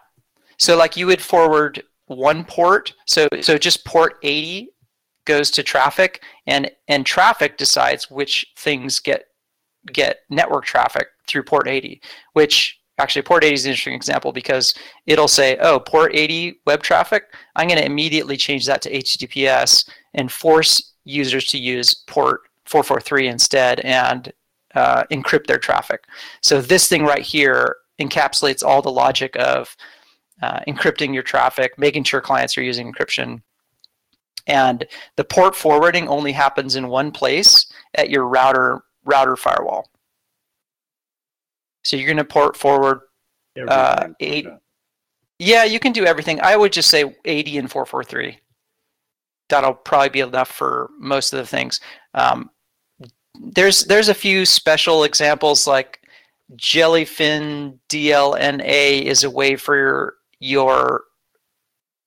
So 0.59 0.77
like 0.77 0.95
you 0.95 1.07
would 1.07 1.19
forward 1.19 1.81
one 2.05 2.45
port. 2.45 2.93
So 3.07 3.27
so 3.41 3.57
just 3.57 3.85
port 3.85 4.17
80 4.21 4.69
goes 5.25 5.49
to 5.49 5.63
Traefik, 5.63 6.17
and 6.45 6.69
and 6.87 7.07
Traefik 7.07 7.57
decides 7.57 8.11
which 8.11 8.45
things 8.55 8.99
get 8.99 9.25
get 9.91 10.19
network 10.29 10.65
traffic 10.65 11.07
through 11.25 11.45
port 11.45 11.67
80, 11.67 11.99
which 12.33 12.79
actually 12.99 13.23
port 13.23 13.43
80 13.43 13.53
is 13.55 13.65
an 13.65 13.71
interesting 13.71 13.95
example 13.95 14.31
because 14.31 14.75
it'll 15.07 15.27
say, 15.27 15.57
oh, 15.57 15.79
port 15.79 16.11
80 16.13 16.61
web 16.67 16.83
traffic, 16.83 17.33
I'm 17.55 17.67
going 17.67 17.79
to 17.79 17.85
immediately 17.85 18.37
change 18.37 18.67
that 18.67 18.83
to 18.83 18.91
HTTPS 18.91 19.89
and 20.13 20.31
force 20.31 20.93
users 21.03 21.45
to 21.47 21.57
use 21.57 21.95
port 21.95 22.41
443 22.65 23.27
instead 23.27 23.79
and 23.79 24.31
uh, 24.77 25.03
encrypt 25.11 25.47
their 25.47 25.57
traffic. 25.57 26.03
So 26.41 26.61
this 26.61 26.87
thing 26.87 27.03
right 27.03 27.23
here 27.23 27.77
encapsulates 27.99 28.63
all 28.63 28.83
the 28.83 28.91
logic 28.91 29.35
of 29.37 29.75
uh, 30.43 30.59
encrypting 30.67 31.15
your 31.15 31.23
traffic, 31.23 31.79
making 31.79 32.03
sure 32.03 32.21
clients 32.21 32.55
are 32.57 32.63
using 32.63 32.93
encryption. 32.93 33.41
And 34.45 34.85
the 35.15 35.23
port 35.23 35.55
forwarding 35.55 36.07
only 36.07 36.31
happens 36.31 36.75
in 36.75 36.89
one 36.89 37.11
place 37.11 37.65
at 37.95 38.11
your 38.11 38.27
router 38.27 38.83
router 39.03 39.35
firewall. 39.35 39.89
So 41.83 41.97
you're 41.97 42.05
going 42.05 42.17
to 42.17 42.23
port 42.23 42.55
forward 42.55 43.01
uh, 43.67 44.09
eight. 44.19 44.45
Yeah, 45.39 45.63
you 45.63 45.79
can 45.79 45.91
do 45.91 46.05
everything. 46.05 46.39
I 46.41 46.55
would 46.55 46.71
just 46.71 46.89
say 46.89 47.15
80 47.25 47.57
and 47.57 47.71
443. 47.71 48.39
That'll 49.49 49.73
probably 49.73 50.09
be 50.09 50.19
enough 50.19 50.49
for 50.49 50.89
most 50.99 51.33
of 51.33 51.39
the 51.39 51.45
things. 51.45 51.79
Um, 52.13 52.49
there's 53.39 53.85
there's 53.85 54.09
a 54.09 54.13
few 54.13 54.45
special 54.45 55.03
examples 55.03 55.67
like 55.67 56.01
Jellyfin 56.55 57.77
DLNA 57.89 59.03
is 59.03 59.23
a 59.23 59.29
way 59.29 59.55
for 59.55 59.77
your, 59.77 60.13
your 60.39 61.03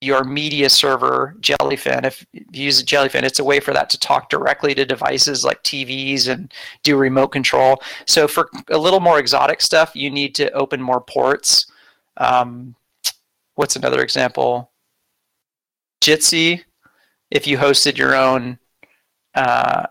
your 0.01 0.23
media 0.23 0.67
server, 0.67 1.35
Jellyfin, 1.41 2.05
if 2.05 2.25
you 2.33 2.43
use 2.63 2.83
Jellyfin, 2.83 3.21
it's 3.21 3.37
a 3.37 3.43
way 3.43 3.59
for 3.59 3.71
that 3.71 3.87
to 3.91 3.99
talk 3.99 4.31
directly 4.31 4.73
to 4.73 4.83
devices 4.83 5.45
like 5.45 5.63
TVs 5.63 6.27
and 6.27 6.51
do 6.81 6.97
remote 6.97 7.27
control. 7.27 7.81
So 8.07 8.27
for 8.27 8.49
a 8.71 8.77
little 8.79 8.99
more 8.99 9.19
exotic 9.19 9.61
stuff, 9.61 9.95
you 9.95 10.09
need 10.09 10.33
to 10.35 10.51
open 10.53 10.81
more 10.81 11.01
ports. 11.01 11.67
Um, 12.17 12.75
what's 13.53 13.75
another 13.75 14.01
example? 14.01 14.71
Jitsi, 16.01 16.63
if 17.29 17.45
you 17.45 17.59
hosted 17.59 17.95
your 17.95 18.15
own 18.15 18.57
uh, 19.35 19.85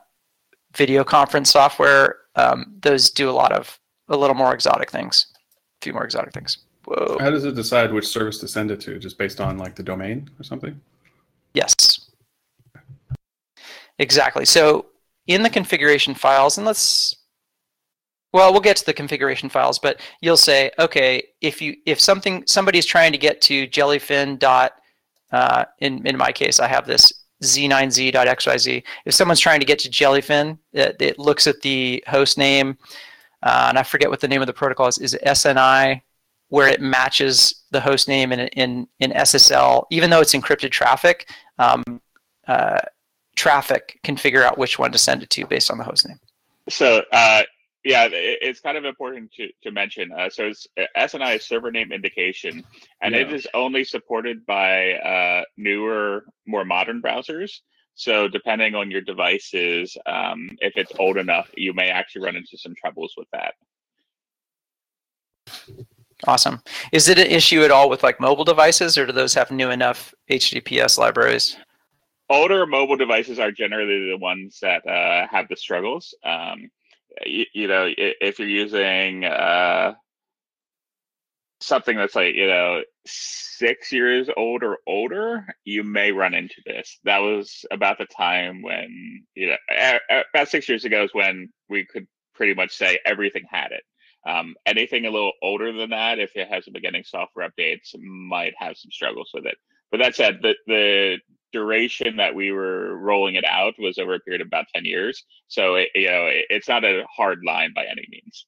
video 0.74 1.04
conference 1.04 1.50
software, 1.50 2.16
um, 2.36 2.74
those 2.80 3.10
do 3.10 3.28
a 3.28 3.32
lot 3.32 3.52
of 3.52 3.78
a 4.08 4.16
little 4.16 4.36
more 4.36 4.54
exotic 4.54 4.90
things, 4.90 5.26
a 5.36 5.84
few 5.84 5.92
more 5.92 6.04
exotic 6.04 6.32
things. 6.32 6.58
Whoa. 6.84 7.18
How 7.20 7.30
does 7.30 7.44
it 7.44 7.54
decide 7.54 7.92
which 7.92 8.06
service 8.06 8.38
to 8.38 8.48
send 8.48 8.70
it 8.70 8.80
to? 8.82 8.98
Just 8.98 9.18
based 9.18 9.40
on 9.40 9.58
like 9.58 9.74
the 9.74 9.82
domain 9.82 10.28
or 10.38 10.44
something? 10.44 10.80
Yes. 11.54 12.10
Exactly. 13.98 14.44
So 14.44 14.86
in 15.26 15.42
the 15.42 15.50
configuration 15.50 16.14
files, 16.14 16.56
and 16.56 16.66
let's 16.66 17.16
well, 18.32 18.52
we'll 18.52 18.60
get 18.60 18.76
to 18.76 18.86
the 18.86 18.92
configuration 18.92 19.48
files, 19.48 19.78
but 19.78 20.00
you'll 20.20 20.36
say, 20.36 20.70
okay, 20.78 21.22
if 21.40 21.60
you 21.60 21.76
if 21.84 22.00
something 22.00 22.44
somebody's 22.46 22.86
trying 22.86 23.12
to 23.12 23.18
get 23.18 23.40
to 23.42 23.66
jellyfin 23.66 24.38
dot 24.38 24.72
uh, 25.32 25.64
in 25.80 26.06
in 26.06 26.16
my 26.16 26.32
case, 26.32 26.60
I 26.60 26.68
have 26.68 26.86
this 26.86 27.12
z9z.xyz. 27.42 28.82
If 29.04 29.14
someone's 29.14 29.40
trying 29.40 29.60
to 29.60 29.66
get 29.66 29.78
to 29.80 29.90
jellyfin, 29.90 30.58
it, 30.72 30.96
it 31.00 31.18
looks 31.18 31.46
at 31.46 31.60
the 31.62 32.02
host 32.06 32.38
name, 32.38 32.78
uh, 33.42 33.66
and 33.68 33.78
I 33.78 33.82
forget 33.82 34.10
what 34.10 34.20
the 34.20 34.28
name 34.28 34.40
of 34.40 34.46
the 34.46 34.52
protocol 34.52 34.88
is. 34.88 34.98
Is 34.98 35.14
it 35.14 35.22
SNI? 35.22 36.02
where 36.50 36.68
it 36.68 36.80
matches 36.80 37.62
the 37.70 37.80
host 37.80 38.08
name 38.08 38.32
in, 38.32 38.40
in, 38.40 38.86
in 38.98 39.12
SSL, 39.12 39.84
even 39.90 40.10
though 40.10 40.20
it's 40.20 40.34
encrypted 40.34 40.70
traffic, 40.70 41.30
um, 41.58 42.00
uh, 42.46 42.80
Traefik 43.36 44.02
can 44.02 44.16
figure 44.16 44.42
out 44.42 44.58
which 44.58 44.78
one 44.78 44.92
to 44.92 44.98
send 44.98 45.22
it 45.22 45.30
to 45.30 45.46
based 45.46 45.70
on 45.70 45.78
the 45.78 45.84
host 45.84 46.06
name. 46.06 46.18
So, 46.68 47.02
uh, 47.12 47.42
yeah, 47.84 48.08
it's 48.10 48.60
kind 48.60 48.76
of 48.76 48.84
important 48.84 49.32
to, 49.34 49.48
to 49.62 49.70
mention. 49.70 50.12
Uh, 50.12 50.28
so, 50.28 50.48
it's, 50.48 50.66
uh, 50.78 50.84
SNI 50.96 51.36
is 51.36 51.46
server 51.46 51.70
name 51.70 51.92
indication, 51.92 52.64
and 53.00 53.14
yeah. 53.14 53.22
it 53.22 53.32
is 53.32 53.46
only 53.54 53.84
supported 53.84 54.44
by 54.44 54.94
uh, 54.94 55.44
newer, 55.56 56.24
more 56.50 56.64
modern 56.64 57.00
browsers. 57.00 57.50
So, 57.94 58.28
depending 58.28 58.74
on 58.74 58.90
your 58.90 59.00
devices, 59.00 59.96
um, 60.06 60.48
if 60.60 60.74
it's 60.76 60.92
old 60.98 61.16
enough, 61.16 61.50
you 61.56 61.74
may 61.74 61.90
actually 61.90 62.22
run 62.22 62.36
into 62.36 62.56
some 62.56 62.74
troubles 62.80 63.14
with 63.16 63.28
that. 63.32 63.54
Awesome. 66.26 66.62
Is 66.92 67.08
it 67.08 67.18
an 67.18 67.26
issue 67.26 67.62
at 67.62 67.70
all 67.70 67.88
with 67.88 68.02
like 68.02 68.20
mobile 68.20 68.44
devices, 68.44 68.98
or 68.98 69.06
do 69.06 69.12
those 69.12 69.34
have 69.34 69.50
new 69.50 69.70
enough 69.70 70.14
HTTPS 70.30 70.98
libraries? 70.98 71.56
Older 72.28 72.66
mobile 72.66 72.96
devices 72.96 73.38
are 73.38 73.50
generally 73.50 74.10
the 74.10 74.18
ones 74.18 74.58
that 74.62 74.86
uh, 74.86 75.26
have 75.28 75.48
the 75.48 75.56
struggles. 75.56 76.14
Um, 76.24 76.70
you, 77.26 77.44
you, 77.52 77.66
know, 77.66 77.88
if 77.96 78.38
you're 78.38 78.48
using 78.48 79.24
uh, 79.24 79.94
something 81.60 81.96
that's 81.96 82.14
like 82.14 82.34
you 82.34 82.46
know 82.46 82.82
six 83.06 83.92
years 83.92 84.28
old 84.36 84.62
or 84.62 84.78
older, 84.86 85.46
you 85.64 85.84
may 85.84 86.12
run 86.12 86.34
into 86.34 86.62
this. 86.66 86.98
That 87.04 87.18
was 87.18 87.64
about 87.70 87.98
the 87.98 88.06
time 88.06 88.62
when 88.62 89.24
you 89.34 89.48
know 89.48 89.98
about 90.34 90.48
six 90.48 90.68
years 90.68 90.84
ago 90.84 91.04
is 91.04 91.14
when 91.14 91.50
we 91.68 91.84
could 91.84 92.06
pretty 92.34 92.54
much 92.54 92.76
say 92.76 92.98
everything 93.04 93.44
had 93.50 93.72
it. 93.72 93.82
Um, 94.26 94.54
anything 94.66 95.06
a 95.06 95.10
little 95.10 95.32
older 95.42 95.72
than 95.72 95.90
that, 95.90 96.18
if 96.18 96.36
it 96.36 96.48
hasn't 96.48 96.74
been 96.74 96.82
getting 96.82 97.04
software 97.04 97.48
updates, 97.48 97.94
might 97.98 98.54
have 98.58 98.76
some 98.76 98.90
struggles 98.90 99.30
with 99.32 99.46
it. 99.46 99.56
But 99.90 99.98
that 99.98 100.14
said, 100.14 100.40
the 100.42 100.54
the 100.66 101.18
duration 101.52 102.16
that 102.16 102.34
we 102.34 102.52
were 102.52 102.96
rolling 102.96 103.34
it 103.34 103.44
out 103.44 103.74
was 103.78 103.98
over 103.98 104.14
a 104.14 104.20
period 104.20 104.40
of 104.40 104.46
about 104.46 104.66
ten 104.74 104.84
years. 104.84 105.24
So 105.48 105.76
it, 105.76 105.88
you 105.94 106.08
know, 106.08 106.26
it, 106.26 106.46
it's 106.50 106.68
not 106.68 106.84
a 106.84 107.04
hard 107.14 107.40
line 107.46 107.72
by 107.74 107.84
any 107.84 108.06
means. 108.10 108.46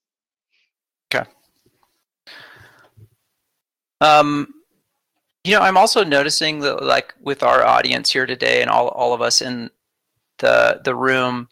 Okay. 1.12 1.28
Um, 4.02 4.52
you 5.44 5.54
know, 5.54 5.60
I'm 5.60 5.76
also 5.76 6.02
noticing 6.02 6.58
that, 6.60 6.82
like, 6.82 7.14
with 7.20 7.44
our 7.44 7.64
audience 7.64 8.10
here 8.10 8.26
today 8.26 8.60
and 8.60 8.70
all 8.70 8.88
all 8.88 9.14
of 9.14 9.22
us 9.22 9.40
in 9.40 9.70
the 10.38 10.80
the 10.84 10.94
room, 10.94 11.48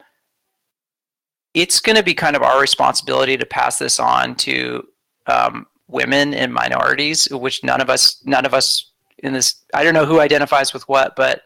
it's 1.55 1.81
going 1.81 1.97
to 1.97 2.03
be 2.03 2.15
kind 2.15 2.35
of 2.35 2.43
our 2.43 2.61
responsibility 2.61 3.37
to 3.37 3.47
pass 3.47 3.79
this 3.79 4.01
on 4.01 4.35
to 4.37 4.87
um, 5.27 5.67
women 5.87 6.35
and 6.35 6.53
minorities, 6.53 7.29
which 7.31 7.63
none 7.63 7.81
of 7.81 7.89
us 7.89 8.21
none 8.25 8.45
of 8.45 8.53
us 8.53 8.91
in 9.19 9.33
this. 9.33 9.63
I 9.73 9.85
don't 9.85 9.95
know 9.95 10.07
who 10.07 10.21
identifies 10.21 10.73
with 10.75 10.89
what, 10.89 11.15
but 11.15 11.43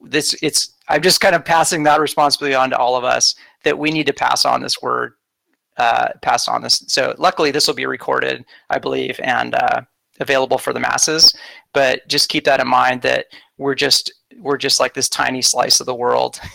this 0.00 0.34
it's. 0.42 0.72
I'm 0.88 1.02
just 1.02 1.20
kind 1.20 1.34
of 1.34 1.44
passing 1.44 1.82
that 1.82 2.00
responsibility 2.00 2.54
on 2.54 2.70
to 2.70 2.78
all 2.78 2.96
of 2.96 3.04
us 3.04 3.34
that 3.64 3.78
we 3.78 3.90
need 3.90 4.06
to 4.06 4.14
pass 4.14 4.46
on 4.46 4.62
this 4.62 4.80
word, 4.80 5.14
uh, 5.76 6.08
pass 6.22 6.48
on 6.48 6.62
this. 6.62 6.84
So 6.88 7.14
luckily, 7.18 7.50
this 7.50 7.66
will 7.66 7.74
be 7.74 7.86
recorded, 7.86 8.46
I 8.70 8.78
believe, 8.78 9.20
and. 9.22 9.54
Uh, 9.54 9.82
available 10.20 10.58
for 10.58 10.72
the 10.72 10.80
masses 10.80 11.34
but 11.72 12.06
just 12.08 12.28
keep 12.28 12.44
that 12.44 12.60
in 12.60 12.66
mind 12.66 13.02
that 13.02 13.26
we're 13.58 13.74
just 13.74 14.12
we're 14.38 14.56
just 14.56 14.80
like 14.80 14.94
this 14.94 15.08
tiny 15.08 15.42
slice 15.42 15.80
of 15.80 15.86
the 15.86 15.94
world. 15.94 16.40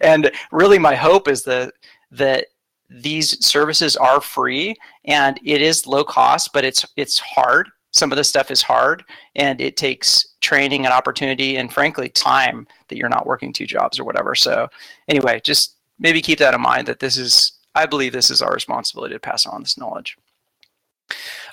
And 0.00 0.32
really 0.50 0.80
my 0.80 0.96
hope 0.96 1.28
is 1.28 1.44
that 1.44 1.74
that 2.10 2.46
these 2.90 3.44
services 3.46 3.96
are 3.96 4.20
free 4.20 4.74
and 5.04 5.38
it 5.44 5.62
is 5.62 5.86
low 5.86 6.02
cost 6.02 6.52
but 6.52 6.64
it's 6.64 6.84
it's 6.96 7.20
hard. 7.20 7.68
Some 7.92 8.10
of 8.10 8.16
the 8.16 8.24
stuff 8.24 8.50
is 8.50 8.62
hard 8.62 9.04
and 9.36 9.60
it 9.60 9.76
takes 9.76 10.26
training 10.40 10.86
and 10.86 10.92
opportunity 10.92 11.56
and 11.58 11.72
frankly 11.72 12.08
time 12.08 12.66
that 12.88 12.96
you're 12.96 13.08
not 13.08 13.26
working 13.26 13.52
two 13.52 13.66
jobs 13.66 14.00
or 14.00 14.04
whatever. 14.04 14.34
So 14.34 14.68
anyway 15.06 15.40
just 15.44 15.76
maybe 16.00 16.20
keep 16.20 16.40
that 16.40 16.54
in 16.54 16.60
mind 16.60 16.88
that 16.88 16.98
this 16.98 17.16
is 17.16 17.52
i 17.76 17.86
believe 17.86 18.12
this 18.12 18.30
is 18.30 18.42
our 18.42 18.52
responsibility 18.52 19.14
to 19.14 19.20
pass 19.20 19.46
on 19.46 19.62
this 19.62 19.78
knowledge 19.78 20.16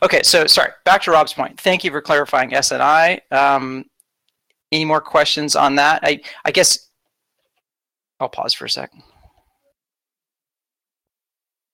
Okay, 0.04 0.24
so 0.24 0.48
sorry, 0.48 0.72
back 0.86 1.02
to 1.04 1.12
Rob's 1.12 1.34
point. 1.34 1.60
Thank 1.60 1.84
you 1.84 1.92
for 1.92 2.02
clarifying 2.02 2.52
SNI. 2.52 3.20
Um, 3.32 3.86
any 4.72 4.86
more 4.86 5.02
questions 5.02 5.56
on 5.56 5.76
that? 5.76 6.02
I, 6.04 6.22
I 6.46 6.52
guess 6.52 6.90
I'll 8.20 8.30
pause 8.30 8.54
for 8.54 8.66
a 8.66 8.70
second. 8.70 9.04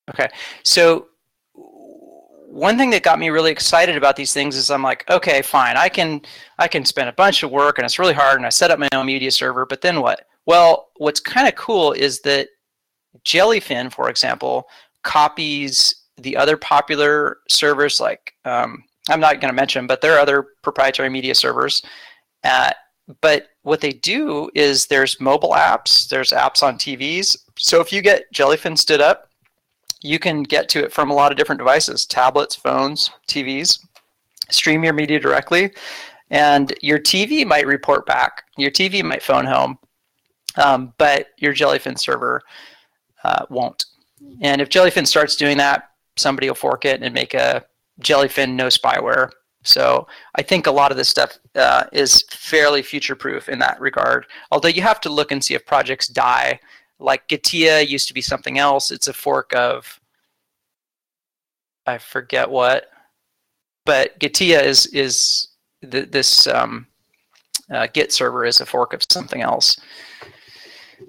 Okay, 0.10 0.28
so 0.64 1.08
one 2.56 2.78
thing 2.78 2.90
that 2.92 3.04
got 3.04 3.20
me 3.20 3.30
really 3.30 3.52
excited 3.52 3.98
about 3.98 4.16
these 4.16 4.32
things 4.32 4.56
is 4.56 4.72
I'm 4.72 4.84
like, 4.84 5.04
okay, 5.10 5.42
fine, 5.42 5.76
I 5.76 5.90
can 5.90 6.22
I 6.58 6.68
can 6.68 6.86
spend 6.86 7.10
a 7.10 7.14
bunch 7.14 7.44
of 7.44 7.52
work 7.52 7.78
and 7.78 7.86
it's 7.86 8.00
really 8.00 8.14
hard 8.14 8.38
and 8.38 8.46
I 8.46 8.50
set 8.50 8.72
up 8.72 8.80
my 8.80 8.88
own 8.94 9.08
media 9.08 9.32
server, 9.32 9.66
but 9.66 9.82
then 9.82 10.00
what? 10.00 10.28
Well, 10.46 10.90
what's 10.98 11.20
kind 11.20 11.48
of 11.48 11.56
cool 11.56 11.92
is 11.92 12.22
that 12.22 12.48
Jellyfin, 13.26 13.92
for 13.92 14.10
example, 14.10 14.68
copies 15.04 16.05
the 16.18 16.38
other 16.38 16.58
popular 16.58 17.38
servers, 17.50 18.00
like 18.00 18.34
um, 18.46 18.84
I'm 19.10 19.20
not 19.20 19.42
going 19.42 19.52
to 19.52 19.56
mention, 19.56 19.88
but 19.88 20.02
there 20.02 20.16
are 20.16 20.20
other 20.20 20.48
proprietary 20.62 21.10
media 21.10 21.36
servers. 21.36 21.82
Uh, 22.44 22.72
but 23.22 23.48
what 23.64 23.82
they 23.82 23.92
do 23.92 24.50
is 24.56 24.88
there's 24.88 25.20
mobile 25.20 25.52
apps, 25.52 26.08
there's 26.08 26.32
apps 26.32 26.64
on 26.64 26.78
TVs. 26.78 27.38
So 27.58 27.80
if 27.82 27.92
you 27.92 28.02
get 28.02 28.32
Jellyfin 28.34 28.78
stood 28.78 29.02
up, 29.02 29.30
you 30.02 30.20
can 30.20 30.44
get 30.44 30.70
to 30.70 30.84
it 30.84 30.94
from 30.94 31.10
a 31.10 31.14
lot 31.14 31.32
of 31.32 31.38
different 31.38 31.60
devices 31.60 32.06
tablets, 32.06 32.56
phones, 32.56 33.10
TVs. 33.28 33.80
Stream 34.52 34.84
your 34.84 34.94
media 34.94 35.20
directly, 35.20 35.72
and 36.30 36.72
your 36.82 37.00
TV 37.00 37.46
might 37.46 37.66
report 37.66 38.06
back. 38.06 38.44
Your 38.58 38.70
TV 38.70 39.04
might 39.04 39.24
phone 39.24 39.46
home, 39.46 39.80
um, 40.58 40.94
but 41.00 41.30
your 41.38 41.52
Jellyfin 41.52 41.98
server 41.98 42.44
uh, 43.24 43.46
won't. 43.50 43.86
And 44.42 44.62
if 44.62 44.70
Jellyfin 44.70 45.08
starts 45.08 45.36
doing 45.36 45.58
that, 45.58 45.90
somebody 46.18 46.48
will 46.48 46.56
fork 46.56 46.86
it 46.86 47.02
and 47.02 47.14
make 47.14 47.34
a 47.34 47.66
Jellyfin 48.02 48.54
no 48.54 48.68
spyware. 48.68 49.32
So 49.64 50.08
I 50.36 50.42
think 50.42 50.68
a 50.68 50.72
lot 50.72 50.92
of 50.92 50.98
this 50.98 51.10
stuff 51.10 51.40
uh, 51.56 51.86
is 51.92 52.24
fairly 52.30 52.82
future 52.82 53.16
proof 53.16 53.50
in 53.50 53.60
that 53.60 53.80
regard. 53.80 54.28
Although 54.52 54.70
you 54.70 54.82
have 54.82 55.02
to 55.02 55.10
look 55.10 55.32
and 55.32 55.44
see 55.44 55.56
if 55.56 55.66
projects 55.66 56.08
die. 56.08 56.60
Like 57.00 57.28
Gitea 57.28 57.88
used 57.88 58.08
to 58.08 58.14
be 58.14 58.22
something 58.22 58.58
else. 58.58 58.92
It's 58.92 59.08
a 59.08 59.14
fork 59.14 59.54
of 59.54 60.00
I 61.86 61.98
forget 61.98 62.50
what, 62.50 62.90
but 63.86 64.20
Gitea 64.20 64.64
is 64.64 64.88
is 64.88 65.50
th- 65.90 66.10
this 66.10 66.48
um, 66.48 66.88
uh, 67.72 67.88
Git 67.94 68.12
server 68.12 68.46
is 68.46 68.60
a 68.60 68.66
fork 68.66 68.94
of 68.94 69.04
something 69.10 69.42
else. 69.42 69.78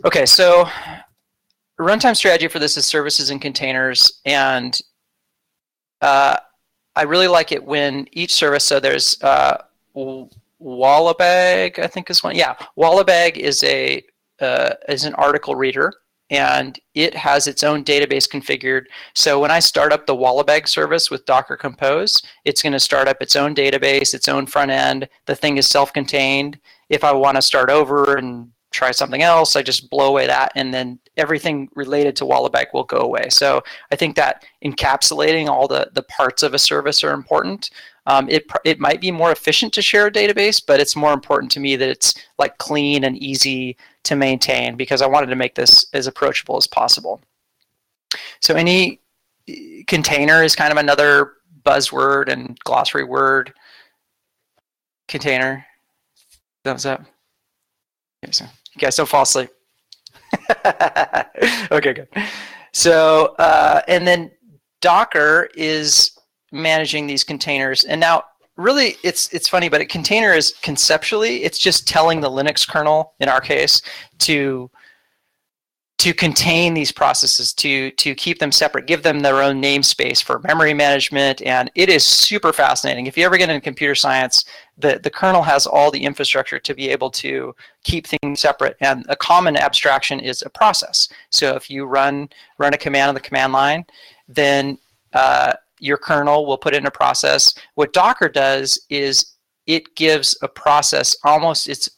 Okay, 0.05 0.27
so 0.27 0.69
runtime 1.81 2.17
strategy 2.17 2.49
for 2.49 2.59
this 2.59 2.77
is 2.77 2.85
services 2.85 3.31
and 3.31 3.41
containers, 3.41 4.21
and 4.25 4.81
uh, 6.01 6.37
I 6.95 7.03
really 7.03 7.29
like 7.29 7.53
it 7.53 7.65
when 7.65 8.09
each 8.13 8.33
service, 8.33 8.65
so 8.65 8.81
there's 8.81 9.23
uh, 9.23 9.63
Wallabag, 9.95 11.79
I 11.79 11.87
think 11.87 12.11
is 12.11 12.23
one. 12.23 12.37
Yeah, 12.37 12.57
Wallabag 12.77 13.37
is 13.37 13.63
a 13.65 14.03
uh, 14.41 14.75
is 14.89 15.05
an 15.05 15.15
article 15.15 15.55
reader, 15.55 15.93
and 16.31 16.79
it 16.95 17.15
has 17.15 17.47
its 17.47 17.63
own 17.63 17.85
database 17.85 18.29
configured. 18.29 18.85
So 19.15 19.41
when 19.41 19.51
I 19.51 19.59
start 19.59 19.93
up 19.93 20.07
the 20.07 20.17
Wallabag 20.17 20.69
service 20.69 21.11
with 21.11 21.27
Docker 21.27 21.57
Compose, 21.57 22.23
it's 22.45 22.63
going 22.63 22.73
to 22.73 22.81
start 22.81 23.09
up 23.09 23.19
its 23.21 23.37
own 23.37 23.55
database, 23.55 24.15
its 24.15 24.29
own 24.29 24.47
front 24.47 24.71
end. 24.71 25.09
The 25.27 25.37
thing 25.37 25.57
is 25.57 25.69
self-contained. 25.69 26.59
If 26.89 27.05
I 27.05 27.13
want 27.13 27.37
to 27.37 27.43
start 27.43 27.71
over 27.71 28.17
and 28.17 28.51
try 28.77 28.91
something 28.93 29.23
else, 29.23 29.57
I 29.57 29.63
just 29.63 29.91
blow 29.91 30.09
away 30.09 30.27
that, 30.27 30.53
and 30.55 30.73
then 30.73 30.99
everything 31.17 31.69
related 31.75 32.15
to 32.17 32.25
Wallabag 32.25 32.67
will 32.75 32.85
go 32.85 32.99
away. 32.99 33.29
So 33.31 33.63
I 33.91 33.97
think 33.97 34.17
that 34.17 34.45
encapsulating 34.65 35.49
all 35.49 35.67
the, 35.67 35.91
the 35.95 36.03
parts 36.03 36.43
of 36.43 36.55
a 36.55 36.59
service 36.59 37.03
are 37.03 37.13
important. 37.13 37.71
Um, 38.07 38.29
it, 38.29 38.45
it 38.65 38.79
might 38.79 39.01
be 39.01 39.11
more 39.11 39.33
efficient 39.33 39.73
to 39.75 39.83
share 39.83 40.07
a 40.07 40.13
database, 40.13 40.63
but 40.65 40.79
it's 40.79 40.95
more 40.95 41.13
important 41.13 41.51
to 41.53 41.61
me 41.61 41.75
that 41.77 41.89
it's 41.89 42.15
like 42.39 42.59
clean 42.59 43.05
and 43.05 43.17
easy 43.17 43.77
to 44.05 44.15
maintain 44.15 44.77
because 44.77 45.03
I 45.03 45.07
wanted 45.07 45.29
to 45.29 45.37
make 45.37 45.55
this 45.55 45.87
as 45.93 46.07
approachable 46.07 46.57
as 46.57 46.67
possible. 46.67 47.21
So 48.41 48.55
any 48.55 49.01
container 49.87 50.43
is 50.45 50.55
kind 50.55 50.71
of 50.71 50.79
another 50.79 51.33
buzzword 51.63 52.29
and 52.29 52.59
glossary 52.61 53.05
word. 53.05 53.53
Container. 55.09 55.67
Thumbs 56.65 56.87
up. 56.87 57.01
Okay, 58.23 58.33
so 58.33 58.45
you 58.77 58.81
guys 58.81 58.97
don't 58.97 59.09
fall 59.09 59.23
asleep. 59.23 59.51
okay, 61.71 61.95
good. 61.95 62.09
So, 62.73 63.35
uh, 63.39 63.81
and 63.89 64.07
then 64.07 64.31
Docker 64.81 65.49
is 65.55 66.17
managing 66.53 67.07
these 67.07 67.25
containers. 67.25 67.85
And 67.85 68.01
now, 68.01 68.25
really, 68.57 68.97
it's 69.03 69.33
it's 69.33 69.49
funny, 69.49 69.69
but 69.69 69.81
a 69.81 69.87
container 69.87 70.33
is 70.33 70.55
conceptually, 70.63 71.43
it's 71.45 71.59
just 71.59 71.89
telling 71.89 72.21
the 72.21 72.31
Linux 72.31 72.69
kernel, 72.69 73.15
in 73.19 73.29
our 73.29 73.41
case, 73.41 73.81
to 74.19 74.71
to 75.99 76.13
contain 76.13 76.75
these 76.75 76.93
processes, 76.93 77.55
to 77.55 77.91
to 77.93 78.15
keep 78.15 78.39
them 78.39 78.53
separate, 78.53 78.87
give 78.87 79.03
them 79.03 79.21
their 79.21 79.41
own 79.41 79.63
namespace 79.63 80.23
for 80.23 80.41
memory 80.41 80.75
management, 80.75 81.41
and 81.43 81.71
it 81.75 81.89
is 81.89 82.05
super 82.05 82.53
fascinating. 82.53 83.07
If 83.07 83.17
you 83.17 83.25
ever 83.25 83.39
get 83.39 83.49
into 83.49 83.63
computer 83.63 83.95
science, 83.95 84.45
the, 84.77 85.01
the 85.03 85.11
kernel 85.11 85.43
has 85.43 85.67
all 85.67 85.91
the 85.91 86.05
infrastructure 86.05 86.59
to 86.59 86.75
be 86.75 86.91
able 86.91 87.11
to 87.13 87.55
keep 87.83 88.07
things 88.07 88.41
separate. 88.41 88.77
And 88.81 89.07
a 89.09 89.17
common 89.17 89.57
abstraction 89.57 90.21
is 90.21 90.43
a 90.43 90.51
process. 90.51 91.09
So 91.31 91.57
if 91.57 91.71
you 91.71 91.87
run 91.87 92.29
run 92.59 92.75
a 92.75 92.79
command 92.79 93.09
on 93.09 93.15
the 93.15 93.21
command 93.21 93.55
line, 93.55 93.87
then 94.29 94.79
uh, 95.15 95.55
your 95.81 95.97
kernel 95.97 96.45
will 96.45 96.59
put 96.59 96.75
in 96.75 96.87
a 96.87 96.91
process. 96.91 97.55
What 97.75 97.95
Docker 97.95 98.29
does 98.29 98.79
is 98.91 99.33
it 99.67 99.95
gives 99.97 100.37
a 100.43 100.49
process 100.49 101.17
almost 101.25 101.69
its 101.69 101.89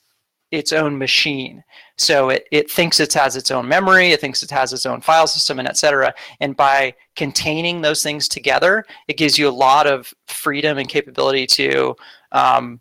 its 0.51 0.73
own 0.73 0.97
machine. 0.97 1.63
So 1.99 2.31
it, 2.31 2.47
it 2.51 2.71
thinks 2.71 3.01
it 3.01 3.13
has 3.15 3.37
its 3.37 3.51
own 3.51 3.69
memory, 3.69 4.13
it 4.13 4.21
thinks 4.21 4.43
it 4.43 4.51
has 4.51 4.73
its 4.73 4.87
own 4.87 5.01
file 5.01 5.27
system, 5.27 5.59
and 5.59 5.69
etc. 5.69 6.15
And 6.41 6.57
by 6.57 6.95
containing 7.17 7.81
those 7.81 8.03
things 8.03 8.29
together, 8.29 8.85
it 9.09 9.17
gives 9.17 9.37
you 9.37 9.49
a 9.49 9.51
lot 9.51 9.87
of 9.87 10.13
freedom 10.27 10.79
and 10.79 10.89
capability 10.89 11.47
to 11.47 11.97
um, 12.33 12.81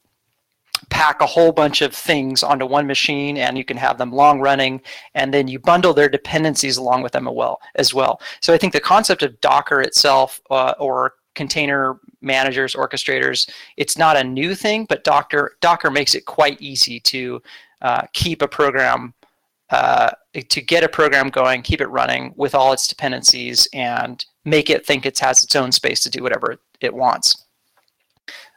pack 0.90 1.22
a 1.22 1.26
whole 1.26 1.52
bunch 1.52 1.82
of 1.82 1.94
things 1.94 2.44
onto 2.44 2.66
one 2.66 2.86
machine 2.86 3.38
and 3.38 3.58
you 3.58 3.66
can 3.66 3.78
have 3.78 3.98
them 3.98 4.12
long 4.12 4.40
running 4.40 4.80
and 5.16 5.34
then 5.34 5.48
you 5.48 5.58
bundle 5.58 5.94
their 5.94 6.08
dependencies 6.08 6.78
along 6.78 7.02
with 7.02 7.12
them 7.12 7.28
as 7.76 7.96
well 7.96 8.22
so 8.42 8.54
i 8.54 8.58
think 8.60 8.74
the 8.74 8.80
concept 8.80 9.24
of 9.24 9.42
docker 9.42 9.82
itself 9.82 10.40
uh, 10.52 10.76
or 10.78 11.14
container 11.38 12.00
managers, 12.20 12.76
orchestrators. 12.76 13.50
It's 13.78 13.98
not 13.98 14.18
a 14.18 14.24
new 14.24 14.56
thing, 14.56 14.86
but 14.86 15.06
Docker 15.06 15.56
Docker 15.62 15.90
makes 15.90 16.16
it 16.16 16.26
quite 16.26 16.62
easy 16.62 17.00
to 17.02 17.42
uh, 17.82 18.04
keep 18.14 18.42
a 18.42 18.48
program 18.48 19.14
uh, 19.70 20.12
to 20.34 20.62
get 20.62 20.84
a 20.84 20.90
program 20.90 21.30
going, 21.30 21.62
keep 21.62 21.82
it 21.82 21.88
running 21.88 22.34
with 22.38 22.56
all 22.56 22.72
its 22.72 22.88
dependencies, 22.88 23.68
and 23.74 24.26
make 24.46 24.70
it 24.70 24.86
think 24.86 25.06
it 25.06 25.20
has 25.20 25.44
its 25.44 25.56
own 25.56 25.72
space 25.72 26.02
to 26.04 26.10
do 26.10 26.24
whatever 26.24 26.58
it 26.80 26.94
wants. 26.94 27.46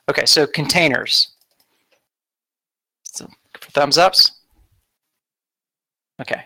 Okay, 0.09 0.27
so 0.27 0.47
containers. 0.47 1.33
So 3.05 3.29
thumbs 3.55 3.99
ups. 3.99 4.33
Okay. 6.21 6.45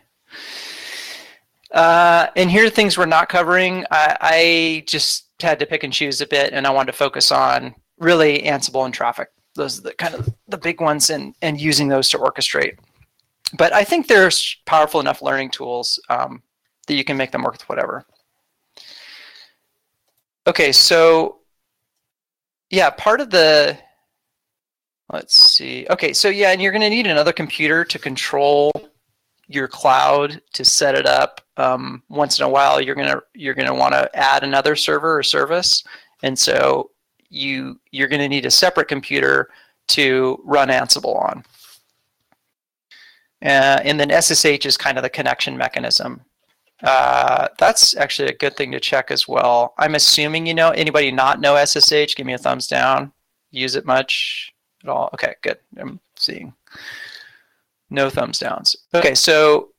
Uh, 1.73 2.29
and 2.37 2.51
here 2.51 2.67
are 2.67 2.71
things 2.71 2.97
we're 2.97 3.07
not 3.07 3.29
covering. 3.29 3.85
I, 3.91 4.17
I, 4.21 4.85
just 4.87 5.27
had 5.41 5.59
to 5.59 5.67
pick 5.67 5.83
and 5.83 5.93
choose 5.93 6.21
a 6.21 6.27
bit, 6.27 6.53
and 6.53 6.67
I 6.67 6.71
wanted 6.71 6.93
to 6.93 6.99
focus 6.99 7.33
on 7.33 7.75
really 7.99 8.43
Ansible 8.43 8.85
and 8.85 8.95
Traefik. 8.95 9.27
Those 9.55 9.79
are 9.79 9.83
the 9.83 9.95
kind 9.95 10.15
of 10.15 10.33
the 10.49 10.59
big 10.59 10.81
ones, 10.81 11.11
and 11.11 11.35
and 11.43 11.61
using 11.61 11.89
those 11.89 12.09
to 12.11 12.19
orchestrate. 12.19 12.79
But 13.57 13.73
I 13.73 13.85
think 13.85 14.07
there's 14.07 14.57
powerful 14.67 15.01
enough 15.01 15.23
learning 15.23 15.51
tools 15.51 16.01
um, 16.09 16.43
that 16.87 16.95
you 16.95 17.05
can 17.05 17.17
make 17.17 17.31
them 17.31 17.43
work 17.43 17.55
with 17.55 17.69
whatever. 17.69 18.05
Okay, 20.47 20.73
so 20.73 21.39
yeah, 22.71 22.91
part 22.91 23.21
of 23.21 23.31
the 23.31 23.79
let's 25.13 25.39
see. 25.39 25.87
Okay, 25.89 26.13
so 26.13 26.29
yeah, 26.29 26.51
and 26.51 26.61
you're 26.61 26.73
going 26.73 26.83
to 26.83 26.91
need 26.91 27.07
another 27.07 27.33
computer 27.33 27.85
to 27.85 27.99
control 27.99 28.73
your 29.47 29.69
cloud 29.69 30.41
to 30.53 30.65
set 30.65 30.95
it 30.95 31.07
up. 31.07 31.41
Um, 31.57 32.03
once 32.09 32.39
in 32.39 32.45
a 32.45 32.49
while, 32.49 32.81
you're 32.81 32.95
gonna 32.95 33.21
you're 33.35 33.55
gonna 33.55 33.75
want 33.75 33.95
to 33.95 34.11
add 34.17 34.43
another 34.43 34.75
server 34.75 35.19
or 35.19 35.23
service, 35.23 35.85
and 36.23 36.37
so 36.39 36.91
you 37.35 37.81
you're 37.91 38.09
gonna 38.09 38.29
need 38.29 38.47
a 38.47 38.51
separate 38.51 38.89
computer 38.89 39.51
to 39.89 40.41
run 40.45 40.69
Ansible 40.69 41.17
on. 41.17 41.45
Uh, 43.43 43.81
and 43.85 44.01
then 44.01 44.11
SSH 44.11 44.65
is 44.65 44.77
kind 44.77 44.97
of 44.97 45.03
the 45.03 45.11
connection 45.11 45.57
mechanism. 45.57 46.23
Uh, 46.83 47.49
that's 47.59 47.95
actually 47.97 48.29
a 48.29 48.37
good 48.37 48.57
thing 48.57 48.73
to 48.73 48.81
check 48.81 49.11
as 49.11 49.29
well. 49.29 49.75
I'm 49.79 49.95
assuming 49.95 50.47
you 50.47 50.55
know 50.55 50.71
anybody 50.71 51.11
not 51.11 51.41
know 51.41 51.63
SSH. 51.63 52.15
Give 52.17 52.27
me 52.27 52.33
a 52.35 52.39
thumbs 52.39 52.67
down. 52.67 53.13
Use 53.51 53.77
it 53.77 53.85
much 53.85 54.53
at 54.83 54.89
all? 54.89 55.11
Okay, 55.15 55.35
good. 55.43 55.59
I'm 55.79 56.01
seeing. 56.17 56.55
No 57.91 58.11
thumbs 58.11 58.39
downs. 58.39 58.77
Okay, 58.95 59.15
so 59.15 59.71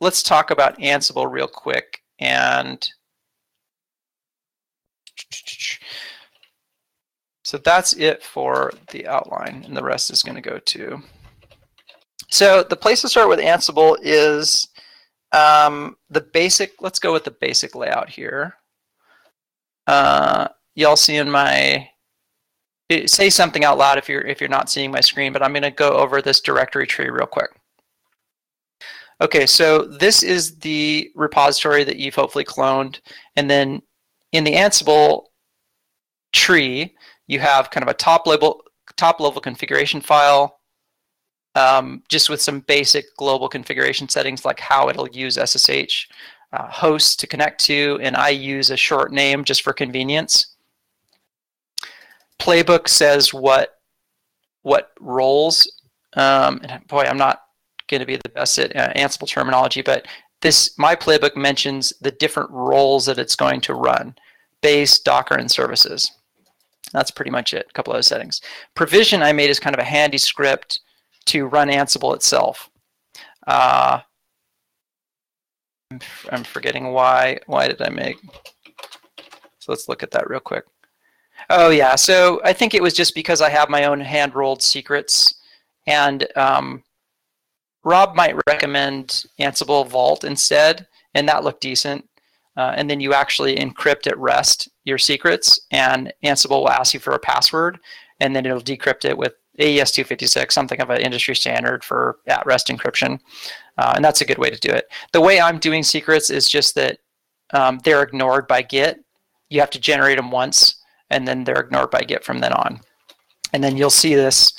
let's 0.00 0.22
talk 0.22 0.50
about 0.50 0.78
Ansible 0.78 1.30
real 1.30 1.48
quick. 1.48 2.02
And 2.18 2.88
so 7.48 7.56
that's 7.56 7.94
it 7.94 8.22
for 8.22 8.74
the 8.90 9.06
outline, 9.06 9.64
and 9.64 9.74
the 9.74 9.82
rest 9.82 10.10
is 10.10 10.22
going 10.22 10.34
to 10.34 10.42
go 10.42 10.58
to. 10.58 11.02
So 12.28 12.62
the 12.62 12.76
place 12.76 13.00
to 13.00 13.08
start 13.08 13.30
with 13.30 13.38
Ansible 13.38 13.96
is 14.02 14.68
um, 15.32 15.96
the 16.10 16.20
basic. 16.20 16.74
Let's 16.82 16.98
go 16.98 17.10
with 17.10 17.24
the 17.24 17.30
basic 17.30 17.74
layout 17.74 18.10
here. 18.10 18.52
Uh, 19.86 20.48
y'all 20.74 20.94
see 20.94 21.16
in 21.16 21.30
my 21.30 21.88
say 23.06 23.30
something 23.30 23.64
out 23.64 23.78
loud 23.78 23.96
if 23.96 24.10
you're 24.10 24.26
if 24.26 24.42
you're 24.42 24.50
not 24.50 24.68
seeing 24.68 24.90
my 24.90 25.00
screen, 25.00 25.32
but 25.32 25.42
I'm 25.42 25.54
going 25.54 25.62
to 25.62 25.70
go 25.70 25.92
over 25.92 26.20
this 26.20 26.42
directory 26.42 26.86
tree 26.86 27.08
real 27.08 27.24
quick. 27.24 27.48
Okay, 29.22 29.46
so 29.46 29.84
this 29.84 30.22
is 30.22 30.58
the 30.58 31.10
repository 31.14 31.82
that 31.84 31.96
you've 31.96 32.14
hopefully 32.14 32.44
cloned, 32.44 33.00
and 33.36 33.48
then 33.48 33.80
in 34.32 34.44
the 34.44 34.52
Ansible 34.52 35.28
tree, 36.34 36.94
you 37.28 37.38
have 37.38 37.70
kind 37.70 37.84
of 37.84 37.88
a 37.88 37.94
top 37.94 38.26
level 38.26 38.64
top 38.96 39.20
level 39.20 39.40
configuration 39.40 40.00
file, 40.00 40.58
um, 41.54 42.02
just 42.08 42.28
with 42.28 42.42
some 42.42 42.60
basic 42.60 43.14
global 43.16 43.48
configuration 43.48 44.08
settings 44.08 44.44
like 44.44 44.58
how 44.58 44.88
it'll 44.88 45.08
use 45.10 45.38
SSH 45.38 46.08
uh, 46.52 46.66
hosts 46.68 47.14
to 47.14 47.26
connect 47.26 47.62
to, 47.64 48.00
and 48.02 48.16
I 48.16 48.30
use 48.30 48.70
a 48.70 48.76
short 48.76 49.12
name 49.12 49.44
just 49.44 49.62
for 49.62 49.72
convenience 49.72 50.56
playbook 52.38 52.88
says 52.88 53.34
what 53.34 53.78
what 54.62 54.92
roles. 55.00 55.70
Um, 56.14 56.60
and 56.64 56.86
boy, 56.88 57.02
I'm 57.02 57.18
not 57.18 57.42
going 57.88 58.00
to 58.00 58.06
be 58.06 58.16
the 58.16 58.28
best 58.30 58.58
at 58.58 58.74
uh, 58.74 58.92
Ansible 58.94 59.28
terminology, 59.28 59.82
but 59.82 60.06
this 60.40 60.76
my 60.78 60.94
playbook 60.94 61.36
mentions 61.36 61.92
the 62.00 62.10
different 62.10 62.50
roles 62.50 63.06
that 63.06 63.18
it's 63.18 63.36
going 63.36 63.60
to 63.62 63.74
run: 63.74 64.14
base, 64.62 64.98
Docker, 64.98 65.36
and 65.36 65.50
services. 65.50 66.12
That's 66.92 67.10
pretty 67.10 67.30
much 67.30 67.54
it. 67.54 67.66
A 67.68 67.72
couple 67.72 67.92
of 67.92 68.04
settings. 68.04 68.40
Provision 68.74 69.22
I 69.22 69.32
made 69.32 69.50
is 69.50 69.60
kind 69.60 69.74
of 69.74 69.80
a 69.80 69.84
handy 69.84 70.18
script 70.18 70.80
to 71.26 71.46
run 71.46 71.68
Ansible 71.68 72.14
itself. 72.14 72.70
Uh, 73.46 74.00
I'm 76.30 76.44
forgetting 76.44 76.92
why. 76.92 77.38
Why 77.46 77.68
did 77.68 77.82
I 77.82 77.88
make? 77.88 78.16
So 79.58 79.72
let's 79.72 79.88
look 79.88 80.02
at 80.02 80.10
that 80.12 80.28
real 80.28 80.40
quick. 80.40 80.64
Oh 81.50 81.70
yeah, 81.70 81.94
so 81.94 82.40
I 82.44 82.52
think 82.52 82.74
it 82.74 82.82
was 82.82 82.92
just 82.92 83.14
because 83.14 83.40
I 83.40 83.48
have 83.48 83.70
my 83.70 83.84
own 83.84 84.00
hand 84.00 84.34
rolled 84.34 84.62
secrets, 84.62 85.40
and 85.86 86.26
um, 86.36 86.82
Rob 87.84 88.14
might 88.14 88.36
recommend 88.46 89.24
Ansible 89.40 89.88
Vault 89.88 90.24
instead, 90.24 90.86
and 91.14 91.26
that 91.28 91.44
looked 91.44 91.62
decent. 91.62 92.06
Uh, 92.58 92.74
and 92.76 92.90
then 92.90 92.98
you 92.98 93.14
actually 93.14 93.54
encrypt 93.54 94.08
at 94.08 94.18
rest 94.18 94.68
your 94.84 94.98
secrets, 94.98 95.60
and 95.70 96.12
Ansible 96.24 96.62
will 96.62 96.70
ask 96.70 96.92
you 96.92 96.98
for 96.98 97.12
a 97.12 97.18
password, 97.18 97.78
and 98.18 98.34
then 98.34 98.44
it'll 98.44 98.60
decrypt 98.60 99.04
it 99.04 99.16
with 99.16 99.34
AES 99.60 99.92
256, 99.92 100.52
something 100.54 100.80
of 100.80 100.90
an 100.90 101.00
industry 101.00 101.36
standard 101.36 101.84
for 101.84 102.18
at 102.26 102.44
rest 102.46 102.66
encryption. 102.66 103.20
Uh, 103.78 103.92
and 103.94 104.04
that's 104.04 104.22
a 104.22 104.24
good 104.24 104.38
way 104.38 104.50
to 104.50 104.58
do 104.58 104.70
it. 104.70 104.90
The 105.12 105.20
way 105.20 105.40
I'm 105.40 105.58
doing 105.58 105.84
secrets 105.84 106.30
is 106.30 106.50
just 106.50 106.74
that 106.74 106.98
um, 107.52 107.78
they're 107.84 108.02
ignored 108.02 108.48
by 108.48 108.62
Git. 108.62 109.04
You 109.50 109.60
have 109.60 109.70
to 109.70 109.80
generate 109.80 110.16
them 110.16 110.32
once, 110.32 110.82
and 111.10 111.28
then 111.28 111.44
they're 111.44 111.60
ignored 111.60 111.92
by 111.92 112.00
Git 112.00 112.24
from 112.24 112.40
then 112.40 112.52
on. 112.52 112.80
And 113.52 113.62
then 113.62 113.76
you'll 113.76 113.88
see 113.88 114.16
this 114.16 114.52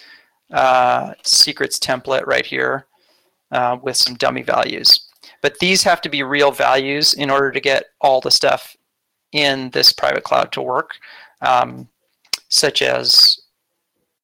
uh, 0.53 1.15
secrets 1.25 1.77
template 1.77 2.25
right 2.27 2.45
here 2.45 2.87
uh, 3.51 3.77
with 3.81 3.97
some 3.97 4.15
dummy 4.15 4.41
values. 4.41 5.08
But 5.41 5.59
these 5.59 5.83
have 5.83 6.01
to 6.01 6.09
be 6.09 6.23
real 6.23 6.51
values 6.51 7.13
in 7.13 7.29
order 7.29 7.51
to 7.51 7.59
get 7.59 7.85
all 8.01 8.21
the 8.21 8.31
stuff 8.31 8.75
in 9.31 9.69
this 9.71 9.93
private 9.93 10.23
cloud 10.23 10.51
to 10.53 10.61
work, 10.61 10.95
um, 11.41 11.87
such 12.49 12.81
as 12.81 13.39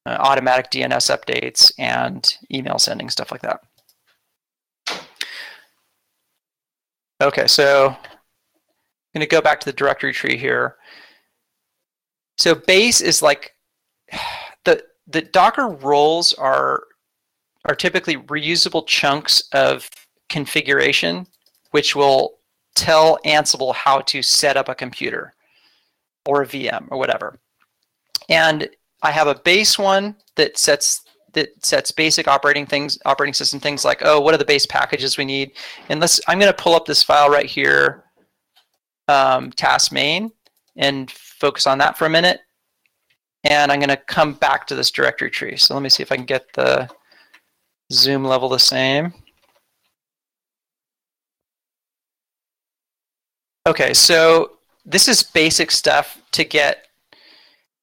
uh, 0.06 0.18
automatic 0.20 0.72
DNS 0.72 1.16
updates 1.16 1.72
and 1.78 2.38
email 2.52 2.78
sending, 2.78 3.10
stuff 3.10 3.32
like 3.32 3.42
that. 3.42 3.62
Okay, 7.22 7.48
so 7.48 7.88
I'm 7.90 7.98
going 9.14 9.22
to 9.22 9.28
go 9.28 9.42
back 9.42 9.60
to 9.62 9.66
the 9.66 9.74
directory 9.74 10.12
tree 10.12 10.38
here. 10.38 10.76
So 12.38 12.54
base 12.54 13.02
is 13.02 13.22
like 13.22 13.56
the 14.66 14.84
the 15.08 15.22
Docker 15.22 15.68
roles 15.68 16.34
are 16.34 16.84
are 17.66 17.76
typically 17.76 18.18
reusable 18.18 18.86
chunks 18.86 19.48
of 19.52 19.90
configuration, 20.30 21.28
which 21.72 21.96
will 21.96 22.38
tell 22.76 23.20
Ansible 23.26 23.74
how 23.74 24.02
to 24.02 24.22
set 24.22 24.58
up 24.58 24.70
a 24.70 24.76
computer 24.76 25.34
or 26.26 26.42
a 26.42 26.46
VM 26.46 26.88
or 26.90 26.98
whatever. 26.98 27.40
And 28.30 28.70
I 29.02 29.12
have 29.12 29.28
a 29.28 29.36
base 29.36 29.78
one 29.78 30.16
that 30.36 30.58
sets 30.58 31.06
that 31.34 31.66
sets 31.66 31.92
basic 31.92 32.28
operating 32.28 32.66
things, 32.66 32.98
operating 33.06 33.34
system 33.34 33.60
things 33.60 33.86
like, 33.86 34.02
oh, 34.04 34.20
what 34.20 34.34
are 34.34 34.38
the 34.38 34.46
base 34.46 34.66
packages 34.66 35.18
we 35.18 35.26
need? 35.26 35.52
And 35.90 36.00
let's, 36.00 36.20
I'm 36.28 36.40
going 36.40 36.52
to 36.52 36.62
pull 36.62 36.76
up 36.76 36.86
this 36.86 37.04
file 37.04 37.30
right 37.30 37.46
here, 37.46 38.06
um, 39.10 39.52
task 39.52 39.92
main, 39.92 40.32
and 40.78 41.12
focus 41.12 41.68
on 41.68 41.78
that 41.80 41.98
for 41.98 42.06
a 42.06 42.10
minute. 42.10 42.40
And 43.44 43.70
I'm 43.70 43.80
going 43.80 43.90
to 43.90 43.98
come 43.98 44.34
back 44.34 44.66
to 44.68 44.76
this 44.76 44.90
directory 44.90 45.30
tree. 45.30 45.58
So 45.58 45.74
let 45.74 45.84
me 45.84 45.90
see 45.90 46.02
if 46.02 46.12
I 46.12 46.16
can 46.16 46.26
get 46.26 46.52
the 46.54 46.90
zoom 47.92 48.24
level 48.24 48.50
the 48.50 48.58
same. 48.58 49.14
Okay, 53.68 53.94
so 53.94 54.58
this 54.86 55.08
is 55.08 55.24
basic 55.24 55.72
stuff 55.72 56.22
to 56.34 56.44
get. 56.44 56.86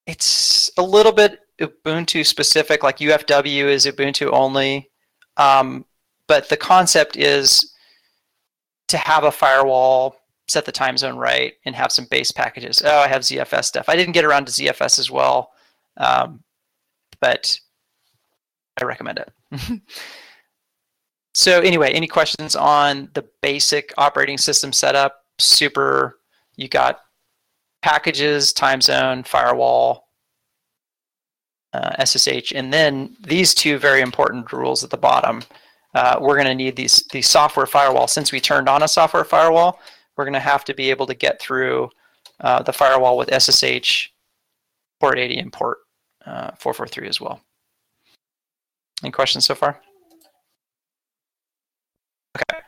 It's 0.06 0.70
a 0.78 0.82
little 0.82 1.12
bit 1.12 1.40
Ubuntu 1.60 2.24
specific, 2.24 2.82
like 2.82 2.98
UFW 2.98 3.64
is 3.64 3.86
Ubuntu 3.86 4.32
only. 4.32 4.90
Um, 5.36 5.84
but 6.28 6.48
the 6.48 6.56
concept 6.56 7.16
is 7.16 7.74
to 8.88 8.96
have 8.96 9.24
a 9.24 9.32
firewall 9.32 10.16
set 10.48 10.64
the 10.64 10.72
time 10.72 10.96
zone 10.96 11.16
right, 11.16 11.54
and 11.64 11.74
have 11.74 11.90
some 11.90 12.06
base 12.10 12.30
packages. 12.30 12.82
Oh, 12.84 12.98
I 12.98 13.08
have 13.08 13.22
ZFS 13.22 13.64
stuff. 13.64 13.88
I 13.88 13.96
didn't 13.96 14.12
get 14.12 14.24
around 14.24 14.46
to 14.46 14.52
ZFS 14.52 14.98
as 14.98 15.10
well, 15.10 15.50
um, 15.96 16.42
but 17.20 17.58
I 18.80 18.84
recommend 18.84 19.18
it. 19.18 19.80
so 21.34 21.60
anyway, 21.60 21.92
any 21.92 22.06
questions 22.06 22.54
on 22.54 23.08
the 23.14 23.24
basic 23.40 23.92
operating 23.96 24.38
system 24.38 24.72
setup? 24.72 25.21
Super. 25.38 26.18
You 26.56 26.68
got 26.68 27.00
packages, 27.82 28.52
time 28.52 28.80
zone, 28.80 29.24
firewall, 29.24 30.08
uh, 31.72 32.04
SSH, 32.04 32.52
and 32.52 32.72
then 32.72 33.16
these 33.20 33.54
two 33.54 33.78
very 33.78 34.00
important 34.00 34.52
rules 34.52 34.84
at 34.84 34.90
the 34.90 34.96
bottom. 34.96 35.42
Uh, 35.94 36.18
we're 36.20 36.36
going 36.36 36.46
to 36.46 36.54
need 36.54 36.76
these 36.76 37.04
these 37.12 37.28
software 37.28 37.66
firewall. 37.66 38.06
Since 38.06 38.32
we 38.32 38.40
turned 38.40 38.68
on 38.68 38.82
a 38.82 38.88
software 38.88 39.24
firewall, 39.24 39.80
we're 40.16 40.24
going 40.24 40.32
to 40.34 40.40
have 40.40 40.64
to 40.64 40.74
be 40.74 40.90
able 40.90 41.06
to 41.06 41.14
get 41.14 41.40
through 41.40 41.90
uh, 42.40 42.62
the 42.62 42.72
firewall 42.72 43.16
with 43.16 43.32
SSH, 43.32 44.08
port 45.00 45.18
80, 45.18 45.38
and 45.38 45.52
port 45.52 45.78
uh, 46.26 46.52
443 46.58 47.08
as 47.08 47.20
well. 47.20 47.40
Any 49.02 49.10
questions 49.10 49.44
so 49.44 49.54
far? 49.54 49.80
Okay. 52.36 52.62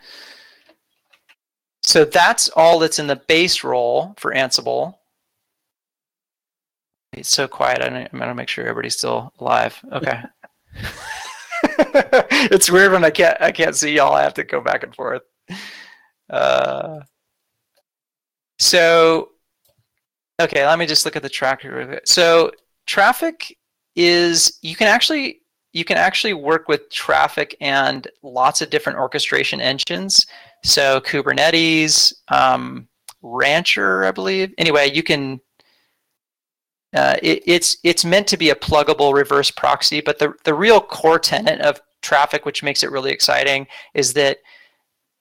So 1.94 2.04
that's 2.04 2.48
all 2.56 2.80
that's 2.80 2.98
in 2.98 3.06
the 3.06 3.14
base 3.14 3.62
role 3.62 4.16
for 4.18 4.34
Ansible. 4.34 4.96
It's 7.12 7.28
so 7.28 7.46
quiet. 7.46 7.82
I 7.82 7.86
am 7.86 8.08
going 8.18 8.28
to 8.28 8.34
make 8.34 8.48
sure 8.48 8.64
everybody's 8.64 8.96
still 8.96 9.32
alive. 9.38 9.78
Okay. 9.92 10.20
it's 12.50 12.68
weird 12.68 12.90
when 12.90 13.04
I 13.04 13.10
can't 13.10 13.40
I 13.40 13.52
can't 13.52 13.76
see 13.76 13.94
y'all. 13.94 14.12
I 14.12 14.24
have 14.24 14.34
to 14.34 14.42
go 14.42 14.60
back 14.60 14.82
and 14.82 14.92
forth. 14.92 15.22
Uh, 16.28 16.98
so, 18.58 19.28
okay, 20.42 20.66
let 20.66 20.80
me 20.80 20.86
just 20.86 21.04
look 21.04 21.14
at 21.14 21.22
the 21.22 21.28
tracker. 21.28 22.00
So, 22.06 22.50
Traefik 22.88 23.52
is 23.94 24.58
you 24.62 24.74
can 24.74 24.88
actually 24.88 25.42
you 25.72 25.84
can 25.84 25.96
actually 25.96 26.34
work 26.34 26.66
with 26.66 26.88
Traefik 26.88 27.54
and 27.60 28.08
lots 28.24 28.62
of 28.62 28.70
different 28.70 28.98
orchestration 28.98 29.60
engines. 29.60 30.26
So 30.64 31.00
Kubernetes, 31.00 32.12
um, 32.28 32.88
Rancher, 33.22 34.04
I 34.04 34.10
believe. 34.10 34.52
Anyway, 34.58 34.90
you 34.92 35.02
can 35.02 35.40
uh, 36.94 37.16
it, 37.22 37.42
it's 37.46 37.76
it's 37.82 38.04
meant 38.04 38.26
to 38.28 38.36
be 38.36 38.50
a 38.50 38.54
pluggable 38.54 39.12
reverse 39.12 39.50
proxy, 39.50 40.00
but 40.00 40.18
the 40.18 40.32
the 40.44 40.54
real 40.54 40.80
core 40.80 41.18
tenet 41.18 41.60
of 41.60 41.80
Traefik, 42.02 42.44
which 42.44 42.62
makes 42.62 42.82
it 42.82 42.90
really 42.90 43.10
exciting, 43.10 43.66
is 43.94 44.12
that 44.14 44.38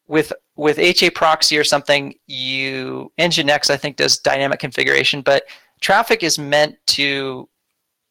with 0.07 0.31
with 0.55 0.77
HA 0.77 1.09
proxy 1.11 1.57
or 1.57 1.63
something, 1.63 2.13
you 2.27 3.11
Nginx 3.19 3.69
I 3.69 3.77
think 3.77 3.97
does 3.97 4.19
dynamic 4.19 4.59
configuration, 4.59 5.21
but 5.21 5.43
Traefik 5.81 6.21
is 6.21 6.37
meant 6.37 6.75
to 6.87 7.49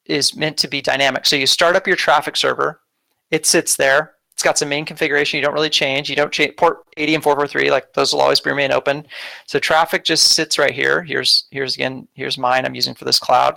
is 0.07 0.35
meant 0.35 0.57
to 0.59 0.69
be 0.69 0.83
dynamic. 0.83 1.25
So 1.25 1.37
you 1.37 1.47
start 1.47 1.77
up 1.77 1.87
your 1.87 1.97
Traefik 1.97 2.37
server, 2.37 2.81
it 3.31 3.47
sits 3.47 3.77
there. 3.77 4.15
It's 4.33 4.43
got 4.43 4.59
some 4.59 4.69
main 4.69 4.85
configuration 4.85 5.39
you 5.39 5.45
don't 5.45 5.55
really 5.55 5.71
change. 5.71 6.09
You 6.09 6.17
don't 6.17 6.33
change 6.33 6.57
port 6.57 6.85
80 6.97 7.17
and 7.17 7.23
443, 7.23 7.71
like 7.71 7.93
those 7.93 8.13
will 8.13 8.21
always 8.21 8.41
be 8.41 8.51
remain 8.51 8.73
open. 8.73 9.07
So 9.47 9.59
Traefik 9.59 10.05
just 10.05 10.33
sits 10.33 10.59
right 10.59 10.73
here. 10.73 11.03
Here's 11.03 11.45
here's 11.51 11.75
again, 11.75 12.09
here's 12.15 12.39
mine 12.39 12.65
I'm 12.65 12.75
using 12.75 12.95
for 12.95 13.05
this 13.05 13.19
cloud. 13.19 13.57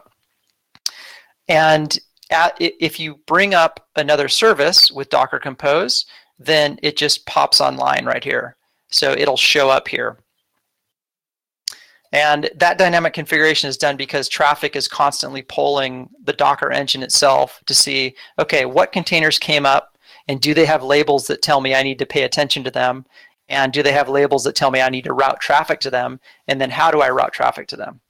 And 1.47 1.97
at, 2.31 2.55
if 2.59 2.99
you 2.99 3.19
bring 3.27 3.53
up 3.53 3.87
another 3.95 4.27
service 4.27 4.91
with 4.91 5.09
Docker 5.09 5.39
Compose, 5.39 6.05
then 6.39 6.79
it 6.81 6.97
just 6.97 7.25
pops 7.25 7.61
online 7.61 8.05
right 8.05 8.23
here. 8.23 8.55
So 8.89 9.11
it'll 9.11 9.37
show 9.37 9.69
up 9.69 9.87
here. 9.87 10.17
And 12.11 12.49
that 12.55 12.77
dynamic 12.77 13.13
configuration 13.13 13.69
is 13.69 13.77
done 13.77 13.97
because 13.97 14.29
Traefik 14.29 14.75
is 14.75 14.87
constantly 14.87 15.41
polling 15.41 16.09
the 16.23 16.33
Docker 16.33 16.71
engine 16.71 17.03
itself 17.03 17.61
to 17.65 17.73
see, 17.73 18.15
okay, 18.39 18.65
what 18.65 18.93
containers 18.93 19.37
came 19.37 19.65
up 19.65 19.94
and 20.27 20.41
do 20.41 20.53
they 20.53 20.65
have 20.65 20.83
labels 20.83 21.27
that 21.27 21.41
tell 21.41 21.61
me 21.61 21.75
I 21.75 21.83
need 21.83 21.99
to 21.99 22.05
pay 22.05 22.23
attention 22.23 22.63
to 22.63 22.71
them? 22.71 23.05
And 23.47 23.71
do 23.71 23.83
they 23.83 23.91
have 23.91 24.09
labels 24.09 24.43
that 24.45 24.55
tell 24.55 24.71
me 24.71 24.81
I 24.81 24.89
need 24.89 25.03
to 25.03 25.13
route 25.13 25.39
traffic 25.39 25.79
to 25.81 25.91
them? 25.91 26.19
And 26.47 26.59
then 26.59 26.71
how 26.71 26.89
do 26.89 27.01
I 27.01 27.09
route 27.09 27.33
traffic 27.33 27.67
to 27.69 27.75
them? 27.75 28.01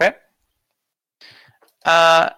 Okay. 0.00 0.16
Uh, 1.84 2.30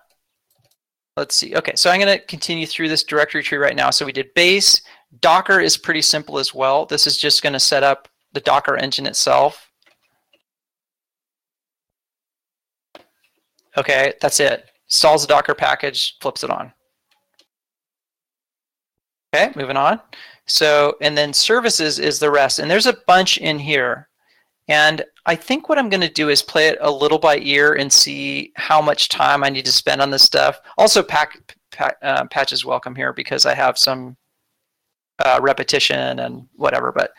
let's 1.16 1.34
see. 1.34 1.54
Okay, 1.54 1.74
so 1.76 1.90
I'm 1.90 2.00
going 2.00 2.18
to 2.18 2.24
continue 2.24 2.66
through 2.66 2.88
this 2.88 3.04
directory 3.04 3.42
tree 3.42 3.58
right 3.58 3.76
now. 3.76 3.90
So 3.90 4.06
we 4.06 4.12
did 4.12 4.32
base. 4.34 4.80
Docker 5.20 5.60
is 5.60 5.76
pretty 5.76 6.02
simple 6.02 6.38
as 6.38 6.54
well. 6.54 6.86
This 6.86 7.06
is 7.06 7.18
just 7.18 7.42
going 7.42 7.52
to 7.52 7.60
set 7.60 7.82
up 7.82 8.08
the 8.32 8.40
Docker 8.40 8.76
engine 8.76 9.06
itself. 9.06 9.70
Okay, 13.76 14.14
that's 14.22 14.40
it 14.40 14.70
installs 14.88 15.24
a 15.24 15.26
Docker 15.26 15.54
package, 15.54 16.18
flips 16.20 16.44
it 16.44 16.50
on. 16.50 16.72
Okay, 19.34 19.52
moving 19.56 19.76
on. 19.76 20.00
So, 20.46 20.96
and 21.00 21.16
then 21.18 21.32
services 21.32 21.98
is 21.98 22.18
the 22.18 22.30
rest. 22.30 22.58
And 22.58 22.70
there's 22.70 22.86
a 22.86 22.96
bunch 23.06 23.38
in 23.38 23.58
here. 23.58 24.08
And 24.68 25.04
I 25.26 25.34
think 25.34 25.68
what 25.68 25.78
I'm 25.78 25.88
going 25.88 26.00
to 26.00 26.08
do 26.08 26.28
is 26.28 26.42
play 26.42 26.68
it 26.68 26.78
a 26.80 26.90
little 26.90 27.18
by 27.18 27.38
ear 27.38 27.74
and 27.74 27.92
see 27.92 28.52
how 28.56 28.80
much 28.80 29.08
time 29.08 29.44
I 29.44 29.48
need 29.48 29.64
to 29.64 29.72
spend 29.72 30.00
on 30.00 30.10
this 30.10 30.22
stuff. 30.22 30.60
Also, 30.78 31.02
pack, 31.02 31.54
pack 31.70 31.96
uh, 32.02 32.24
patches 32.26 32.64
welcome 32.64 32.94
here 32.94 33.12
because 33.12 33.46
I 33.46 33.54
have 33.54 33.78
some 33.78 34.16
uh, 35.24 35.38
repetition 35.42 36.20
and 36.20 36.48
whatever. 36.54 36.92
But 36.92 37.12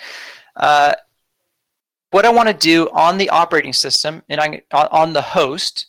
uh, 0.56 0.94
what 2.12 2.26
I 2.26 2.30
want 2.30 2.48
to 2.48 2.54
do 2.54 2.90
on 2.92 3.18
the 3.18 3.30
operating 3.30 3.74
system 3.74 4.24
and 4.30 4.40
I, 4.40 4.62
on 4.72 5.14
the 5.14 5.22
host 5.22 5.88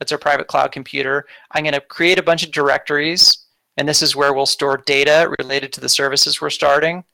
that's 0.00 0.12
our 0.12 0.18
private 0.18 0.48
cloud 0.48 0.72
computer. 0.72 1.26
I'm 1.52 1.62
going 1.62 1.74
to 1.74 1.80
create 1.80 2.18
a 2.18 2.22
bunch 2.22 2.42
of 2.42 2.50
directories, 2.50 3.46
and 3.76 3.88
this 3.88 4.02
is 4.02 4.16
where 4.16 4.32
we'll 4.32 4.46
store 4.46 4.78
data 4.78 5.32
related 5.38 5.72
to 5.74 5.80
the 5.80 5.88
services 5.88 6.40
we're 6.40 6.50
starting. 6.50 7.04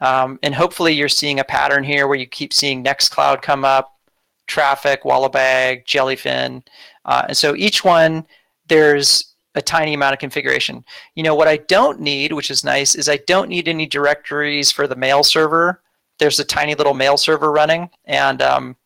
Um, 0.00 0.38
and 0.42 0.54
hopefully 0.54 0.92
you're 0.92 1.08
seeing 1.08 1.40
a 1.40 1.44
pattern 1.44 1.82
here 1.82 2.06
where 2.06 2.18
you 2.18 2.26
keep 2.26 2.52
seeing 2.52 2.84
Nextcloud 2.84 3.40
come 3.40 3.64
up, 3.64 3.98
Traefik, 4.46 5.02
Wallabag, 5.02 5.86
Jellyfin. 5.86 6.62
Uh, 7.06 7.24
and 7.28 7.36
so 7.36 7.56
each 7.56 7.82
one, 7.82 8.26
there's 8.68 9.34
a 9.54 9.62
tiny 9.62 9.94
amount 9.94 10.12
of 10.12 10.18
configuration. 10.18 10.84
You 11.14 11.22
know, 11.22 11.34
what 11.34 11.48
I 11.48 11.56
don't 11.56 12.00
need, 12.00 12.32
which 12.32 12.50
is 12.50 12.62
nice, 12.62 12.94
is 12.94 13.08
I 13.08 13.18
don't 13.26 13.48
need 13.48 13.68
any 13.68 13.86
directories 13.86 14.70
for 14.70 14.86
the 14.86 14.96
mail 14.96 15.24
server. 15.24 15.80
There's 16.18 16.40
a 16.40 16.44
tiny 16.44 16.74
little 16.74 16.94
mail 16.94 17.16
server 17.16 17.50
running, 17.50 17.88
and 18.04 18.42
um, 18.42 18.76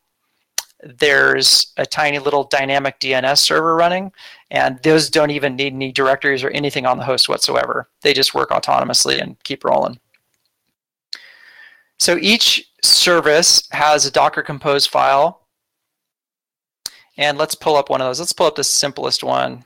there's 0.81 1.73
a 1.77 1.85
tiny 1.85 2.19
little 2.19 2.45
dynamic 2.45 2.99
DNS 2.99 3.37
server 3.37 3.75
running, 3.75 4.11
and 4.49 4.79
those 4.83 5.09
don't 5.09 5.31
even 5.31 5.55
need 5.55 5.73
any 5.73 5.91
directories 5.91 6.43
or 6.43 6.49
anything 6.51 6.85
on 6.85 6.97
the 6.97 7.03
host 7.03 7.27
whatsoever. 7.27 7.89
They 8.01 8.13
just 8.13 8.33
work 8.33 8.49
autonomously 8.49 9.21
and 9.21 9.41
keep 9.43 9.63
rolling. 9.63 9.99
So 11.99 12.17
each 12.21 12.69
service 12.81 13.67
has 13.71 14.05
a 14.05 14.11
Docker 14.11 14.41
Compose 14.41 14.85
file. 14.85 15.47
And 17.17 17.37
let's 17.37 17.55
pull 17.55 17.75
up 17.75 17.89
one 17.89 17.99
of 17.99 18.07
those. 18.07 18.19
Let's 18.19 18.31
pull 18.31 18.47
up 18.47 18.55
the 18.55 18.63
simplest 18.63 19.25
one. 19.25 19.65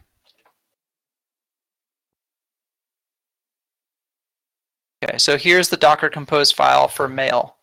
Okay, 5.04 5.20
so 5.20 5.38
here's 5.38 5.70
the 5.70 5.78
Docker 5.78 6.10
Compose 6.10 6.52
file 6.52 6.88
for 6.88 7.08
mail. 7.08 7.58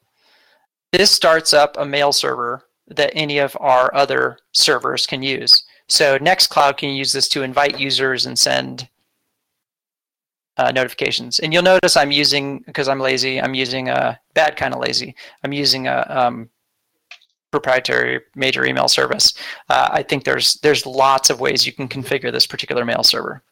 This 0.92 1.10
starts 1.10 1.52
up 1.52 1.76
a 1.76 1.84
mail 1.84 2.12
server 2.12 2.62
that 2.90 3.12
any 3.14 3.38
of 3.38 3.56
our 3.60 3.94
other 3.94 4.38
servers 4.52 5.06
can 5.06 5.22
use. 5.22 5.64
So 5.88 6.18
Nextcloud 6.18 6.76
can 6.76 6.90
use 6.90 7.12
this 7.12 7.28
to 7.28 7.42
invite 7.42 7.80
users 7.80 8.26
and 8.26 8.38
send 8.38 8.88
uh, 10.56 10.70
notifications. 10.72 11.38
And 11.38 11.52
you'll 11.52 11.62
notice 11.62 11.96
I'm 11.96 12.10
using, 12.10 12.58
because 12.66 12.88
I'm 12.88 13.00
lazy, 13.00 13.40
I'm 13.40 13.54
using 13.54 13.88
a 13.88 14.20
bad 14.34 14.56
kind 14.56 14.74
of 14.74 14.80
lazy. 14.80 15.14
I'm 15.42 15.52
using 15.52 15.86
a 15.86 16.04
um, 16.08 16.50
proprietary 17.50 18.20
major 18.34 18.64
email 18.64 18.88
service. 18.88 19.34
Uh, 19.68 19.88
I 19.90 20.02
think 20.02 20.24
there's 20.24 20.54
there's 20.56 20.86
lots 20.86 21.30
of 21.30 21.40
ways 21.40 21.66
you 21.66 21.72
can 21.72 21.88
configure 21.88 22.30
this 22.30 22.46
particular 22.46 22.84
mail 22.84 23.02
server. 23.02 23.42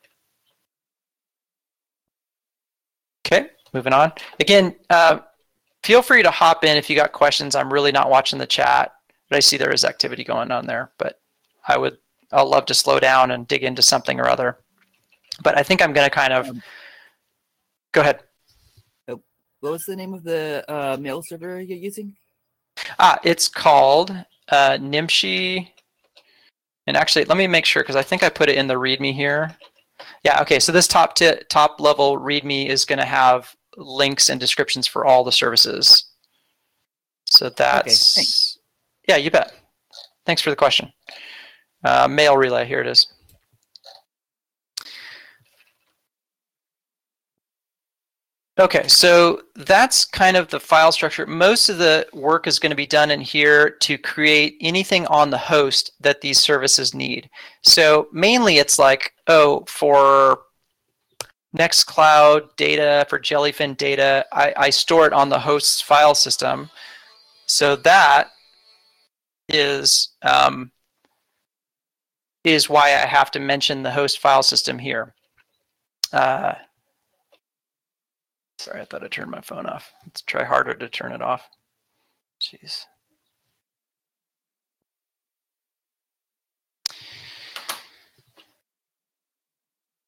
Okay, 3.26 3.49
moving 3.72 3.93
on. 3.93 4.12
Again, 4.41 4.76
uh, 4.91 5.20
feel 5.82 6.03
free 6.03 6.22
to 6.22 6.30
hop 6.30 6.64
in 6.64 6.76
if 6.76 6.89
you 6.89 6.97
got 6.97 7.12
questions. 7.12 7.55
I'm 7.55 7.72
really 7.72 7.93
not 7.93 8.11
watching 8.11 8.39
the 8.39 8.47
chat 8.47 8.93
but 9.29 9.37
I 9.37 9.41
see 9.41 9.57
there 9.57 9.72
is 9.72 9.85
activity 9.85 10.24
going 10.24 10.51
on 10.51 10.66
there. 10.66 10.91
But 10.99 11.20
I 11.66 11.79
would, 11.79 11.99
I'll 12.33 12.49
love 12.49 12.66
to 12.66 12.74
slow 12.74 12.99
down 12.99 13.31
and 13.31 13.49
dig 13.49 13.62
into 13.62 13.83
something 13.83 14.18
or 14.20 14.29
other. 14.29 14.59
But 15.43 15.57
I 15.57 15.62
think 15.62 15.83
I'm 15.83 15.93
going 15.93 16.09
to 16.09 16.14
kind 16.14 16.33
of 16.33 16.49
um, 16.49 16.62
go 17.93 18.01
ahead. 18.01 18.20
Oh, 19.09 19.20
what 19.61 19.72
was 19.72 19.85
the 19.85 19.97
name 19.97 20.14
of 20.14 20.24
the 20.24 20.64
uh, 20.68 20.97
mail 20.99 21.22
server 21.22 21.61
you're 21.61 21.79
using? 21.79 22.16
Ah, 22.99 23.18
it's 23.22 23.49
called 23.49 24.11
uh, 24.49 24.79
Namshi. 24.79 25.68
And 26.87 26.97
actually, 26.97 27.26
let 27.26 27.39
me 27.39 27.47
make 27.47 27.66
sure 27.66 27.83
because 27.83 27.97
I 27.97 28.03
think 28.03 28.22
I 28.22 28.31
put 28.31 28.49
it 28.49 28.57
in 28.57 28.66
the 28.66 28.74
README 28.74 29.12
here. 29.12 29.55
Yeah, 30.24 30.41
okay. 30.41 30.59
So 30.59 30.72
this 30.72 30.89
top 30.89 31.14
t- 31.14 31.43
top 31.49 31.81
level 31.81 32.18
README 32.18 32.66
is 32.68 32.85
going 32.85 32.99
to 32.99 33.05
have 33.05 33.55
links 33.76 34.31
and 34.31 34.41
descriptions 34.41 34.87
for 34.87 35.05
all 35.05 35.22
the 35.22 35.33
services. 35.33 36.05
So 37.26 37.51
that's 37.51 38.16
okay, 38.16 38.24
yeah, 39.09 39.17
you 39.17 39.31
bet. 39.31 39.53
Thanks 40.27 40.43
for 40.43 40.51
the 40.51 40.57
question. 40.57 40.93
Uh, 41.83 42.07
mail 42.09 42.37
relay, 42.37 42.67
here 42.67 42.81
it 42.81 42.87
is. 42.87 43.07
Okay, 48.61 48.89
so 48.89 49.43
that's 49.55 50.05
kind 50.05 50.37
of 50.37 50.49
the 50.49 50.59
file 50.59 50.91
structure. 50.91 51.25
Most 51.27 51.69
of 51.69 51.79
the 51.79 52.09
work 52.13 52.49
is 52.49 52.59
going 52.59 52.71
to 52.71 52.77
be 52.77 52.89
done 52.89 53.13
in 53.13 53.21
here 53.21 53.71
to 53.71 53.97
create 53.97 54.57
anything 54.61 55.07
on 55.07 55.31
the 55.31 55.39
host 55.39 55.93
that 56.01 56.21
these 56.21 56.41
services 56.41 56.93
need. 56.93 57.31
So 57.63 58.09
mainly 58.13 58.59
it's 58.59 58.77
like, 58.77 59.13
oh, 59.29 59.65
for 59.69 60.41
Nextcloud 61.57 62.57
data, 62.57 63.07
for 63.09 63.21
Jellyfin 63.21 63.77
data, 63.77 64.27
I, 64.33 64.53
I 64.57 64.71
store 64.71 65.07
it 65.07 65.13
on 65.13 65.29
the 65.29 65.39
host's 65.39 65.81
file 65.81 66.17
system. 66.17 66.69
So 67.47 67.77
that 67.77 68.31
is 69.49 70.11
um, 70.22 70.70
is 72.44 72.68
why 72.68 72.86
I 72.86 73.07
have 73.07 73.30
to 73.32 73.40
mention 73.40 73.82
the 73.82 73.90
host 73.90 74.18
file 74.18 74.42
system 74.42 74.78
here. 74.78 75.14
Uh, 76.12 76.55
sorry, 78.59 78.80
I 78.80 78.84
thought 78.84 79.05
I 79.05 79.09
turned 79.09 79.30
my 79.30 79.40
phone 79.40 79.66
off. 79.66 79.92
Let's 80.05 80.22
try 80.22 80.44
harder 80.44 80.74
to 80.74 80.88
turn 80.88 81.12
it 81.12 81.22
off. 81.22 81.49
Jeez. 82.40 82.84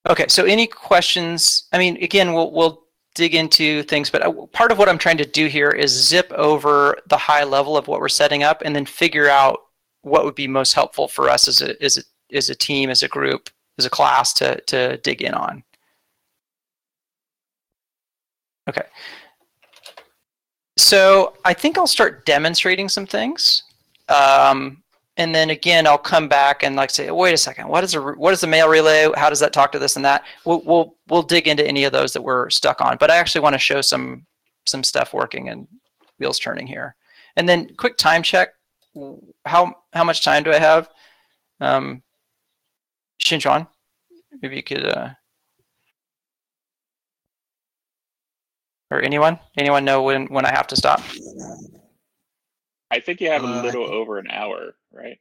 Okay, 0.09 0.27
so 0.29 0.45
any 0.45 0.67
questions? 0.67 1.69
I 1.73 1.79
mean, 1.79 2.03
again, 2.03 2.33
we'll 2.33 2.51
we'll 2.53 2.85
dig 3.21 3.35
into 3.35 3.83
things, 3.83 4.09
but 4.09 4.51
part 4.53 4.73
of 4.73 4.79
what 4.79 4.89
I'm 4.89 4.97
trying 4.97 5.19
to 5.19 5.27
do 5.27 5.47
here 5.47 5.69
is 5.69 5.91
zip 5.91 6.33
over 6.33 6.97
the 7.07 7.19
high 7.19 7.45
level 7.45 7.77
of 7.77 7.87
what 7.87 8.01
we're 8.01 8.09
setting 8.09 8.43
up 8.43 8.63
and 8.65 8.75
then 8.75 8.87
figure 8.87 9.29
out 9.29 9.61
what 10.01 10.25
would 10.25 10.35
be 10.35 10.49
most 10.49 10.73
helpful 10.73 11.07
for 11.07 11.29
us 11.29 11.47
as 11.47 11.61
a 11.61 11.81
as 11.85 11.99
a 11.99 12.03
as 12.35 12.49
a 12.49 12.55
team, 12.55 12.89
as 12.89 13.03
a 13.03 13.09
group, 13.09 13.51
as 13.77 13.85
a 13.85 13.91
class 13.91 14.33
to 14.33 14.59
to 14.63 14.97
dig 14.99 15.21
in 15.21 15.35
on. 15.35 15.63
Okay. 18.71 18.87
So 20.79 21.35
I 21.45 21.53
think 21.53 21.77
I'll 21.77 21.87
start 21.87 22.25
demonstrating 22.25 22.89
some 22.89 23.05
things. 23.05 23.65
Um, 24.09 24.80
and 25.21 25.35
then 25.35 25.51
again, 25.51 25.87
I'll 25.87 25.99
come 25.99 26.29
back 26.29 26.63
and 26.63 26.77
like 26.77 26.89
say, 26.89 27.11
wait 27.11 27.35
a 27.35 27.37
second, 27.37 27.69
what 27.69 27.85
is 27.85 27.95
a 27.95 28.01
what 28.01 28.33
is 28.33 28.41
the 28.41 28.47
mail 28.47 28.71
relay? 28.71 29.11
How 29.17 29.29
does 29.29 29.41
that 29.41 29.53
talk 29.53 29.71
to 29.73 29.79
this 29.79 29.97
and 29.97 30.05
that? 30.05 30.25
We'll 30.47 30.63
we'll 30.65 30.97
we'll 31.09 31.23
dig 31.23 31.47
into 31.47 31.67
any 31.67 31.85
of 31.85 31.93
those 31.93 32.15
that 32.15 32.23
we're 32.23 32.49
stuck 32.49 32.81
on. 32.81 32.97
But 32.99 33.11
I 33.11 33.19
actually 33.19 33.43
want 33.43 33.53
to 33.53 33.59
show 33.59 33.83
some 33.83 34.25
some 34.65 34.83
stuff 34.83 35.13
working 35.13 35.51
and 35.51 35.69
wheels 36.19 36.39
turning 36.39 36.67
here. 36.67 36.97
And 37.37 37.47
then 37.47 37.69
quick 37.77 37.99
time 37.99 38.23
check. 38.23 38.55
How 39.45 39.75
how 39.93 40.05
much 40.05 40.25
time 40.25 40.43
do 40.43 40.53
I 40.53 40.59
have? 40.59 40.89
Um, 41.61 42.03
Shinchuan, 43.23 43.69
maybe 44.41 44.57
you 44.57 44.63
could. 44.63 44.87
Uh, 44.87 45.11
or 48.91 49.03
anyone 49.03 49.39
anyone 49.59 49.85
know 49.85 50.03
when 50.03 50.29
when 50.29 50.47
I 50.47 50.51
have 50.51 50.67
to 50.69 50.77
stop? 50.77 51.03
I 52.91 53.01
think 53.01 53.21
you 53.21 53.31
have 53.31 53.45
Uh, 53.45 53.49
a 53.49 53.63
little 53.63 53.85
over 53.85 54.19
an 54.19 54.31
hour, 54.31 54.75
right? 54.93 55.19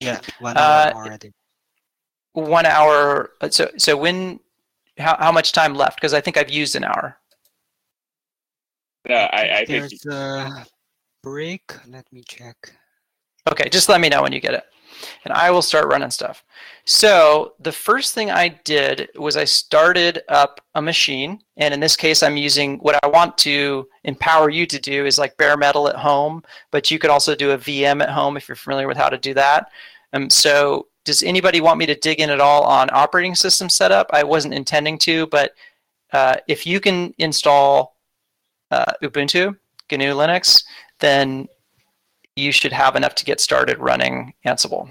Yeah, 0.00 0.20
one 0.40 0.56
Uh, 0.56 0.90
hour 0.92 0.94
already. 1.04 1.32
One 2.32 2.66
hour. 2.66 3.30
uh, 3.40 3.50
So 3.50 3.70
so 3.76 3.96
when 3.96 4.40
how 4.98 5.16
how 5.18 5.32
much 5.32 5.52
time 5.52 5.74
left? 5.74 5.96
Because 5.96 6.14
I 6.14 6.20
think 6.20 6.36
I've 6.36 6.50
used 6.50 6.74
an 6.76 6.84
hour. 6.84 7.18
No, 9.08 9.16
I, 9.16 9.58
I 9.60 9.64
think 9.64 9.68
There's 9.90 10.06
a 10.06 10.64
break. 11.22 11.72
Let 11.88 12.10
me 12.12 12.22
check. 12.26 12.56
Okay, 13.50 13.68
just 13.68 13.88
let 13.88 14.00
me 14.00 14.08
know 14.08 14.22
when 14.22 14.32
you 14.32 14.40
get 14.40 14.54
it. 14.54 14.64
And 15.24 15.32
I 15.32 15.50
will 15.50 15.62
start 15.62 15.86
running 15.86 16.10
stuff. 16.10 16.44
So 16.84 17.54
the 17.60 17.72
first 17.72 18.14
thing 18.14 18.30
I 18.30 18.48
did 18.64 19.08
was 19.14 19.36
I 19.36 19.44
started 19.44 20.22
up 20.28 20.60
a 20.74 20.82
machine. 20.82 21.40
And 21.56 21.72
in 21.72 21.80
this 21.80 21.96
case, 21.96 22.22
I'm 22.22 22.36
using 22.36 22.78
what 22.78 22.98
I 23.04 23.08
want 23.08 23.38
to 23.38 23.88
empower 24.04 24.50
you 24.50 24.66
to 24.66 24.80
do 24.80 25.06
is 25.06 25.18
like 25.18 25.36
bare 25.36 25.56
metal 25.56 25.88
at 25.88 25.96
home, 25.96 26.42
but 26.70 26.90
you 26.90 26.98
could 26.98 27.10
also 27.10 27.34
do 27.34 27.52
a 27.52 27.58
VM 27.58 28.02
at 28.02 28.10
home 28.10 28.36
if 28.36 28.48
you're 28.48 28.56
familiar 28.56 28.88
with 28.88 28.96
how 28.96 29.08
to 29.08 29.18
do 29.18 29.34
that. 29.34 29.70
Um, 30.12 30.28
so 30.28 30.88
does 31.04 31.22
anybody 31.22 31.60
want 31.60 31.78
me 31.78 31.86
to 31.86 31.94
dig 31.94 32.20
in 32.20 32.30
at 32.30 32.40
all 32.40 32.64
on 32.64 32.88
operating 32.92 33.34
system 33.34 33.68
setup? 33.68 34.10
I 34.12 34.22
wasn't 34.22 34.54
intending 34.54 34.98
to, 34.98 35.26
but 35.28 35.52
uh, 36.12 36.36
if 36.48 36.66
you 36.66 36.80
can 36.80 37.14
install 37.18 37.96
uh, 38.70 38.92
Ubuntu, 39.02 39.56
GNU 39.90 40.14
Linux, 40.14 40.64
then 41.00 41.48
you 42.36 42.52
should 42.52 42.72
have 42.72 42.96
enough 42.96 43.14
to 43.16 43.24
get 43.24 43.40
started 43.40 43.78
running 43.78 44.34
Ansible. 44.46 44.90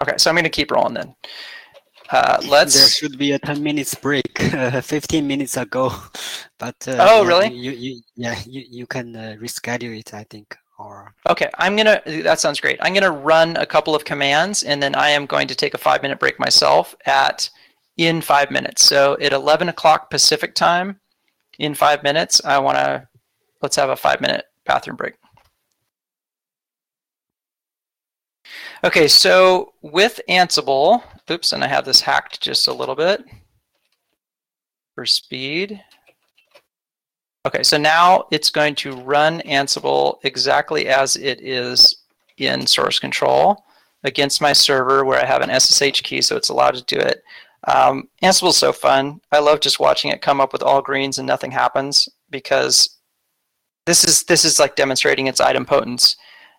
Okay, 0.00 0.14
so 0.16 0.30
I'm 0.30 0.34
going 0.34 0.44
to 0.44 0.50
keep 0.50 0.70
rolling 0.70 0.94
then. 0.94 1.14
Uh, 2.10 2.40
let's. 2.46 2.74
There 2.74 2.88
should 2.88 3.18
be 3.18 3.32
a 3.32 3.38
10 3.38 3.62
minutes 3.62 3.94
break, 3.94 4.32
uh, 4.54 4.80
15 4.80 5.26
minutes 5.26 5.56
ago. 5.56 5.92
But 6.58 6.76
uh, 6.86 6.96
Oh, 7.00 7.22
yeah, 7.22 7.28
really? 7.28 7.54
You, 7.54 7.72
you, 7.72 8.00
yeah, 8.14 8.38
you, 8.46 8.62
you 8.70 8.86
can 8.86 9.16
uh, 9.16 9.36
reschedule 9.40 9.98
it, 9.98 10.14
I 10.14 10.22
think. 10.30 10.56
Or 10.78 11.12
Okay, 11.28 11.50
I'm 11.58 11.74
gonna. 11.74 12.00
That 12.06 12.38
sounds 12.38 12.60
great. 12.60 12.78
I'm 12.80 12.94
gonna 12.94 13.10
run 13.10 13.56
a 13.56 13.66
couple 13.66 13.96
of 13.96 14.04
commands, 14.04 14.62
and 14.62 14.80
then 14.80 14.94
I 14.94 15.08
am 15.08 15.26
going 15.26 15.48
to 15.48 15.56
take 15.56 15.74
a 15.74 15.78
five 15.78 16.02
minute 16.02 16.20
break 16.20 16.38
myself 16.38 16.94
at 17.04 17.50
in 17.96 18.20
five 18.20 18.52
minutes. 18.52 18.84
So 18.84 19.16
at 19.20 19.32
11 19.32 19.68
o'clock 19.68 20.08
Pacific 20.08 20.54
time, 20.54 21.00
in 21.58 21.74
five 21.74 22.04
minutes, 22.04 22.40
I 22.44 22.58
want 22.58 22.78
to 22.78 23.08
let's 23.60 23.76
have 23.76 23.90
a 23.90 23.96
five 23.96 24.20
minute 24.20 24.44
bathroom 24.64 24.96
break. 24.96 25.14
Okay, 28.84 29.06
so 29.06 29.72
with 29.82 30.20
Ansible, 30.28 31.02
oops, 31.30 31.52
and 31.52 31.62
I 31.62 31.68
have 31.68 31.84
this 31.84 32.00
hacked 32.00 32.40
just 32.40 32.66
a 32.68 32.72
little 32.72 32.96
bit 32.96 33.24
for 34.94 35.06
speed. 35.06 35.80
Okay, 37.46 37.62
so 37.62 37.76
now 37.76 38.26
it's 38.30 38.50
going 38.50 38.74
to 38.76 38.96
run 38.96 39.40
Ansible 39.40 40.18
exactly 40.24 40.88
as 40.88 41.16
it 41.16 41.40
is 41.40 42.02
in 42.38 42.66
source 42.66 42.98
control 42.98 43.64
against 44.04 44.40
my 44.40 44.52
server 44.52 45.04
where 45.04 45.20
I 45.20 45.26
have 45.26 45.42
an 45.42 45.60
SSH 45.60 46.02
key, 46.02 46.20
so 46.20 46.36
it's 46.36 46.48
allowed 46.48 46.74
to 46.74 46.84
do 46.84 46.98
it. 46.98 47.22
Um, 47.68 48.08
Ansible 48.22 48.48
is 48.48 48.56
so 48.56 48.72
fun. 48.72 49.20
I 49.30 49.38
love 49.38 49.60
just 49.60 49.80
watching 49.80 50.10
it 50.10 50.22
come 50.22 50.40
up 50.40 50.52
with 50.52 50.62
all 50.62 50.82
greens 50.82 51.18
and 51.18 51.26
nothing 51.26 51.52
happens 51.52 52.08
because 52.30 52.98
this 53.86 54.04
is 54.04 54.24
this 54.24 54.44
is 54.44 54.58
like 54.58 54.76
demonstrating 54.76 55.26
its 55.26 55.40
idempotence. 55.40 56.16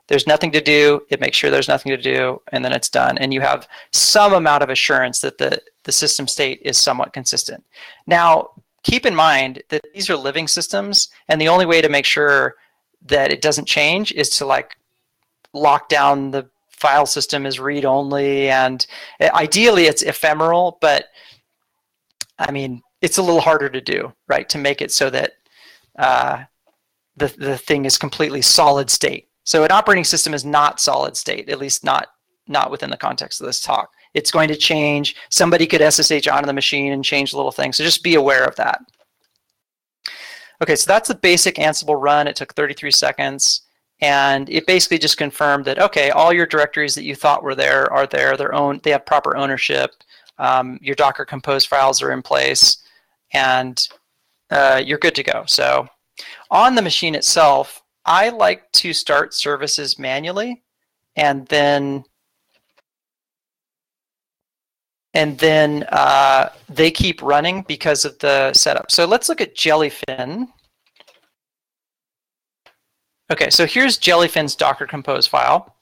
There's 0.08 0.28
nothing 0.28 0.52
to 0.52 0.62
do. 0.62 1.02
It 1.10 1.22
makes 1.22 1.38
sure 1.38 1.50
there's 1.50 1.70
nothing 1.70 1.92
to 1.92 2.02
do, 2.02 2.42
and 2.52 2.64
then 2.64 2.74
it's 2.74 2.90
done. 2.90 3.18
And 3.18 3.34
you 3.34 3.40
have 3.42 3.68
some 3.92 4.34
amount 4.34 4.64
of 4.64 4.70
assurance 4.70 5.20
that 5.20 5.38
the 5.38 5.62
the 5.84 5.92
system 5.92 6.28
state 6.28 6.62
is 6.64 6.78
somewhat 6.78 7.14
consistent. 7.14 7.64
Now, 8.06 8.50
keep 8.84 9.06
in 9.06 9.16
mind 9.16 9.64
that 9.70 9.82
these 9.94 10.10
are 10.10 10.18
living 10.18 10.48
systems, 10.48 11.10
and 11.30 11.40
the 11.40 11.48
only 11.48 11.66
way 11.66 11.82
to 11.82 11.90
make 11.90 12.06
sure 12.06 12.56
that 13.06 13.32
it 13.32 13.42
doesn't 13.42 13.68
change 13.68 14.12
is 14.12 14.30
to 14.32 14.46
like 14.46 14.78
lock 15.54 15.90
down 15.90 16.32
the 16.32 16.50
file 16.70 17.06
system 17.06 17.46
as 17.46 17.60
read 17.60 17.86
only, 17.86 18.50
and 18.50 18.86
uh, 19.22 19.30
ideally 19.34 19.86
it's 19.86 20.02
ephemeral, 20.02 20.78
but 20.82 21.06
I 22.38 22.52
mean 22.52 22.82
it's 23.02 23.18
a 23.18 23.24
little 23.24 23.42
harder 23.42 23.70
to 23.70 23.82
do, 23.82 24.14
right? 24.28 24.48
To 24.50 24.58
make 24.58 24.82
it 24.82 24.92
so 24.92 25.10
that 25.10 25.34
uh, 25.98 26.44
the 27.16 27.34
the 27.38 27.58
thing 27.58 27.86
is 27.86 27.98
completely 27.98 28.42
solid 28.42 28.90
state. 28.90 29.28
So 29.44 29.64
an 29.64 29.72
operating 29.72 30.04
system 30.04 30.34
is 30.34 30.46
not 30.46 30.80
solid 30.80 31.18
state, 31.18 31.50
at 31.50 31.60
least 31.60 31.84
not 31.84 32.08
not 32.48 32.72
within 32.72 32.90
the 32.90 32.98
context 32.98 33.42
of 33.42 33.48
this 33.48 33.62
talk. 33.62 33.90
It's 34.14 34.32
going 34.32 34.48
to 34.50 34.56
change. 34.56 35.16
Somebody 35.30 35.66
could 35.66 35.82
SSH 35.82 36.28
onto 36.28 36.46
the 36.48 36.54
machine 36.54 36.92
and 36.92 37.04
change 37.04 37.34
little 37.34 37.52
things. 37.52 37.78
So 37.78 37.84
just 37.84 38.04
be 38.04 38.16
aware 38.16 38.44
of 38.44 38.56
that. 38.58 38.82
Okay, 40.62 40.76
so 40.76 40.88
that's 40.88 41.08
the 41.08 41.16
basic 41.16 41.56
Ansible 41.56 42.00
run. 42.00 42.28
It 42.28 42.36
took 42.36 42.54
33 42.54 42.92
seconds. 42.92 43.62
And 44.02 44.50
it 44.50 44.68
basically 44.68 44.98
just 44.98 45.18
confirmed 45.18 45.66
that, 45.66 45.80
okay, 45.80 46.10
all 46.12 46.34
your 46.34 46.46
directories 46.46 46.94
that 46.96 47.04
you 47.04 47.16
thought 47.16 47.44
were 47.44 47.56
there 47.56 47.92
are 47.92 48.06
there. 48.06 48.36
Their 48.36 48.54
own, 48.54 48.82
they 48.84 48.92
have 48.92 49.06
proper 49.06 49.38
ownership. 49.38 49.92
Um, 50.38 50.78
your 50.82 50.96
Docker 50.96 51.26
Compose 51.26 51.66
files 51.66 52.02
are 52.02 52.12
in 52.12 52.22
place. 52.22 52.84
And 53.32 53.88
uh, 54.52 54.82
you're 54.86 55.00
good 55.00 55.16
to 55.16 55.24
go. 55.24 55.44
So 55.48 55.88
on 56.52 56.76
the 56.76 56.82
machine 56.82 57.16
itself, 57.16 57.82
I 58.06 58.30
like 58.30 58.72
to 58.74 58.94
start 58.94 59.34
services 59.34 59.98
manually 59.98 60.64
and 61.16 61.46
then 61.48 62.04
and 65.16 65.38
then 65.38 65.84
uh, 65.90 66.50
they 66.70 66.90
keep 66.90 67.22
running 67.22 67.62
because 67.68 68.04
of 68.04 68.18
the 68.18 68.52
setup. 68.54 68.90
So 68.90 69.06
let's 69.06 69.30
look 69.30 69.42
at 69.42 69.56
Jellyfin. 69.56 70.48
Okay, 73.32 73.52
so 73.52 73.68
here's 73.68 74.00
Jellyfin's 74.00 74.56
Docker 74.56 74.88
Compose 74.88 75.28
file. 75.28 75.76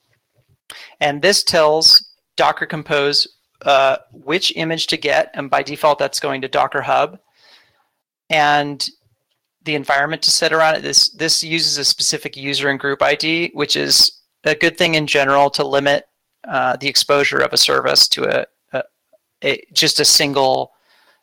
And 0.99 1.21
this 1.21 1.43
tells 1.43 2.13
Docker 2.35 2.65
Compose 2.65 3.25
uh, 3.61 3.97
which 4.11 4.51
image 4.57 4.87
to 4.87 4.97
get, 4.97 5.31
and 5.33 5.49
by 5.49 5.63
default 5.63 5.97
that's 5.97 6.19
going 6.19 6.41
to 6.41 6.47
Docker 6.49 6.81
Hub. 6.81 7.17
And 8.29 8.85
the 9.63 9.75
environment 9.75 10.21
to 10.23 10.31
set 10.31 10.53
around 10.53 10.75
it. 10.75 10.81
This 10.81 11.09
this 11.09 11.43
uses 11.43 11.77
a 11.77 11.85
specific 11.85 12.35
user 12.35 12.69
and 12.69 12.79
group 12.79 13.01
ID, 13.01 13.51
which 13.53 13.75
is 13.75 14.21
a 14.43 14.55
good 14.55 14.77
thing 14.77 14.95
in 14.95 15.07
general 15.07 15.49
to 15.51 15.65
limit 15.65 16.05
uh, 16.47 16.75
the 16.77 16.87
exposure 16.87 17.37
of 17.37 17.53
a 17.53 17.57
service 17.57 18.07
to 18.09 18.23
a, 18.23 18.45
a, 18.73 18.83
a 19.43 19.63
just 19.73 19.99
a 19.99 20.05
single 20.05 20.71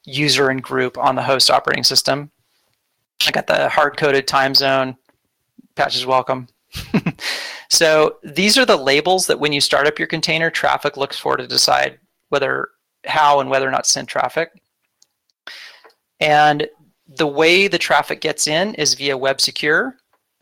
user 0.04 0.48
and 0.48 0.62
group 0.62 0.96
on 0.96 1.16
the 1.16 1.22
host 1.22 1.50
operating 1.50 1.84
system. 1.84 2.30
I 3.26 3.32
got 3.32 3.48
the 3.48 3.68
hard-coded 3.68 4.28
time 4.28 4.54
zone. 4.54 4.96
Patches 5.74 6.06
welcome. 6.06 6.48
so 7.68 8.18
these 8.22 8.56
are 8.56 8.64
the 8.64 8.76
labels 8.76 9.26
that 9.26 9.40
when 9.40 9.52
you 9.52 9.60
start 9.60 9.86
up 9.86 9.98
your 9.98 10.06
container, 10.06 10.50
Traefik 10.50 10.96
looks 10.96 11.18
for 11.18 11.36
to 11.36 11.46
decide 11.46 11.98
whether, 12.28 12.68
how, 13.04 13.40
and 13.40 13.50
whether 13.50 13.66
or 13.66 13.72
not 13.72 13.86
send 13.86 14.06
traffic. 14.06 14.50
And 16.20 16.68
the 17.18 17.26
way 17.26 17.68
the 17.68 17.78
traffic 17.78 18.20
gets 18.20 18.46
in 18.46 18.74
is 18.74 18.94
via 18.94 19.18
Web 19.18 19.40
Secure. 19.40 19.96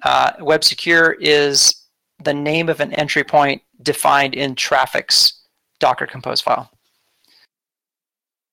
Uh, 0.05 0.33
Web 0.41 0.63
Secure 0.63 1.17
is 1.21 1.75
the 2.23 2.35
name 2.35 2.69
of 2.69 2.81
an 2.81 2.93
entry 2.95 3.25
point 3.25 3.63
defined 3.83 4.35
in 4.35 4.55
Traefik's 4.55 5.43
Docker 5.81 6.07
Compose 6.07 6.41
file. 6.41 6.71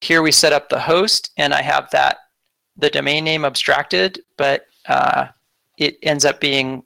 Here 0.01 0.21
we 0.21 0.31
set 0.31 0.53
up 0.53 0.69
the 0.69 0.79
host, 0.79 1.31
and 1.37 1.53
I 1.53 1.61
have 1.61 1.89
that 1.91 2.17
the 2.75 2.89
domain 2.89 3.23
name 3.23 3.45
abstracted, 3.45 4.19
but 4.37 4.65
uh, 4.87 5.27
it 5.77 5.97
ends 6.01 6.25
up 6.25 6.41
being 6.41 6.83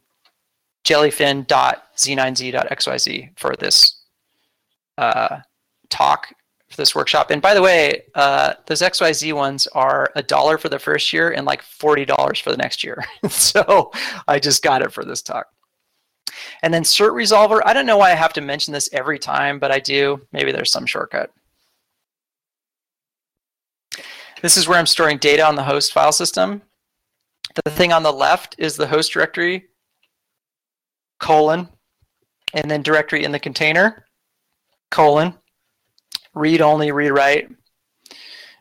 jellyfin.z9z.xyz 0.83 3.39
for 3.39 3.55
this 3.55 4.03
uh, 4.97 5.39
talk 5.89 6.27
for 6.69 6.75
this 6.75 6.93
workshop. 6.93 7.31
And 7.31 7.41
by 7.41 7.53
the 7.53 7.61
way, 7.61 8.03
uh, 8.15 8.53
those 8.65 8.81
XYZ 8.81 9.33
ones 9.33 9.67
are 9.67 10.11
a 10.15 10.23
dollar 10.23 10.57
for 10.57 10.69
the 10.69 10.79
first 10.79 11.13
year 11.13 11.31
and 11.31 11.45
like 11.45 11.63
$40 11.63 12.41
for 12.41 12.51
the 12.51 12.57
next 12.57 12.83
year. 12.83 13.03
so 13.29 13.91
I 14.27 14.39
just 14.39 14.63
got 14.63 14.81
it 14.81 14.91
for 14.91 15.05
this 15.05 15.21
talk. 15.21 15.47
And 16.61 16.73
then 16.73 16.83
cert 16.83 17.11
resolver, 17.11 17.61
I 17.65 17.73
don't 17.73 17.85
know 17.85 17.97
why 17.97 18.11
I 18.11 18.15
have 18.15 18.33
to 18.33 18.41
mention 18.41 18.73
this 18.73 18.89
every 18.91 19.17
time, 19.17 19.59
but 19.59 19.71
I 19.71 19.79
do. 19.79 20.21
Maybe 20.31 20.51
there's 20.51 20.71
some 20.71 20.85
shortcut. 20.85 21.31
This 24.41 24.57
is 24.57 24.67
where 24.67 24.77
I'm 24.77 24.85
storing 24.85 25.17
data 25.17 25.45
on 25.45 25.55
the 25.55 25.63
host 25.63 25.93
file 25.93 26.11
system. 26.11 26.61
The 27.63 27.71
thing 27.71 27.91
on 27.91 28.03
the 28.03 28.11
left 28.13 28.55
is 28.59 28.75
the 28.75 28.87
host 28.87 29.11
directory, 29.11 29.65
colon, 31.19 31.69
and 32.53 32.69
then 32.69 32.83
directory 32.83 33.23
in 33.23 33.31
the 33.31 33.39
container, 33.39 34.05
colon, 34.91 35.33
read 36.37 36.61
only, 36.61 36.91
rewrite. 36.91 37.49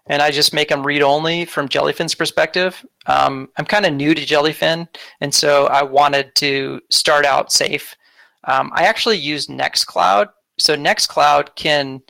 And 0.09 0.23
I 0.23 0.31
just 0.31 0.55
make 0.55 0.69
them 0.69 0.87
read 0.87 1.03
only 1.03 1.45
from 1.45 1.69
Jellyfin's 1.69 2.15
perspective. 2.15 2.85
Um, 3.07 3.49
I'm 3.57 3.65
kind 3.65 3.85
of 3.85 3.93
new 3.93 4.15
to 4.15 4.25
Jellyfin, 4.25 4.89
and 5.21 5.35
so 5.35 5.67
I 5.67 5.83
wanted 5.83 6.35
to 6.37 6.81
start 6.91 7.25
out 7.25 7.51
safe. 7.53 7.97
Um, 8.45 8.71
I 8.75 8.85
actually 8.85 9.19
use 9.19 9.49
Nextcloud. 9.49 10.29
So 10.59 10.77
Nextcloud 10.77 11.55
can 11.57 12.01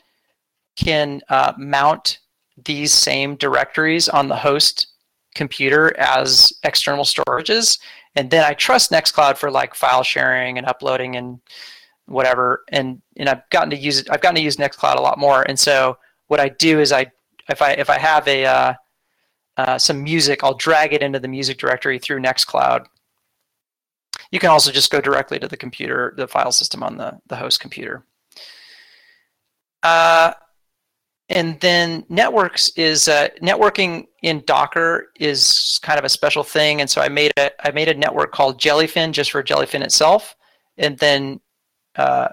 can 0.76 1.22
uh, 1.30 1.54
mount 1.56 2.18
these 2.64 2.92
same 2.92 3.34
directories 3.36 4.10
on 4.10 4.28
the 4.28 4.36
host 4.36 4.88
computer 5.34 5.96
as 5.98 6.52
external 6.64 7.04
storages, 7.04 7.78
and 8.14 8.30
then 8.30 8.44
I 8.44 8.52
trust 8.52 8.90
Nextcloud 8.90 9.38
for 9.38 9.50
like 9.50 9.74
file 9.74 10.02
sharing 10.02 10.58
and 10.58 10.66
uploading 10.66 11.16
and 11.16 11.40
whatever. 12.06 12.64
And 12.70 13.02
and 13.16 13.28
I've 13.28 13.48
gotten 13.50 13.70
to 13.70 13.76
use 13.76 14.00
it. 14.00 14.08
I've 14.10 14.20
gotten 14.20 14.36
to 14.36 14.42
use 14.42 14.56
Nextcloud 14.56 14.96
a 14.96 15.02
lot 15.02 15.18
more. 15.18 15.42
And 15.42 15.58
so 15.58 15.98
what 16.28 16.40
I 16.40 16.48
do 16.48 16.80
is 16.80 16.92
I 16.92 17.10
if 17.48 17.62
I 17.62 17.72
if 17.72 17.90
I 17.90 17.98
have 17.98 18.26
a 18.28 18.44
uh, 18.44 18.74
uh, 19.56 19.78
some 19.78 20.02
music, 20.02 20.42
I'll 20.42 20.54
drag 20.56 20.92
it 20.92 21.02
into 21.02 21.18
the 21.18 21.28
music 21.28 21.58
directory 21.58 21.98
through 21.98 22.20
Nextcloud. 22.20 22.86
You 24.30 24.38
can 24.38 24.50
also 24.50 24.72
just 24.72 24.90
go 24.90 25.00
directly 25.00 25.38
to 25.38 25.48
the 25.48 25.56
computer, 25.56 26.12
the 26.16 26.26
file 26.26 26.52
system 26.52 26.82
on 26.82 26.96
the, 26.96 27.18
the 27.28 27.36
host 27.36 27.60
computer. 27.60 28.04
Uh, 29.82 30.32
and 31.28 31.58
then 31.60 32.04
networks 32.08 32.70
is 32.76 33.08
uh, 33.08 33.28
networking 33.42 34.06
in 34.22 34.42
Docker 34.46 35.08
is 35.18 35.78
kind 35.82 35.98
of 35.98 36.04
a 36.04 36.08
special 36.08 36.44
thing, 36.44 36.80
and 36.80 36.88
so 36.88 37.00
I 37.00 37.08
made 37.08 37.32
a 37.36 37.50
I 37.66 37.72
made 37.72 37.88
a 37.88 37.94
network 37.94 38.32
called 38.32 38.60
Jellyfin 38.60 39.12
just 39.12 39.32
for 39.32 39.42
Jellyfin 39.42 39.82
itself, 39.82 40.36
and 40.78 40.96
then 40.98 41.40
uh, 41.96 42.28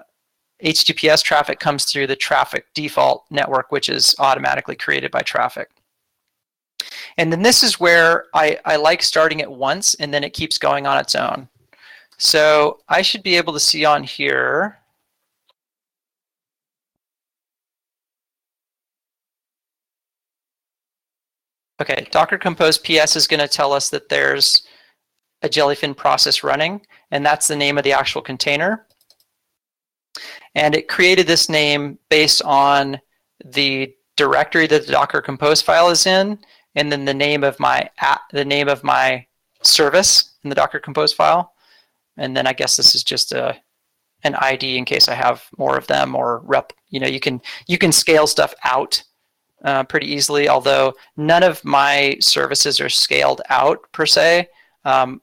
HTTPS 0.62 1.22
traffic 1.22 1.60
comes 1.60 1.84
through 1.84 2.06
the 2.06 2.16
Traefik 2.16 2.62
default 2.74 3.24
network, 3.30 3.72
which 3.72 3.88
is 3.88 4.14
automatically 4.18 4.76
created 4.76 5.10
by 5.10 5.20
Traefik. 5.20 5.66
And 7.16 7.32
then 7.32 7.42
this 7.42 7.62
is 7.62 7.80
where 7.80 8.26
I, 8.34 8.58
I 8.64 8.76
like 8.76 9.02
starting 9.02 9.40
it 9.40 9.50
once 9.50 9.94
and 9.94 10.12
then 10.12 10.24
it 10.24 10.32
keeps 10.32 10.58
going 10.58 10.86
on 10.86 10.98
its 10.98 11.14
own. 11.14 11.48
So 12.18 12.80
I 12.88 13.02
should 13.02 13.22
be 13.22 13.36
able 13.36 13.52
to 13.52 13.60
see 13.60 13.84
on 13.84 14.04
here. 14.04 14.78
Okay, 21.80 22.06
Docker 22.12 22.38
Compose 22.38 22.78
PS 22.78 23.16
is 23.16 23.26
going 23.26 23.40
to 23.40 23.48
tell 23.48 23.72
us 23.72 23.90
that 23.90 24.08
there's 24.08 24.62
a 25.42 25.48
Jellyfin 25.48 25.96
process 25.96 26.44
running, 26.44 26.80
and 27.10 27.26
that's 27.26 27.48
the 27.48 27.56
name 27.56 27.76
of 27.76 27.84
the 27.84 27.92
actual 27.92 28.22
container. 28.22 28.86
And 30.54 30.74
it 30.74 30.88
created 30.88 31.26
this 31.26 31.48
name 31.48 31.98
based 32.08 32.42
on 32.42 33.00
the 33.44 33.94
directory 34.16 34.66
that 34.68 34.86
the 34.86 34.92
Docker 34.92 35.20
Compose 35.20 35.60
file 35.60 35.90
is 35.90 36.06
in, 36.06 36.38
and 36.74 36.90
then 36.90 37.04
the 37.04 37.14
name 37.14 37.44
of 37.44 37.58
my 37.58 37.88
the 38.32 38.44
name 38.44 38.68
of 38.68 38.84
my 38.84 39.26
service 39.62 40.34
in 40.42 40.50
the 40.50 40.56
Docker 40.56 40.78
Compose 40.78 41.12
file. 41.12 41.52
And 42.16 42.36
then 42.36 42.46
I 42.46 42.52
guess 42.52 42.76
this 42.76 42.94
is 42.94 43.02
just 43.02 43.32
a 43.32 43.56
an 44.22 44.34
ID 44.36 44.78
in 44.78 44.84
case 44.84 45.08
I 45.08 45.14
have 45.14 45.44
more 45.58 45.76
of 45.76 45.86
them 45.86 46.14
or 46.14 46.40
rep. 46.44 46.72
You 46.88 47.00
know, 47.00 47.06
you 47.06 47.20
can 47.20 47.40
you 47.66 47.78
can 47.78 47.92
scale 47.92 48.26
stuff 48.26 48.54
out 48.64 49.02
uh, 49.64 49.84
pretty 49.84 50.06
easily. 50.06 50.48
Although 50.48 50.94
none 51.16 51.42
of 51.42 51.64
my 51.64 52.16
services 52.20 52.80
are 52.80 52.88
scaled 52.88 53.42
out 53.50 53.80
per 53.92 54.06
se, 54.06 54.48
um, 54.84 55.20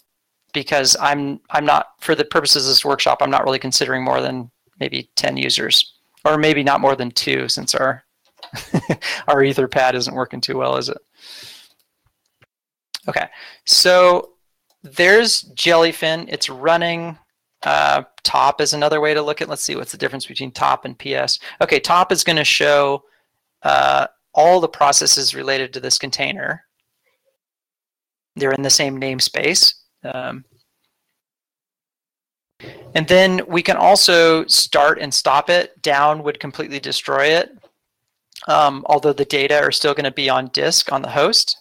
because 0.54 0.96
I'm 1.00 1.40
I'm 1.50 1.66
not 1.66 1.88
for 2.00 2.16
the 2.16 2.26
purposes 2.26 2.66
of 2.66 2.72
this 2.72 2.86
workshop. 2.86 3.20
I'm 3.22 3.32
not 3.32 3.44
really 3.44 3.60
considering 3.60 4.04
more 4.04 4.22
than 4.22 4.52
maybe 4.82 5.10
10 5.16 5.38
users, 5.38 5.94
or 6.26 6.38
maybe 6.38 6.64
not 6.64 6.82
more 6.82 6.96
than 6.96 7.12
two 7.12 7.48
since 7.48 7.74
our 7.76 8.04
our 9.28 9.44
Etherpad 9.44 9.94
isn't 9.94 10.16
working 10.16 10.42
too 10.42 10.58
well, 10.58 10.76
is 10.76 10.90
it? 10.90 10.98
Okay, 13.08 13.28
so 13.66 14.34
there's 14.84 15.44
Jellyfin. 15.54 16.26
It's 16.28 16.50
running. 16.50 17.18
Uh, 17.64 18.04
top 18.24 18.60
is 18.60 18.74
another 18.74 19.00
way 19.00 19.14
to 19.14 19.22
look 19.22 19.42
at. 19.42 19.48
Let's 19.48 19.62
see 19.62 19.76
what's 19.76 19.92
the 19.92 19.98
difference 19.98 20.26
between 20.26 20.52
top 20.52 20.86
and 20.86 20.98
PS. 20.98 21.40
Okay, 21.62 21.80
top 21.80 22.12
is 22.12 22.24
going 22.24 22.38
to 22.38 22.44
show 22.44 23.04
uh, 23.62 24.08
all 24.34 24.60
the 24.60 24.68
processes 24.68 25.36
related 25.36 25.72
to 25.74 25.80
this 25.80 26.00
container. 26.00 26.64
They're 28.36 28.54
in 28.54 28.64
the 28.64 28.70
same 28.70 29.00
namespace. 29.00 29.76
Um, 30.04 30.46
and 32.96 33.08
then 33.08 33.42
we 33.48 33.62
can 33.62 33.78
also 33.78 34.46
start 34.46 35.00
and 35.00 35.14
stop 35.14 35.50
it. 35.50 35.82
Down 35.82 36.24
would 36.24 36.40
completely 36.40 36.80
destroy 36.80 37.26
it, 37.28 37.58
um, 38.48 38.86
although 38.88 39.14
the 39.14 39.26
data 39.26 39.60
are 39.60 39.72
still 39.72 39.94
going 39.94 40.06
to 40.06 40.12
be 40.12 40.30
on 40.30 40.48
disk 40.48 40.92
on 40.92 41.02
the 41.02 41.10
host. 41.10 41.58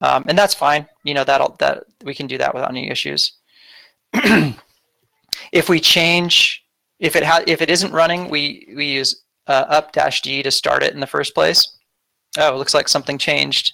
Um, 0.00 0.24
and 0.28 0.38
that's 0.38 0.54
fine. 0.54 0.86
You 1.04 1.14
know 1.14 1.24
that 1.24 1.58
that 1.58 1.84
we 2.04 2.14
can 2.14 2.26
do 2.26 2.38
that 2.38 2.54
without 2.54 2.70
any 2.70 2.90
issues. 2.90 3.32
if 5.52 5.68
we 5.68 5.80
change, 5.80 6.64
if 7.00 7.16
it 7.16 7.24
ha- 7.24 7.44
if 7.46 7.60
it 7.60 7.70
isn't 7.70 7.92
running, 7.92 8.28
we 8.28 8.72
we 8.76 8.86
use 8.86 9.24
uh, 9.46 9.64
up 9.68 9.92
dash 9.92 10.22
D 10.22 10.42
to 10.42 10.50
start 10.50 10.82
it 10.82 10.94
in 10.94 11.00
the 11.00 11.06
first 11.06 11.34
place. 11.34 11.76
Oh, 12.38 12.54
it 12.54 12.58
looks 12.58 12.74
like 12.74 12.88
something 12.88 13.18
changed. 13.18 13.72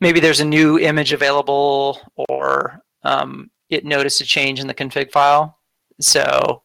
Maybe 0.00 0.20
there's 0.20 0.40
a 0.40 0.44
new 0.44 0.78
image 0.78 1.12
available, 1.12 1.98
or 2.28 2.82
um, 3.02 3.50
it 3.70 3.84
noticed 3.84 4.20
a 4.20 4.24
change 4.24 4.60
in 4.60 4.66
the 4.66 4.74
config 4.74 5.10
file. 5.10 5.56
So 6.00 6.62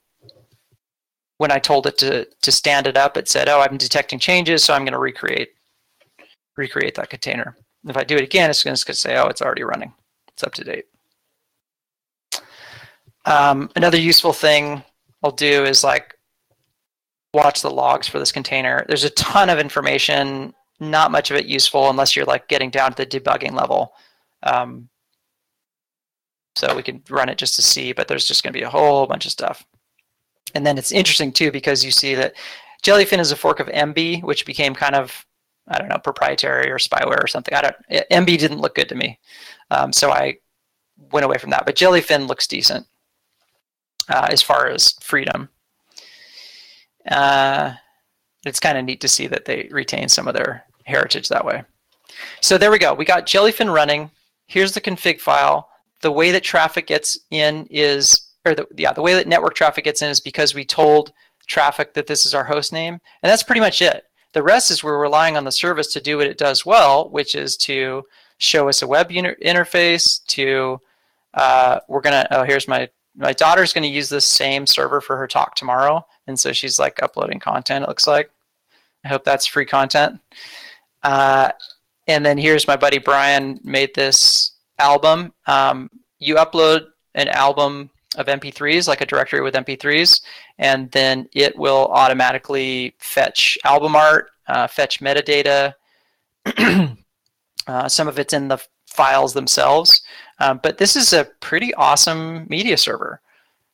when 1.37 1.51
I 1.51 1.59
told 1.59 1.87
it 1.87 1.97
to, 1.99 2.25
to 2.41 2.51
stand 2.51 2.87
it 2.87 2.97
up, 2.97 3.17
it 3.17 3.27
said, 3.27 3.47
oh, 3.47 3.61
I'm 3.61 3.77
detecting 3.77 4.19
changes, 4.19 4.63
so 4.63 4.73
I'm 4.73 4.83
going 4.83 4.93
to 4.93 4.99
recreate 4.99 5.49
recreate 6.57 6.95
that 6.95 7.09
container. 7.09 7.55
If 7.85 7.97
I 7.97 8.05
do 8.05 8.15
it 8.15 8.23
again, 8.23 8.49
it's 8.49 8.63
going 8.63 8.75
to 8.75 8.93
say, 8.93 9.17
oh, 9.17 9.27
it's 9.27 9.41
already 9.41 9.63
running. 9.63 9.93
It's 10.29 10.43
up 10.43 10.53
to 10.53 10.63
date. 10.63 10.85
Um, 13.25 13.69
another 13.75 13.97
useful 13.97 14.31
thing 14.31 14.81
I'll 15.21 15.31
do 15.31 15.65
is 15.65 15.83
like 15.83 16.17
watch 17.33 17.61
the 17.61 17.69
logs 17.69 18.07
for 18.07 18.19
this 18.19 18.31
container. 18.31 18.85
There's 18.87 19.03
a 19.03 19.09
ton 19.11 19.49
of 19.49 19.59
information, 19.59 20.53
not 20.79 21.11
much 21.11 21.29
of 21.29 21.37
it 21.37 21.45
useful 21.45 21.89
unless 21.89 22.15
you're 22.15 22.25
like 22.25 22.47
getting 22.47 22.69
down 22.69 22.93
to 22.93 23.03
the 23.03 23.19
debugging 23.19 23.53
level. 23.53 23.93
Um, 24.43 24.87
so 26.55 26.75
we 26.75 26.83
can 26.83 27.01
run 27.09 27.29
it 27.29 27.37
just 27.37 27.55
to 27.55 27.61
see, 27.61 27.91
but 27.93 28.07
there's 28.07 28.25
just 28.25 28.43
going 28.43 28.53
to 28.53 28.59
be 28.59 28.63
a 28.63 28.69
whole 28.69 29.05
bunch 29.07 29.25
of 29.25 29.31
stuff. 29.31 29.65
And 30.53 30.65
then 30.65 30.77
it's 30.77 30.91
interesting 30.91 31.31
too 31.31 31.51
because 31.51 31.83
you 31.83 31.91
see 31.91 32.15
that 32.15 32.33
Jellyfin 32.83 33.19
is 33.19 33.31
a 33.31 33.35
fork 33.35 33.59
of 33.59 33.67
Emby, 33.67 34.23
which 34.23 34.45
became 34.45 34.73
kind 34.73 34.95
of 34.95 35.25
I 35.67 35.79
don't 35.79 35.89
know 35.89 35.97
proprietary 35.97 36.69
or 36.69 36.77
spyware 36.77 37.23
or 37.23 37.27
something. 37.27 37.53
I 37.53 37.61
don't. 37.61 37.75
Emby 38.11 38.37
didn't 38.37 38.59
look 38.59 38.75
good 38.75 38.89
to 38.89 38.95
me, 38.95 39.19
um, 39.71 39.91
so 39.91 40.11
I 40.11 40.37
went 41.11 41.25
away 41.25 41.37
from 41.37 41.49
that. 41.49 41.65
But 41.65 41.75
Jellyfin 41.75 42.27
looks 42.27 42.47
decent 42.47 42.85
uh, 44.09 44.27
as 44.29 44.41
far 44.41 44.67
as 44.67 44.93
freedom. 45.01 45.49
Uh, 47.09 47.73
it's 48.45 48.59
kind 48.59 48.77
of 48.77 48.85
neat 48.85 49.01
to 49.01 49.07
see 49.07 49.27
that 49.27 49.45
they 49.45 49.67
retain 49.71 50.07
some 50.07 50.27
of 50.27 50.35
their 50.35 50.65
heritage 50.83 51.29
that 51.29 51.45
way. 51.45 51.63
So 52.41 52.57
there 52.57 52.71
we 52.71 52.77
go. 52.77 52.93
We 52.93 53.05
got 53.05 53.25
Jellyfin 53.25 53.73
running. 53.73 54.11
Here's 54.47 54.73
the 54.73 54.81
config 54.81 55.19
file. 55.19 55.69
The 56.01 56.11
way 56.11 56.31
that 56.31 56.43
traffic 56.43 56.87
gets 56.87 57.17
in 57.31 57.67
is, 57.69 58.31
or 58.45 58.55
the, 58.55 58.67
yeah, 58.77 58.93
the 58.93 59.01
way 59.01 59.13
that 59.13 59.27
network 59.27 59.55
traffic 59.55 59.85
gets 59.85 60.01
in 60.01 60.09
is 60.09 60.19
because 60.19 60.53
we 60.53 60.65
told 60.65 61.13
Traefik 61.49 61.93
that 61.93 62.07
this 62.07 62.25
is 62.25 62.33
our 62.33 62.43
host 62.43 62.73
name. 62.73 62.93
And 62.93 63.29
that's 63.29 63.43
pretty 63.43 63.61
much 63.61 63.81
it. 63.81 64.03
The 64.33 64.43
rest 64.43 64.71
is 64.71 64.83
we're 64.83 64.99
relying 64.99 65.37
on 65.37 65.45
the 65.45 65.51
service 65.51 65.93
to 65.93 66.01
do 66.01 66.17
what 66.17 66.27
it 66.27 66.37
does 66.37 66.65
well, 66.65 67.09
which 67.09 67.35
is 67.35 67.55
to 67.57 68.03
show 68.37 68.67
us 68.67 68.81
a 68.81 68.87
web 68.87 69.09
interface, 69.09 70.25
to, 70.27 70.79
uh, 71.33 71.79
we're 71.87 72.01
to, 72.13 72.37
oh, 72.37 72.43
here's 72.43 72.67
my, 72.67 72.89
my 73.15 73.31
daughter's 73.31 73.71
to 73.83 73.89
use 73.89 74.09
this 74.09 74.25
same 74.25 74.67
server 74.67 74.99
for 74.99 75.15
her 75.15 75.27
talk 75.27 75.55
tomorrow. 75.55 76.05
And 76.27 76.37
so 76.37 76.51
she's 76.51 76.77
like 76.77 77.01
uploading 77.01 77.39
content, 77.39 77.83
it 77.83 77.87
looks 77.87 78.07
like. 78.07 78.29
I 79.05 79.07
hope 79.07 79.23
that's 79.23 79.45
free 79.45 79.65
content. 79.65 80.19
Uh, 81.03 81.51
and 82.07 82.25
then 82.25 82.37
here's 82.37 82.67
my 82.67 82.75
buddy 82.75 82.97
Brian 82.97 83.59
made 83.63 83.93
this 83.95 84.51
album. 84.79 85.33
Um, 85.47 85.89
you 86.19 86.35
upload 86.35 86.85
an 87.15 87.27
album 87.29 87.89
of 88.17 88.27
MP3s, 88.27 88.87
like 88.87 89.01
a 89.01 89.05
directory 89.05 89.41
with 89.41 89.55
MP3s, 89.55 90.21
and 90.57 90.89
then 90.91 91.27
it 91.33 91.57
will 91.57 91.87
automatically 91.91 92.95
fetch 92.99 93.57
album 93.63 93.95
art, 93.95 94.29
uh, 94.47 94.67
fetch 94.67 94.99
metadata. 94.99 95.73
uh, 97.67 97.87
some 97.89 98.07
of 98.07 98.19
it's 98.19 98.33
in 98.33 98.47
the 98.47 98.61
files 98.87 99.33
themselves, 99.33 100.01
um, 100.39 100.59
but 100.63 100.77
this 100.77 100.95
is 100.95 101.13
a 101.13 101.25
pretty 101.41 101.73
awesome 101.75 102.45
media 102.49 102.77
server. 102.77 103.21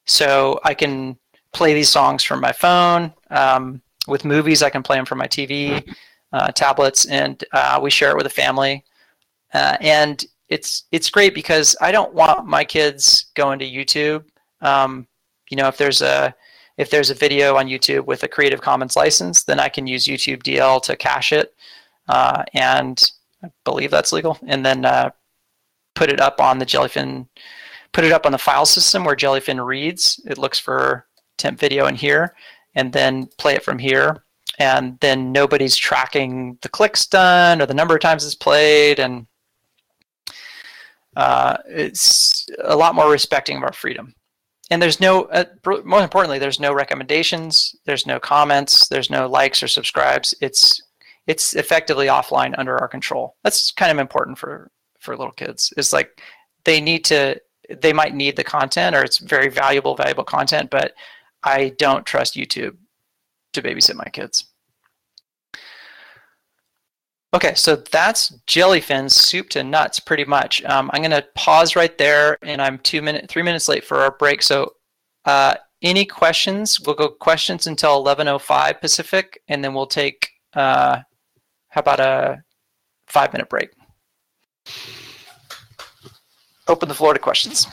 So 0.06 0.60
I 0.64 0.74
can 0.74 1.18
play 1.54 1.74
these 1.74 1.90
songs 1.90 2.24
from 2.24 2.42
my 2.42 2.52
phone. 2.52 3.14
Um, 3.30 3.82
with 4.08 4.26
movies, 4.26 4.64
I 4.64 4.70
can 4.70 4.84
play 4.84 4.98
them 4.98 5.06
from 5.06 5.20
my 5.20 5.28
TV, 5.28 5.96
uh, 6.34 6.52
tablets, 6.52 7.06
and 7.06 7.44
uh, 7.54 7.80
we 7.82 7.90
share 7.90 8.12
it 8.12 8.16
with 8.16 8.26
the 8.26 8.30
family. 8.30 8.84
Uh, 9.54 9.78
and 9.82 10.26
it's 10.52 10.84
it's 10.92 11.10
great 11.10 11.34
because 11.34 11.76
I 11.80 11.92
don't 11.92 12.14
want 12.14 12.46
my 12.46 12.66
kids 12.66 13.32
going 13.36 13.58
to 13.60 13.66
YouTube. 13.66 14.26
Um, 14.60 15.08
you 15.50 15.56
know, 15.56 15.70
if 15.70 15.78
there's 15.78 16.02
a 16.02 16.36
if 16.78 16.90
there's 16.90 17.10
a 17.10 17.16
video 17.16 17.56
on 17.56 17.68
YouTube 17.68 18.06
with 18.06 18.24
a 18.24 18.28
Creative 18.28 18.62
Commons 18.62 18.98
license, 18.98 19.44
then 19.44 19.60
I 19.60 19.70
can 19.70 19.88
use 19.88 20.06
YouTube 20.06 20.44
DL 20.44 20.84
to 20.84 20.96
cache 20.98 21.32
it, 21.32 21.56
uh, 22.10 22.44
and 22.54 23.02
I 23.42 23.50
believe 23.64 23.92
that's 23.92 24.12
legal. 24.12 24.38
And 24.46 24.66
then 24.66 24.84
uh, 24.84 25.12
put 25.96 26.12
it 26.12 26.20
up 26.20 26.42
on 26.42 26.60
the 26.60 26.66
Jellyfin, 26.66 27.28
put 27.94 28.04
it 28.04 28.12
up 28.12 28.26
on 28.26 28.34
the 28.34 28.38
file 28.38 28.66
system 28.66 29.06
where 29.06 29.16
Jellyfin 29.16 29.66
reads. 29.66 30.20
It 30.26 30.38
looks 30.38 30.60
for 30.60 31.08
temp 31.38 31.60
video 31.60 31.88
in 31.88 31.96
here, 31.96 32.36
and 32.76 32.92
then 32.92 33.28
play 33.38 33.56
it 33.56 33.64
from 33.64 33.80
here. 33.80 34.26
And 34.60 35.00
then 35.00 35.32
nobody's 35.32 35.78
tracking 35.78 36.58
the 36.62 36.70
clicks 36.70 37.08
done 37.08 37.62
or 37.62 37.66
the 37.66 37.74
number 37.74 37.96
of 37.96 38.02
times 38.02 38.26
it's 38.26 38.36
played, 38.36 39.00
and 39.00 39.28
uh, 41.16 41.58
it's 41.68 42.48
a 42.64 42.76
lot 42.76 42.96
more 42.96 43.12
respecting 43.12 43.58
of 43.58 43.64
our 43.64 43.74
freedom. 43.74 44.14
And 44.70 44.82
there's 44.82 45.02
no, 45.02 45.24
uh, 45.26 45.46
more 45.84 46.02
importantly, 46.02 46.40
there's 46.40 46.60
no 46.60 46.74
recommendations, 46.74 47.76
there's 47.86 48.08
no 48.08 48.20
comments, 48.20 48.88
there's 48.88 49.10
no 49.10 49.28
likes 49.28 49.62
or 49.62 49.68
subscribes. 49.68 50.34
It's 50.42 50.82
it's 51.28 51.54
effectively 51.56 52.08
offline 52.08 52.56
under 52.58 52.78
our 52.80 52.88
control. 52.88 53.36
That's 53.44 53.72
kind 53.72 53.92
of 53.92 54.00
important 54.00 54.38
for 54.38 54.72
for 55.00 55.18
little 55.18 55.34
kids. 55.34 55.74
It's 55.78 55.94
like 55.94 56.22
they 56.64 56.80
need 56.80 57.04
to, 57.06 57.40
they 57.82 57.92
might 57.92 58.16
need 58.16 58.36
the 58.36 58.44
content, 58.44 58.96
or 58.96 59.04
it's 59.04 59.18
very 59.18 59.50
valuable, 59.50 59.96
valuable 59.96 60.24
content, 60.24 60.70
but 60.70 60.94
I 61.44 61.70
don't 61.78 62.06
trust 62.06 62.36
YouTube 62.36 62.78
to 63.54 63.62
babysit 63.62 63.96
my 63.96 64.06
kids. 64.06 64.46
Okay, 67.34 67.54
so 67.56 67.78
that's 67.78 68.32
jellyfin 68.46 69.10
soup 69.10 69.50
to 69.50 69.64
nuts, 69.64 70.00
pretty 70.02 70.26
much. 70.26 70.64
Um, 70.66 70.92
I'm 70.94 71.02
going 71.02 71.12
to 71.12 71.26
pause 71.36 71.78
right 71.78 71.98
there, 71.98 72.38
and 72.42 72.62
I'm 72.62 72.78
two 72.80 73.02
minute, 73.02 73.30
three 73.30 73.42
minutes 73.42 73.70
late 73.70 73.86
for 73.86 74.00
our 74.00 74.12
break. 74.12 74.42
So, 74.42 74.74
uh, 75.24 75.56
any 75.82 76.06
questions? 76.06 76.82
We'll 76.82 76.96
go 76.96 77.08
questions 77.08 77.68
until 77.68 78.04
11:05 78.04 78.82
Pacific, 78.82 79.42
and 79.48 79.64
then 79.64 79.74
we'll 79.74 79.88
take 79.88 80.30
uh, 80.54 81.00
how 81.70 81.80
about 81.80 82.00
a 82.00 82.44
five 83.08 83.34
minute 83.34 83.50
break? 83.50 83.70
Open 86.68 86.88
the 86.88 86.96
floor 86.96 87.14
to 87.14 87.20
questions. 87.20 87.66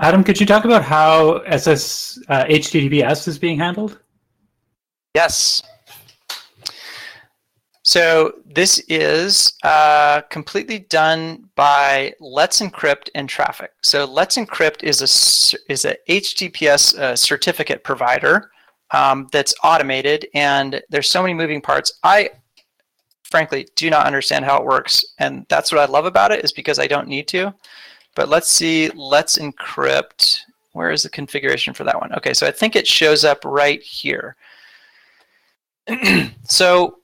Adam, 0.00 0.24
could 0.24 0.40
you 0.40 0.46
talk 0.46 0.64
about 0.64 0.82
how 0.82 1.36
SS 1.46 2.18
uh, 2.28 2.44
HTTPS 2.44 3.28
is 3.28 3.38
being 3.38 3.58
handled? 3.58 4.00
Yes. 5.14 5.62
So 7.84 8.32
this 8.46 8.80
is 8.88 9.52
uh, 9.62 10.22
completely 10.30 10.80
done 10.80 11.48
by 11.54 12.14
Let's 12.18 12.60
Encrypt 12.60 13.08
and 13.14 13.28
Traefik. 13.28 13.68
So 13.82 14.04
Let's 14.04 14.36
Encrypt 14.36 14.82
is 14.82 15.00
a 15.00 15.72
is 15.72 15.84
a 15.84 15.96
HTTPS 16.08 16.98
uh, 16.98 17.14
certificate 17.14 17.84
provider 17.84 18.50
um, 18.90 19.28
that's 19.32 19.54
automated, 19.62 20.26
and 20.34 20.82
there's 20.88 21.10
so 21.10 21.22
many 21.22 21.34
moving 21.34 21.60
parts. 21.60 22.00
I 22.02 22.30
frankly 23.22 23.68
do 23.76 23.90
not 23.90 24.06
understand 24.06 24.44
how 24.44 24.56
it 24.56 24.64
works, 24.64 25.04
and 25.18 25.46
that's 25.48 25.70
what 25.70 25.80
I 25.80 25.84
love 25.84 26.06
about 26.06 26.32
it 26.32 26.42
is 26.42 26.52
because 26.52 26.78
I 26.78 26.86
don't 26.86 27.06
need 27.06 27.28
to. 27.28 27.54
But 28.14 28.28
let's 28.28 28.48
see, 28.48 28.90
let's 28.90 29.38
encrypt. 29.38 30.40
Where 30.72 30.90
is 30.90 31.02
the 31.02 31.08
configuration 31.08 31.74
for 31.74 31.84
that 31.84 32.00
one? 32.00 32.12
Okay, 32.14 32.34
so 32.34 32.46
I 32.46 32.50
think 32.50 32.76
it 32.76 32.86
shows 32.86 33.24
up 33.24 33.44
right 33.44 33.82
here. 33.82 34.36
so 36.44 36.98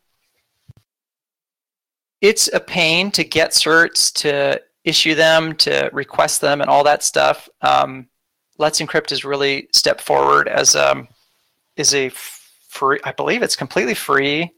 it's 2.21 2.53
a 2.53 2.61
pain 2.61 3.11
to 3.13 3.25
get 3.25 3.51
certs, 3.51 4.13
to 4.15 4.61
issue 4.85 5.15
them, 5.15 5.55
to 5.57 5.91
request 5.93 6.41
them, 6.41 6.61
and 6.61 6.71
all 6.71 6.85
that 6.85 7.03
stuff. 7.03 7.49
Um, 7.63 8.09
Let's 8.59 8.81
Encrypt 8.81 9.11
is 9.11 9.25
really 9.25 9.69
step 9.73 10.03
forward 10.03 10.47
as 10.47 10.77
um, 10.77 11.09
is 11.77 11.95
a 11.95 12.11
free. 12.11 12.99
I 13.05 13.13
believe 13.13 13.43
it's 13.43 13.57
completely 13.57 13.95
free. 13.95 14.53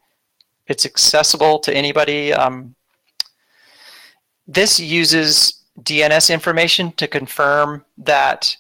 It's 0.67 0.85
accessible 0.85 1.61
to 1.61 1.73
anybody. 1.73 2.33
Um, 2.33 2.75
this 4.49 4.81
uses 4.81 5.62
DNS 5.81 6.33
information 6.33 6.93
to 6.93 7.09
confirm 7.09 7.85
that 7.99 8.57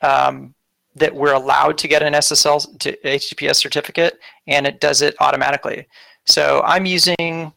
um, 0.00 0.54
that 0.96 1.14
we're 1.14 1.34
allowed 1.34 1.76
to 1.78 1.88
get 1.88 2.02
an 2.02 2.12
SSL 2.14 2.78
to 2.78 2.96
HTTPS 3.04 3.56
certificate, 3.56 4.18
and 4.46 4.66
it 4.66 4.80
does 4.80 5.02
it 5.02 5.14
automatically. 5.20 5.86
So 6.24 6.62
I'm 6.64 6.86
using 6.86 7.52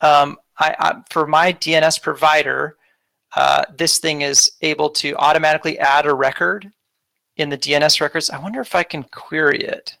um, 0.00 0.38
I, 0.58 0.74
I, 0.78 0.94
for 1.10 1.26
my 1.26 1.52
DNS 1.52 2.00
provider. 2.02 2.76
Uh, 3.34 3.64
this 3.76 3.98
thing 3.98 4.22
is 4.22 4.52
able 4.62 4.88
to 4.88 5.14
automatically 5.16 5.78
add 5.78 6.06
a 6.06 6.14
record 6.14 6.70
in 7.36 7.50
the 7.50 7.58
DNS 7.58 8.00
records. 8.00 8.30
I 8.30 8.38
wonder 8.38 8.60
if 8.60 8.74
I 8.74 8.82
can 8.82 9.02
query 9.02 9.58
it. 9.58 9.96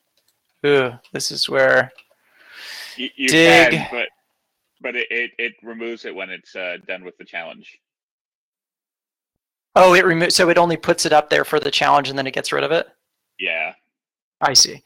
Ooh, 0.64 0.92
this 1.12 1.30
is 1.30 1.48
where 1.48 1.92
you, 2.96 3.10
you 3.16 3.28
dig. 3.28 3.72
Can, 3.72 3.88
but 3.90 4.08
but 4.80 4.96
it, 4.96 5.06
it, 5.10 5.30
it 5.38 5.52
removes 5.62 6.04
it 6.04 6.14
when 6.14 6.30
it's 6.30 6.54
uh, 6.56 6.78
done 6.86 7.04
with 7.04 7.16
the 7.18 7.24
challenge. 7.24 7.78
Oh, 9.76 9.94
it 9.94 10.06
removes. 10.06 10.34
So 10.34 10.48
it 10.48 10.58
only 10.58 10.78
puts 10.78 11.04
it 11.04 11.12
up 11.12 11.28
there 11.30 11.44
for 11.44 11.60
the 11.60 11.70
challenge, 11.70 12.08
and 12.08 12.18
then 12.18 12.26
it 12.26 12.34
gets 12.34 12.50
rid 12.50 12.64
of 12.64 12.72
it. 12.72 12.88
Yeah. 13.38 13.74
I 14.40 14.54
see. 14.54 14.82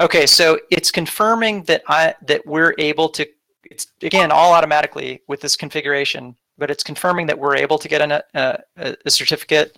Okay, 0.00 0.26
so 0.26 0.58
it's 0.70 0.90
confirming 0.90 1.64
that 1.64 1.82
I 1.88 2.14
that 2.26 2.46
we're 2.46 2.74
able 2.78 3.08
to. 3.10 3.26
It's 3.64 3.86
again 4.02 4.30
all 4.30 4.52
automatically 4.52 5.22
with 5.28 5.40
this 5.40 5.56
configuration, 5.56 6.36
but 6.58 6.70
it's 6.70 6.82
confirming 6.82 7.26
that 7.28 7.38
we're 7.38 7.56
able 7.56 7.78
to 7.78 7.88
get 7.88 8.02
an, 8.02 8.20
a, 8.34 8.58
a 8.76 9.10
certificate, 9.10 9.76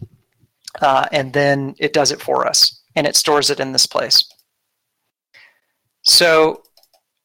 uh, 0.80 1.07
and 1.12 1.32
then 1.32 1.74
it 1.78 1.93
does 1.93 2.11
it 2.11 2.20
for 2.20 2.47
us, 2.47 2.82
and 2.97 3.07
it 3.07 3.16
stores 3.16 3.51
it 3.51 3.61
in 3.61 3.72
this 3.72 3.87
place. 3.87 4.26
So 6.03 6.62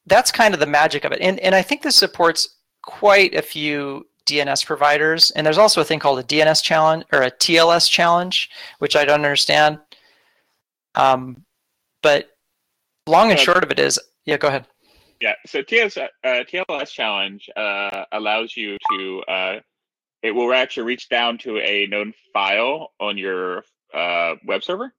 that's 0.05 0.31
kind 0.31 0.53
of 0.53 0.59
the 0.59 0.65
magic 0.67 1.05
of 1.05 1.11
it, 1.11 1.21
and 1.21 1.39
and 1.39 1.55
I 1.55 1.61
think 1.61 1.81
this 1.81 1.95
supports 1.95 2.57
quite 2.83 3.33
a 3.33 3.41
few 3.41 4.08
DNS 4.29 4.65
providers. 4.65 5.31
And 5.31 5.45
there's 5.45 5.57
also 5.57 5.81
a 5.81 5.83
thing 5.83 5.99
called 5.99 6.19
a 6.19 6.23
DNS 6.23 6.63
challenge 6.63 7.05
or 7.11 7.23
a 7.23 7.31
TLS 7.31 7.89
challenge, 7.89 8.49
which 8.79 8.95
I 8.95 9.05
don't 9.05 9.15
understand. 9.15 9.79
Um, 10.95 11.45
but 12.01 12.29
long 13.07 13.31
and 13.31 13.39
uh, 13.39 13.43
short 13.43 13.63
of 13.63 13.71
it 13.71 13.79
is, 13.79 13.99
yeah, 14.25 14.37
go 14.37 14.47
ahead. 14.47 14.65
Yeah, 15.21 15.33
so 15.45 15.61
TLS, 15.61 15.97
uh, 15.97 16.07
TLS 16.23 16.91
challenge 16.91 17.49
uh, 17.55 18.05
allows 18.11 18.55
you 18.55 18.77
to, 18.91 19.23
uh, 19.27 19.59
it 20.23 20.31
will 20.31 20.53
actually 20.53 20.83
reach 20.83 21.09
down 21.09 21.37
to 21.39 21.57
a 21.57 21.87
known 21.87 22.13
file 22.33 22.91
on 22.99 23.17
your 23.17 23.63
uh, 23.93 24.35
web 24.45 24.63
server 24.63 24.93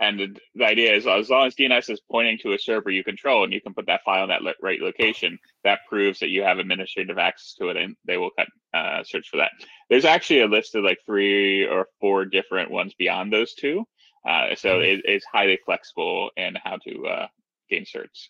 and 0.00 0.18
the, 0.18 0.36
the, 0.54 0.64
idea 0.64 0.94
is 0.94 1.06
as 1.06 1.28
long 1.28 1.46
as 1.46 1.54
DNS 1.54 1.90
is 1.90 2.00
pointing 2.10 2.38
to 2.38 2.54
a 2.54 2.58
server 2.58 2.90
you 2.90 3.04
control 3.04 3.44
and 3.44 3.52
you 3.52 3.60
can 3.60 3.74
put 3.74 3.86
that 3.86 4.02
file 4.04 4.24
in 4.24 4.30
that 4.30 4.42
lo- 4.42 4.52
right 4.62 4.80
location, 4.80 5.38
that 5.62 5.80
proves 5.88 6.18
that 6.20 6.30
you 6.30 6.42
have 6.42 6.58
administrative 6.58 7.18
access 7.18 7.54
to 7.54 7.68
it 7.68 7.76
and 7.76 7.94
they 8.06 8.16
will 8.16 8.30
cut, 8.30 8.48
uh, 8.72 9.04
search 9.04 9.28
for 9.28 9.36
that. 9.36 9.52
There's 9.90 10.06
actually 10.06 10.40
a 10.40 10.46
list 10.46 10.74
of 10.74 10.84
like 10.84 10.98
three 11.04 11.66
or 11.66 11.86
four 12.00 12.24
different 12.24 12.70
ones 12.70 12.94
beyond 12.98 13.32
those 13.32 13.54
two. 13.54 13.84
Uh, 14.26 14.54
so 14.54 14.80
it, 14.80 15.00
it's 15.04 15.24
highly 15.30 15.58
flexible 15.64 16.30
in 16.36 16.54
how 16.64 16.78
to 16.88 17.06
uh, 17.06 17.26
gain 17.68 17.84
certs. 17.84 18.28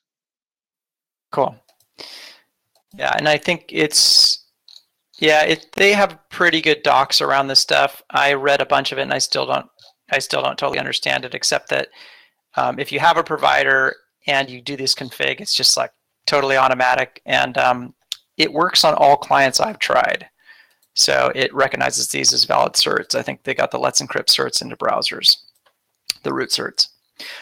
Cool. 1.30 1.56
Yeah, 2.96 3.12
and 3.16 3.28
I 3.28 3.38
think 3.38 3.66
it's 3.68 4.44
yeah, 5.20 5.44
it 5.44 5.66
they 5.76 5.92
have 5.92 6.18
pretty 6.30 6.60
good 6.60 6.82
docs 6.82 7.20
around 7.20 7.46
this 7.46 7.60
stuff. 7.60 8.02
I 8.10 8.32
read 8.32 8.60
a 8.60 8.66
bunch 8.66 8.90
of 8.90 8.98
it, 8.98 9.02
and 9.02 9.12
I 9.12 9.18
still 9.18 9.46
don't 9.46 9.68
I 10.10 10.18
still 10.18 10.42
don't 10.42 10.58
totally 10.58 10.78
understand 10.78 11.24
it, 11.24 11.34
except 11.34 11.68
that 11.70 11.88
um, 12.56 12.78
if 12.78 12.92
you 12.92 13.00
have 13.00 13.16
a 13.16 13.24
provider 13.24 13.94
and 14.26 14.50
you 14.50 14.60
do 14.60 14.76
this 14.76 14.94
config, 14.94 15.40
it's 15.40 15.54
just 15.54 15.76
like 15.76 15.92
totally 16.26 16.56
automatic, 16.56 17.22
and 17.26 17.56
um, 17.58 17.94
it 18.36 18.52
works 18.52 18.84
on 18.84 18.94
all 18.94 19.16
clients 19.16 19.60
I've 19.60 19.78
tried. 19.78 20.28
So 20.94 21.32
it 21.34 21.54
recognizes 21.54 22.08
these 22.08 22.32
as 22.32 22.44
valid 22.44 22.74
certs. 22.74 23.14
I 23.14 23.22
think 23.22 23.42
they 23.42 23.54
got 23.54 23.70
the 23.70 23.78
Let's 23.78 24.02
Encrypt 24.02 24.26
certs 24.26 24.60
into 24.60 24.76
browsers, 24.76 25.36
the 26.24 26.32
root 26.32 26.50
certs. 26.50 26.88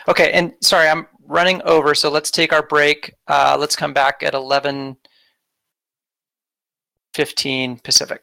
Okay, 0.07 0.33
and 0.33 0.53
sorry, 0.61 0.89
I'm 0.89 1.07
running 1.27 1.63
over, 1.63 1.95
so 1.95 2.11
let's 2.11 2.31
take 2.31 2.53
our 2.53 2.63
break. 2.63 3.15
Uh, 3.27 3.57
let's 3.59 3.77
come 3.77 3.93
back 3.93 4.23
at 4.23 4.35
11 4.35 4.97
15 7.15 7.79
Pacific. 7.79 8.23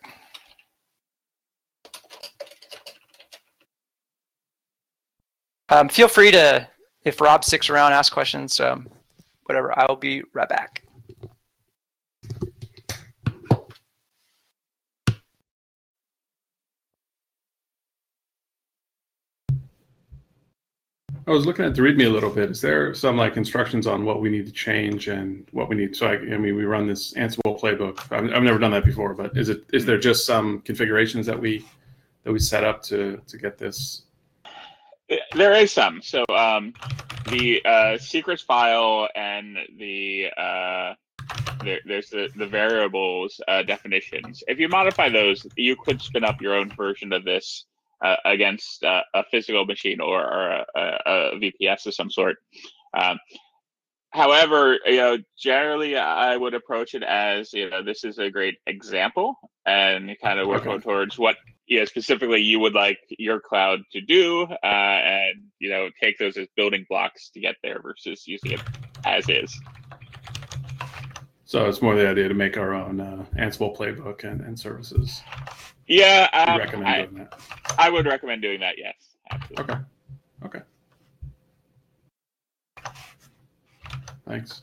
Um, 5.70 5.90
feel 5.90 6.08
free 6.08 6.32
to, 6.32 6.68
if 7.04 7.20
Rob 7.20 7.44
sticks 7.44 7.70
around, 7.70 7.94
ask 7.94 8.14
questions, 8.14 8.60
um, 8.60 8.88
whatever. 9.46 9.78
I 9.78 9.86
will 9.88 9.96
be 9.96 10.24
right 10.34 10.50
back. 10.50 10.84
I 21.28 21.32
was 21.32 21.48
looking 21.48 21.66
at 21.66 21.74
the 21.74 21.82
README 21.82 22.06
a 22.06 22.10
little 22.10 22.30
bit. 22.30 22.52
Is 22.52 22.62
there 22.62 22.94
some 22.94 23.18
like 23.18 23.36
instructions 23.36 23.88
on 23.88 24.06
what 24.06 24.22
we 24.22 24.30
need 24.30 24.46
to 24.46 24.52
change 24.52 25.08
and 25.08 25.48
what 25.52 25.70
we 25.70 25.76
need? 25.76 25.96
So 25.96 26.06
I, 26.06 26.14
I 26.14 26.38
mean, 26.38 26.56
we 26.56 26.66
run 26.66 26.88
this 26.88 27.14
Ansible 27.14 27.60
playbook. 27.60 28.00
I've, 28.12 28.32
I've 28.32 28.44
never 28.44 28.60
done 28.60 28.70
that 28.72 28.86
before, 28.86 29.16
but 29.16 29.36
is 29.36 29.50
it 29.50 29.64
is 29.74 29.86
there 29.86 29.98
just 29.98 30.28
some 30.28 30.62
configurations 30.62 31.26
that 31.26 31.40
we 31.40 31.66
that 32.24 32.32
we 32.32 32.38
set 32.38 32.64
up 32.64 32.84
to 32.84 33.20
to 33.26 33.38
get 33.40 33.58
this? 33.58 34.04
There 35.34 35.54
is 35.54 35.72
some. 35.72 36.02
So 36.02 36.24
um, 36.30 36.74
the 37.30 37.64
uh, 37.66 37.98
secrets 37.98 38.42
file 38.42 39.08
and 39.16 39.58
the 39.78 40.28
uh, 40.38 40.94
there, 41.64 41.80
there's 41.86 42.10
the, 42.10 42.30
the 42.36 42.48
variables 42.48 43.42
uh, 43.48 43.64
definitions. 43.64 44.44
If 44.48 44.60
you 44.60 44.70
modify 44.70 45.10
those, 45.10 45.46
you 45.56 45.76
could 45.76 46.02
spin 46.02 46.24
up 46.24 46.42
your 46.42 46.56
own 46.56 46.70
version 46.70 47.14
of 47.14 47.24
this 47.24 47.66
uh, 48.04 48.16
against 48.26 48.84
uh, 48.84 49.02
a 49.14 49.24
physical 49.32 49.66
machine 49.66 50.00
or, 50.00 50.22
or 50.22 50.66
a, 50.76 51.00
a, 51.06 51.32
VPS 51.40 51.88
of 51.88 51.94
some 51.94 52.12
sort. 52.12 52.38
Um, 52.94 53.20
however, 54.16 54.80
you 54.86 54.98
know, 54.98 55.18
generally 55.38 55.98
I 55.98 56.38
would 56.38 56.54
approach 56.54 56.96
it 56.96 57.04
as 57.04 57.54
you 57.54 57.70
know 57.70 57.84
this 57.84 58.04
is 58.04 58.18
a 58.18 58.32
great 58.32 58.58
example 58.66 59.38
and 59.66 60.16
kind 60.22 60.40
of 60.40 60.48
work 60.48 60.66
okay. 60.66 60.80
towards 60.80 61.18
what 61.18 61.36
you 61.68 61.80
know 61.80 61.86
specifically 61.86 62.42
you 62.42 62.60
would 62.60 62.74
like 62.74 63.00
your 63.10 63.40
cloud 63.40 63.80
to 63.92 64.02
do, 64.02 64.44
uh, 64.44 64.66
and 64.66 65.44
you 65.60 65.70
know 65.70 65.90
take 66.02 66.18
those 66.18 66.38
as 66.38 66.48
building 66.56 66.86
blocks 66.90 67.30
to 67.30 67.40
get 67.40 67.56
there 67.62 67.82
versus 67.82 68.24
using 68.26 68.54
it 68.54 68.62
as 69.06 69.28
is. 69.30 69.60
So 71.44 71.68
it's 71.68 71.82
more 71.82 71.96
the 71.96 72.10
idea 72.10 72.28
to 72.28 72.34
make 72.34 72.58
our 72.58 72.74
own 72.74 73.00
uh, 73.00 73.26
Ansible 73.38 73.76
playbook 73.78 74.24
and, 74.24 74.42
and 74.42 74.60
services. 74.60 75.22
Yeah, 75.88 76.28
um, 76.34 76.58
recommend 76.58 76.88
I, 76.88 77.02
doing 77.06 77.16
that. 77.16 77.40
I 77.78 77.90
would 77.90 78.06
recommend 78.06 78.42
doing 78.42 78.62
that. 78.62 78.76
Yes, 78.78 78.96
absolutely. 79.30 79.76
Okay. 79.76 79.84
Okay. 80.46 80.62
Thanks. 84.28 84.62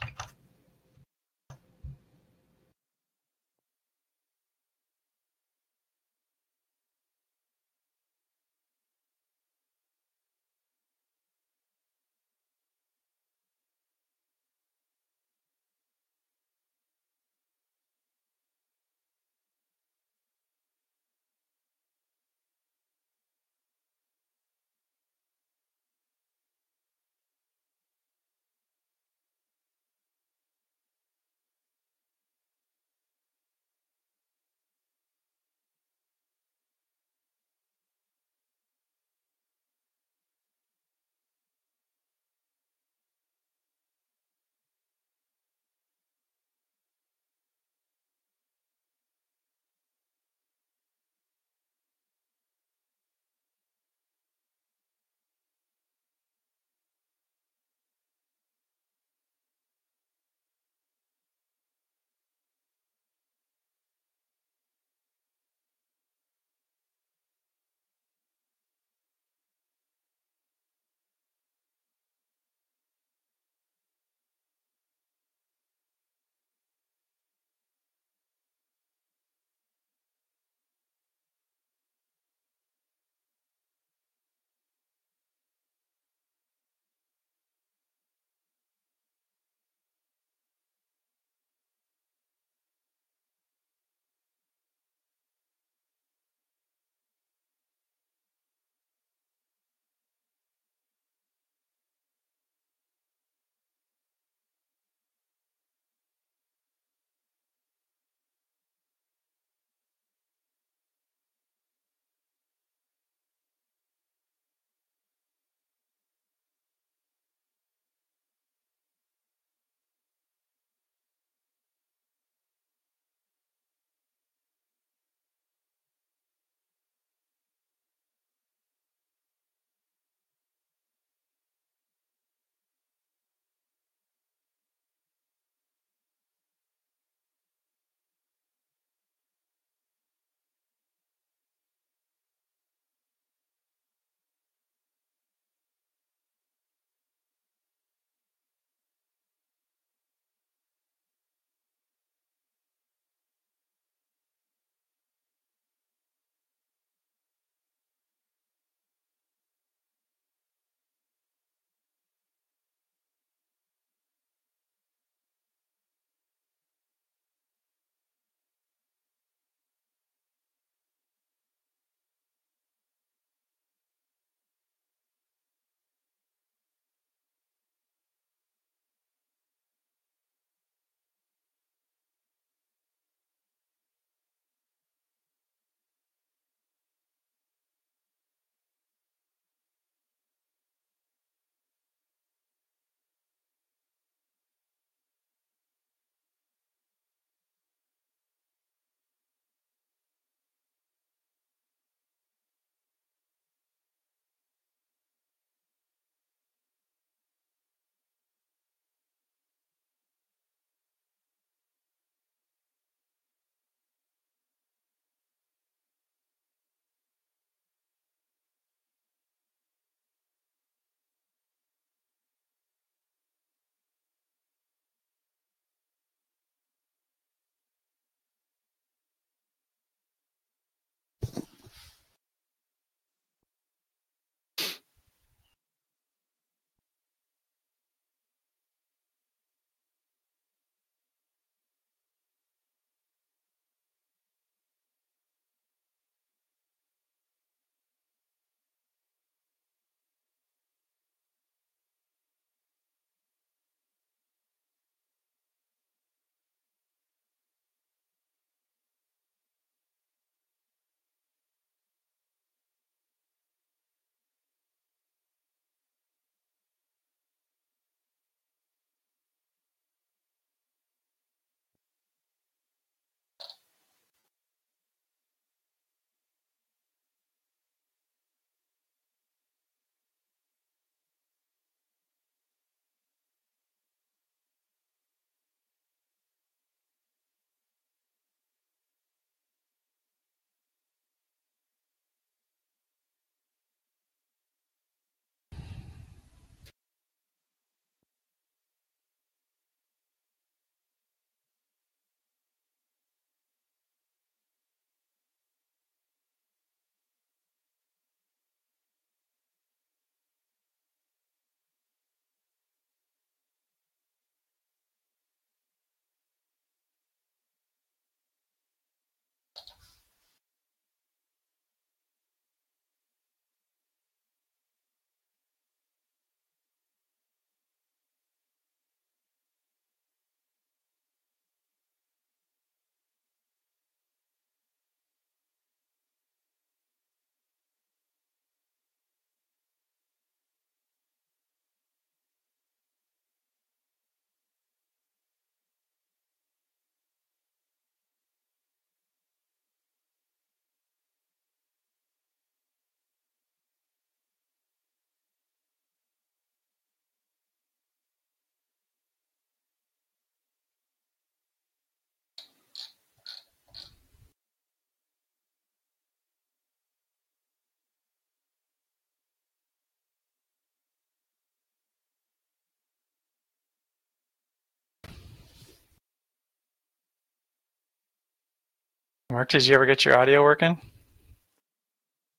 Mark, 379.32 379.48
did 379.48 379.66
you 379.66 379.74
ever 379.74 379.86
get 379.86 380.04
your 380.04 380.18
audio 380.18 380.42
working? 380.42 380.78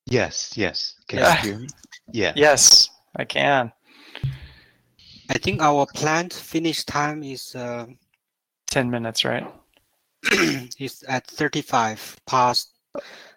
Yes, 0.05 0.55
yes. 0.55 0.93
Can 1.07 1.19
Yeah. 1.19 1.41
you 1.43 1.49
hear 1.49 1.59
me? 1.59 1.67
Yeah. 2.11 2.33
Yes, 2.35 2.87
I 3.15 3.25
can. 3.25 3.71
I 5.27 5.39
think 5.39 5.59
our 5.59 5.87
planned 5.87 6.31
finish 6.31 6.83
time 6.83 7.23
is 7.23 7.55
uh, 7.55 7.87
10 8.67 8.91
minutes, 8.91 9.25
right? 9.25 9.43
it's 10.77 11.03
at 11.07 11.25
35 11.25 12.17
past 12.27 12.73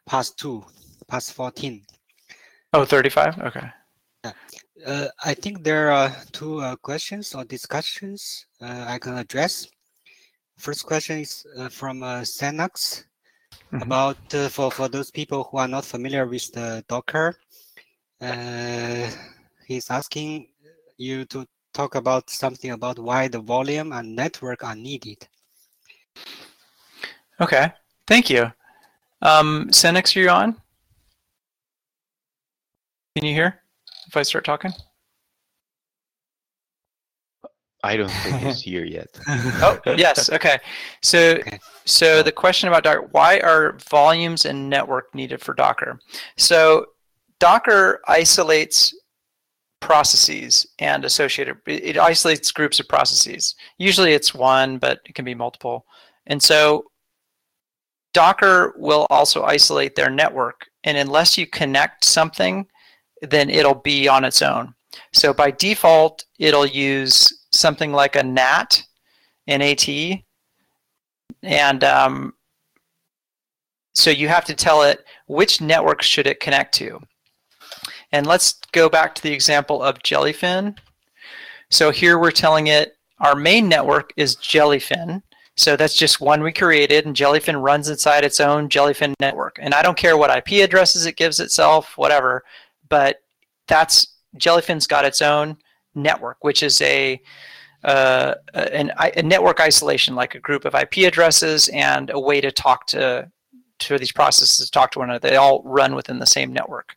past 0.05 0.39
2 0.39 0.63
past 1.09 1.33
14 1.33 1.83
Oh, 2.75 2.85
35? 2.85 3.39
Okay. 3.39 3.71
uh, 4.87 5.09
i 5.25 5.35
think 5.35 5.65
there 5.65 5.91
are 5.91 6.15
two 6.31 6.61
uh, 6.61 6.77
questions 6.77 7.35
or 7.35 7.45
discussions 7.45 8.47
uh, 8.61 8.85
i 8.87 8.99
can 8.99 9.17
address 9.19 9.67
first 10.59 10.87
question 10.87 11.19
is 11.19 11.45
uh, 11.59 11.69
from 11.69 12.03
uh, 12.05 12.23
Senex 13.73 13.83
about 13.83 14.35
uh, 14.35 14.49
for 14.49 14.71
for 14.71 14.89
those 14.89 15.11
people 15.11 15.45
who 15.51 15.59
are 15.59 15.69
not 15.69 15.85
familiar 15.85 16.27
with 16.27 16.53
the 16.53 16.85
docker 16.89 17.39
uh, 18.21 19.11
he's 19.67 19.91
asking 19.91 20.49
you 20.97 21.25
to 21.27 21.47
talk 21.73 21.95
about 21.95 22.31
something 22.31 22.71
about 22.71 22.99
why 22.99 23.29
the 23.29 23.41
volume 23.41 23.93
and 23.93 24.17
network 24.17 24.65
are 24.65 24.77
needed 24.77 25.29
Okay. 27.41 27.71
Thank 28.07 28.31
you. 28.31 28.51
Um, 29.23 29.69
Senex, 29.71 30.17
are 30.17 30.21
you 30.21 30.29
on? 30.31 30.57
Can 33.15 33.27
you 33.27 33.35
hear 33.35 33.61
if 34.07 34.17
I 34.17 34.23
start 34.23 34.45
talking? 34.45 34.73
I 37.83 37.97
don't 37.97 38.09
think 38.11 38.37
he's 38.37 38.61
here 38.71 38.85
yet. 38.85 39.09
oh 39.29 39.79
yes 39.97 40.31
okay. 40.31 40.59
So 41.03 41.39
so 41.85 42.23
the 42.23 42.33
question 42.33 42.69
about 42.69 42.85
docker 42.85 43.09
why 43.13 43.39
are 43.41 43.79
volumes 43.89 44.45
and 44.45 44.69
network 44.69 45.15
needed 45.15 45.41
for 45.41 45.55
docker? 45.55 45.99
So 46.37 46.87
docker 47.39 48.01
isolates 48.09 48.95
processes 49.81 50.67
and 50.79 51.05
associated 51.05 51.59
it 51.67 51.85
it 51.85 51.99
isolates 51.99 52.51
groups 52.51 52.81
of 52.81 52.89
processes. 52.89 53.55
Usually 53.79 54.13
it's 54.13 54.35
one 54.35 54.79
but 54.79 55.01
it 55.05 55.15
can 55.15 55.25
be 55.25 55.35
multiple. 55.35 55.85
And 56.27 56.43
so 56.43 56.87
docker 58.15 58.75
will 58.79 59.07
also 59.11 59.45
isolate 59.45 59.95
their 59.95 60.11
network 60.11 60.67
and 60.85 60.97
unless 60.97 61.37
you 61.37 61.47
connect 61.47 62.05
something 62.05 62.67
then 63.23 63.49
it'll 63.49 63.75
be 63.75 64.09
on 64.09 64.25
its 64.25 64.43
own. 64.43 64.75
So 65.13 65.33
by 65.35 65.51
default 65.51 66.25
it'll 66.39 66.67
use 66.67 67.36
something 67.59 67.93
like 67.93 68.17
a 68.17 68.23
nat 68.23 68.83
NAT. 69.47 69.89
And 71.43 71.85
um, 71.85 72.35
so 73.95 74.11
you 74.11 74.29
have 74.29 74.45
to 74.47 74.55
tell 74.55 74.83
it 74.83 75.05
which 75.27 75.61
network 75.61 76.03
should 76.03 76.27
it 76.27 76.41
connect 76.41 76.75
to. 76.77 77.01
And 78.13 78.27
let's 78.27 78.55
go 78.73 78.89
back 78.89 79.15
to 79.15 79.23
the 79.23 79.33
example 79.33 79.83
of 79.83 79.99
Jellyfin. 79.99 80.77
So 81.71 81.91
here 81.91 82.19
we're 82.19 82.31
telling 82.31 82.69
it 82.69 82.97
our 83.21 83.35
main 83.35 83.69
network 83.69 84.13
is 84.17 84.37
Jellyfin. 84.37 85.23
So 85.57 85.75
that's 85.75 85.97
just 85.97 86.21
one 86.21 86.43
we 86.43 86.53
created, 86.53 87.07
and 87.07 87.17
Jellyfin 87.17 87.63
runs 87.63 87.89
inside 87.89 88.25
its 88.25 88.41
own 88.41 88.69
Jellyfin 88.69 89.15
network. 89.21 89.59
And 89.61 89.73
I 89.73 89.81
don't 89.81 89.97
care 89.97 90.19
what 90.19 90.37
IP 90.37 90.63
addresses 90.63 91.07
it 91.07 91.17
gives 91.17 91.41
itself, 91.41 91.97
whatever, 91.97 92.45
but 92.91 93.23
that's 93.67 94.17
Jellyfin's 94.39 94.87
got 94.87 95.07
its 95.07 95.23
own 95.23 95.57
network, 95.97 96.43
which 96.43 96.63
is 96.63 96.81
a 96.83 97.21
uh, 97.85 98.35
an, 98.55 98.91
a 98.99 99.23
network 99.23 99.61
isolation, 99.61 100.15
like 100.15 100.35
a 100.35 100.41
group 100.41 100.65
of 100.65 100.75
IP 100.75 100.99
addresses 101.07 101.69
and 101.69 102.11
a 102.11 102.19
way 102.19 102.41
to 102.41 102.51
talk 102.51 102.87
to 102.89 103.31
to 103.79 103.99
these 103.99 104.13
processes 104.13 104.65
to 104.65 104.71
talk 104.71 104.91
to 104.93 104.99
one 104.99 105.11
another. 105.11 105.29
They 105.29 105.37
all 105.37 105.63
run 105.65 105.95
within 105.95 106.19
the 106.19 106.27
same 106.27 106.53
network. 106.53 106.95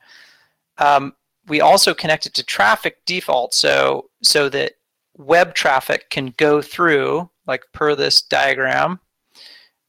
Um, 0.77 1.13
we 1.47 1.61
also 1.61 1.93
connect 1.93 2.25
it 2.25 2.33
to 2.35 2.43
Traefik 2.43 2.93
default, 3.05 3.53
so 3.53 4.09
so 4.21 4.49
that 4.49 4.73
web 5.17 5.53
traffic 5.53 6.09
can 6.09 6.33
go 6.37 6.61
through, 6.61 7.29
like 7.47 7.63
per 7.73 7.95
this 7.95 8.21
diagram. 8.21 8.99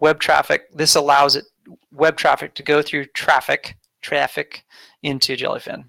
Web 0.01 0.19
traffic. 0.19 0.70
This 0.74 0.95
allows 0.95 1.37
it 1.37 1.45
web 1.93 2.16
traffic 2.16 2.55
to 2.55 2.62
go 2.62 2.82
through 2.82 3.07
Traefik 3.07 3.74
Traefik 4.03 4.62
into 5.03 5.37
Jellyfin. 5.37 5.85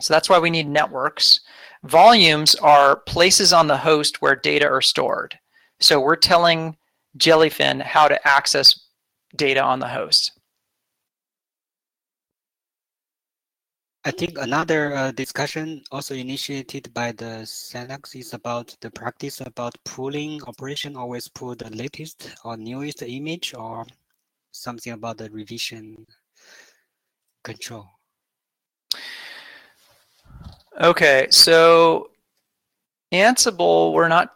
So 0.00 0.12
that's 0.12 0.28
why 0.28 0.38
we 0.38 0.50
need 0.50 0.68
networks. 0.68 1.40
Volumes 1.86 2.56
are 2.56 2.96
places 2.96 3.52
on 3.52 3.68
the 3.68 3.76
host 3.76 4.20
where 4.20 4.34
data 4.34 4.66
are 4.66 4.82
stored. 4.82 5.38
So 5.78 6.00
we're 6.00 6.16
telling 6.16 6.76
Jellyfin 7.16 7.80
how 7.80 8.08
to 8.08 8.18
access 8.26 8.88
data 9.36 9.62
on 9.62 9.78
the 9.78 9.86
host. 9.86 10.32
I 14.04 14.10
think 14.10 14.38
another 14.38 14.94
uh, 14.94 15.12
discussion 15.12 15.82
also 15.92 16.14
initiated 16.14 16.92
by 16.92 17.12
the 17.12 17.42
Senex 17.44 18.16
is 18.16 18.34
about 18.34 18.76
the 18.80 18.90
practice 18.90 19.40
about 19.40 19.76
pooling 19.84 20.42
operation. 20.44 20.96
Always 20.96 21.28
pull 21.28 21.54
the 21.54 21.70
latest 21.70 22.34
or 22.44 22.56
newest 22.56 23.02
image 23.02 23.54
or 23.54 23.86
something 24.52 24.92
about 24.92 25.18
the 25.18 25.30
revision 25.30 26.06
control. 27.44 27.86
Okay, 30.80 31.26
so 31.30 32.10
Ansible, 33.12 33.92
we're 33.92 34.08
not. 34.08 34.32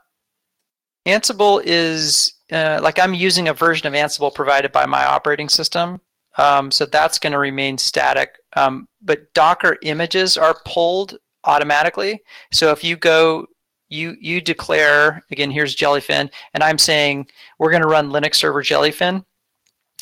Ansible 1.07 1.63
is 1.65 2.35
uh, 2.51 2.81
like 2.83 2.99
I'm 2.99 3.15
using 3.15 3.49
a 3.49 3.55
version 3.55 3.87
of 3.87 3.93
Ansible 3.93 4.35
provided 4.35 4.73
by 4.73 4.87
my 4.87 5.05
operating 5.05 5.51
system, 5.51 6.01
um, 6.39 6.71
so 6.71 6.87
that's 6.87 7.19
going 7.19 7.33
to 7.33 7.39
remain 7.39 7.77
static. 7.77 8.39
Um, 8.57 8.89
but 9.03 9.33
Docker 9.35 9.77
images 9.83 10.39
are 10.39 10.57
pulled 10.65 11.19
automatically. 11.45 12.23
So 12.53 12.71
if 12.71 12.83
you 12.85 12.97
go, 12.97 13.47
you 13.91 14.17
you 14.19 14.41
declare 14.41 15.23
again. 15.31 15.51
Here's 15.51 15.77
Jellyfin, 15.77 16.31
and 16.55 16.63
I'm 16.63 16.79
saying 16.79 17.27
we're 17.59 17.71
going 17.71 17.83
to 17.83 17.89
run 17.89 18.11
Linux 18.11 18.37
server 18.37 18.63
Jellyfin. 18.63 19.25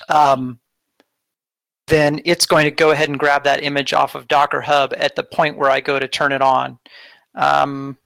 Um, 0.09 0.61
then 1.89 2.21
it's 2.25 2.47
going 2.47 2.65
to 2.65 2.71
go 2.71 2.91
ahead 2.91 3.09
and 3.09 3.19
grab 3.19 3.45
that 3.45 3.63
image 3.63 3.93
off 3.93 4.15
of 4.15 4.29
Docker 4.29 4.61
Hub 4.61 4.93
at 4.97 5.17
the 5.17 5.23
point 5.23 5.57
where 5.57 5.71
I 5.71 5.81
go 5.81 5.99
to 5.99 6.07
turn 6.09 6.33
it 6.33 6.43
on. 6.43 6.79
Um, 7.35 7.97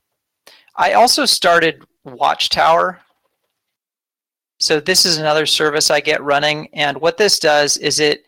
I 0.76 0.92
also 0.92 1.24
started 1.24 1.84
Watchtower. 2.04 3.00
So 4.58 4.80
this 4.80 5.04
is 5.04 5.18
another 5.18 5.46
service 5.46 5.90
I 5.90 6.00
get 6.00 6.22
running, 6.22 6.68
and 6.72 7.00
what 7.00 7.16
this 7.16 7.38
does 7.38 7.76
is 7.78 7.98
it 7.98 8.24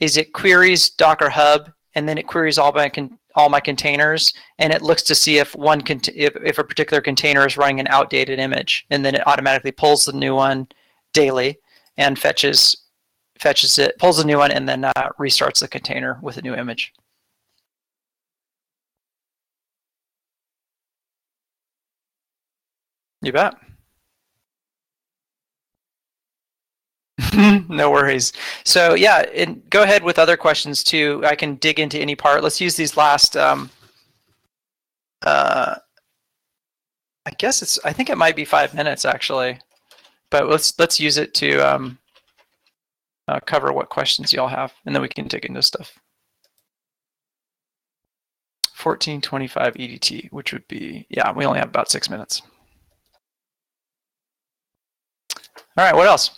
is 0.00 0.16
it 0.16 0.32
queries 0.32 0.90
Docker 0.90 1.30
Hub, 1.30 1.72
and 1.94 2.08
then 2.08 2.18
it 2.18 2.26
queries 2.26 2.58
all 2.58 2.72
my 2.72 2.88
con- 2.88 3.18
all 3.34 3.48
my 3.48 3.60
containers, 3.60 4.32
and 4.58 4.72
it 4.72 4.82
looks 4.82 5.02
to 5.04 5.14
see 5.14 5.38
if 5.38 5.54
one 5.54 5.82
if, 5.88 6.36
if 6.36 6.58
a 6.58 6.64
particular 6.64 7.00
container 7.00 7.46
is 7.46 7.56
running 7.56 7.80
an 7.80 7.88
outdated 7.88 8.38
image, 8.38 8.86
and 8.90 9.04
then 9.04 9.14
it 9.14 9.26
automatically 9.26 9.72
pulls 9.72 10.04
the 10.04 10.12
new 10.12 10.34
one 10.34 10.68
daily 11.14 11.58
and 11.96 12.18
fetches 12.18 12.76
fetches 13.40 13.78
it, 13.78 13.98
pulls 13.98 14.18
a 14.18 14.26
new 14.26 14.38
one, 14.38 14.50
and 14.50 14.68
then 14.68 14.84
uh, 14.84 14.92
restarts 15.18 15.60
the 15.60 15.68
container 15.68 16.18
with 16.22 16.36
a 16.36 16.42
new 16.42 16.54
image. 16.54 16.92
You 23.22 23.32
bet. 23.32 23.54
no 27.68 27.90
worries. 27.90 28.32
So 28.64 28.94
yeah, 28.94 29.24
and 29.34 29.68
go 29.70 29.82
ahead 29.82 30.02
with 30.04 30.18
other 30.18 30.36
questions 30.36 30.84
too. 30.84 31.22
I 31.26 31.34
can 31.34 31.56
dig 31.56 31.80
into 31.80 31.98
any 31.98 32.14
part. 32.14 32.42
Let's 32.42 32.60
use 32.60 32.76
these 32.76 32.96
last. 32.96 33.36
Um, 33.36 33.70
uh, 35.22 35.76
I 37.26 37.30
guess 37.38 37.60
it's. 37.62 37.78
I 37.84 37.92
think 37.92 38.08
it 38.08 38.18
might 38.18 38.36
be 38.36 38.44
five 38.44 38.72
minutes 38.74 39.04
actually, 39.04 39.58
but 40.30 40.48
let's 40.48 40.78
let's 40.78 41.00
use 41.00 41.18
it 41.18 41.34
to 41.34 41.58
um, 41.58 41.98
uh, 43.28 43.40
cover 43.40 43.72
what 43.72 43.90
questions 43.90 44.32
y'all 44.32 44.48
have, 44.48 44.72
and 44.86 44.94
then 44.94 45.02
we 45.02 45.08
can 45.08 45.28
dig 45.28 45.44
into 45.44 45.62
stuff. 45.62 45.98
1425 48.82 49.74
EDT, 49.74 50.32
which 50.32 50.52
would 50.52 50.66
be, 50.68 51.06
yeah, 51.10 51.32
we 51.32 51.44
only 51.44 51.58
have 51.58 51.68
about 51.68 51.90
six 51.90 52.08
minutes. 52.08 52.42
All 55.76 55.84
right, 55.84 55.94
what 55.94 56.06
else? 56.06 56.30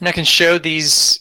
And 0.00 0.08
I 0.08 0.12
can 0.12 0.24
show 0.24 0.58
these 0.58 1.18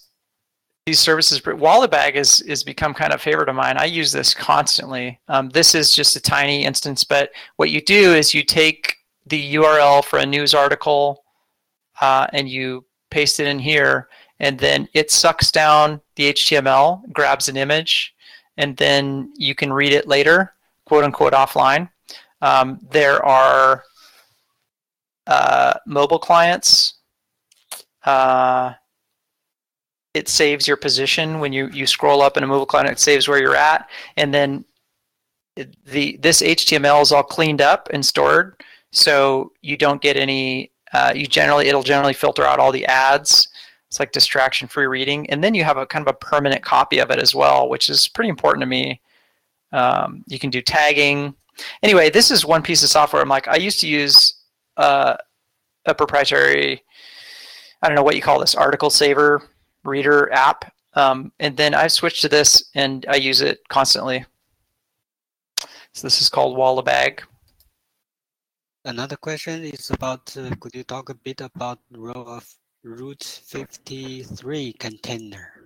these 0.86 1.00
services. 1.00 1.42
Wallabag 1.42 2.16
is 2.16 2.42
is 2.42 2.64
become 2.64 2.94
kind 2.94 3.14
of 3.14 3.22
favorite 3.22 3.50
of 3.50 3.56
mine. 3.56 3.78
I 3.78 3.86
use 3.86 4.12
this 4.12 4.34
constantly. 4.34 5.20
Um, 5.28 5.50
this 5.50 5.76
is 5.76 5.94
just 5.94 6.16
a 6.16 6.22
tiny 6.22 6.66
instance, 6.66 7.04
but 7.04 7.32
what 7.58 7.70
you 7.70 7.82
do 7.82 8.14
is 8.14 8.34
you 8.34 8.44
take 8.44 8.99
the 9.26 9.56
URL 9.56 10.04
for 10.04 10.20
a 10.20 10.26
news 10.26 10.54
article 10.54 11.24
uh, 12.02 12.28
and 12.34 12.50
you 12.50 12.86
paste 13.12 13.40
it 13.40 13.48
in 13.48 13.60
here, 13.60 14.08
and 14.40 14.58
then 14.58 14.88
it 14.94 15.12
sucks 15.12 15.52
down 15.52 16.00
the 16.16 16.34
HTML, 16.34 17.02
grabs 17.12 17.50
an 17.50 17.58
image, 17.58 18.16
and 18.58 18.78
then 18.78 19.34
you 19.36 19.56
can 19.56 19.74
read 19.74 19.94
it 19.94 20.08
later, 20.08 20.54
quote 20.86 21.04
unquote 21.04 21.34
offline. 21.34 21.90
Um, 22.42 22.80
there 22.92 23.24
are 23.26 23.84
uh, 25.28 25.74
mobile 25.86 26.20
clients, 26.20 27.00
uh, 28.06 28.74
it 30.14 30.28
saves 30.28 30.68
your 30.68 30.78
position 30.78 31.40
when 31.40 31.54
you, 31.54 31.68
you 31.68 31.86
scroll 31.86 32.22
up 32.22 32.38
in 32.38 32.44
a 32.44 32.48
mobile 32.48 32.66
client. 32.66 32.90
It 32.90 33.00
saves 33.00 33.28
where 33.28 33.40
you're 33.40 33.56
at, 33.56 33.90
and 34.18 34.34
then 34.34 34.66
the 35.86 36.18
this 36.18 36.42
HTML 36.42 37.02
is 37.02 37.12
all 37.12 37.24
cleaned 37.24 37.62
up 37.62 37.90
and 37.94 38.06
stored, 38.06 38.62
so 38.92 39.52
you 39.62 39.78
don't 39.78 40.02
get 40.02 40.18
any. 40.18 40.72
Uh, 40.92 41.14
you 41.16 41.28
generally 41.28 41.68
it'll 41.68 41.84
generally 41.84 42.14
filter 42.14 42.44
out 42.44 42.60
all 42.60 42.72
the 42.72 42.86
ads. 42.86 43.48
It's 43.88 44.00
like 44.00 44.12
distraction-free 44.12 44.86
reading, 44.86 45.30
and 45.30 45.44
then 45.44 45.54
you 45.56 45.64
have 45.64 45.78
a 45.78 45.86
kind 45.86 46.08
of 46.08 46.14
a 46.14 46.18
permanent 46.18 46.62
copy 46.64 47.00
of 47.00 47.10
it 47.10 47.20
as 47.20 47.34
well, 47.34 47.70
which 47.70 47.90
is 47.90 48.08
pretty 48.08 48.30
important 48.30 48.62
to 48.62 48.68
me. 48.68 49.02
Um, 49.72 50.24
you 50.28 50.38
can 50.40 50.50
do 50.50 50.62
tagging. 50.62 51.34
Anyway, 51.84 52.10
this 52.10 52.32
is 52.32 52.46
one 52.46 52.62
piece 52.62 52.84
of 52.84 52.90
software. 52.90 53.22
I'm 53.22 53.30
like, 53.30 53.48
I 53.48 53.56
used 53.56 53.80
to 53.82 53.88
use 53.88 54.36
uh, 54.78 55.18
a 55.86 55.96
proprietary, 55.96 56.84
I 57.82 57.88
don't 57.88 57.96
know 57.96 58.04
what 58.04 58.16
you 58.16 58.22
call 58.22 58.40
this, 58.40 58.56
article 58.56 58.90
saver 58.90 59.50
reader 59.84 60.32
app. 60.32 60.72
Um, 60.94 61.32
and 61.40 61.56
then 61.56 61.74
I've 61.74 61.92
switched 61.92 62.22
to 62.22 62.30
this 62.30 62.70
and 62.76 63.06
I 63.10 63.16
use 63.16 63.42
it 63.42 63.60
constantly. 63.70 64.26
So 65.94 66.08
this 66.08 66.22
is 66.22 66.30
called 66.30 66.58
Wallabag. 66.58 67.22
Another 68.86 69.18
question 69.18 69.64
is 69.66 69.92
about, 69.92 70.36
uh, 70.38 70.56
could 70.60 70.74
you 70.74 70.84
talk 70.84 71.10
a 71.10 71.14
bit 71.14 71.42
about 71.42 71.80
the 71.92 72.00
role 72.00 72.28
of 72.28 72.48
Route 72.84 73.42
53 73.46 74.74
container? 74.74 75.60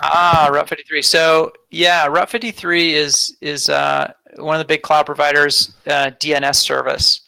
Ah, 0.00 0.50
Route 0.52 0.68
53. 0.68 1.00
So 1.00 1.52
yeah, 1.70 2.06
Route 2.06 2.28
53 2.28 2.94
is 2.94 3.36
is 3.40 3.70
uh, 3.70 4.12
one 4.36 4.54
of 4.56 4.58
the 4.58 4.66
big 4.66 4.82
cloud 4.82 5.06
providers' 5.06 5.74
uh, 5.86 6.10
DNS 6.20 6.56
service. 6.56 7.22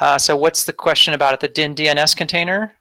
Uh, 0.00 0.18
so 0.18 0.36
what's 0.36 0.64
the 0.64 0.72
question 0.72 1.14
about 1.14 1.34
it? 1.34 1.40
The 1.40 1.48
DIN 1.48 1.74
DNS 1.74 2.16
container? 2.16 2.74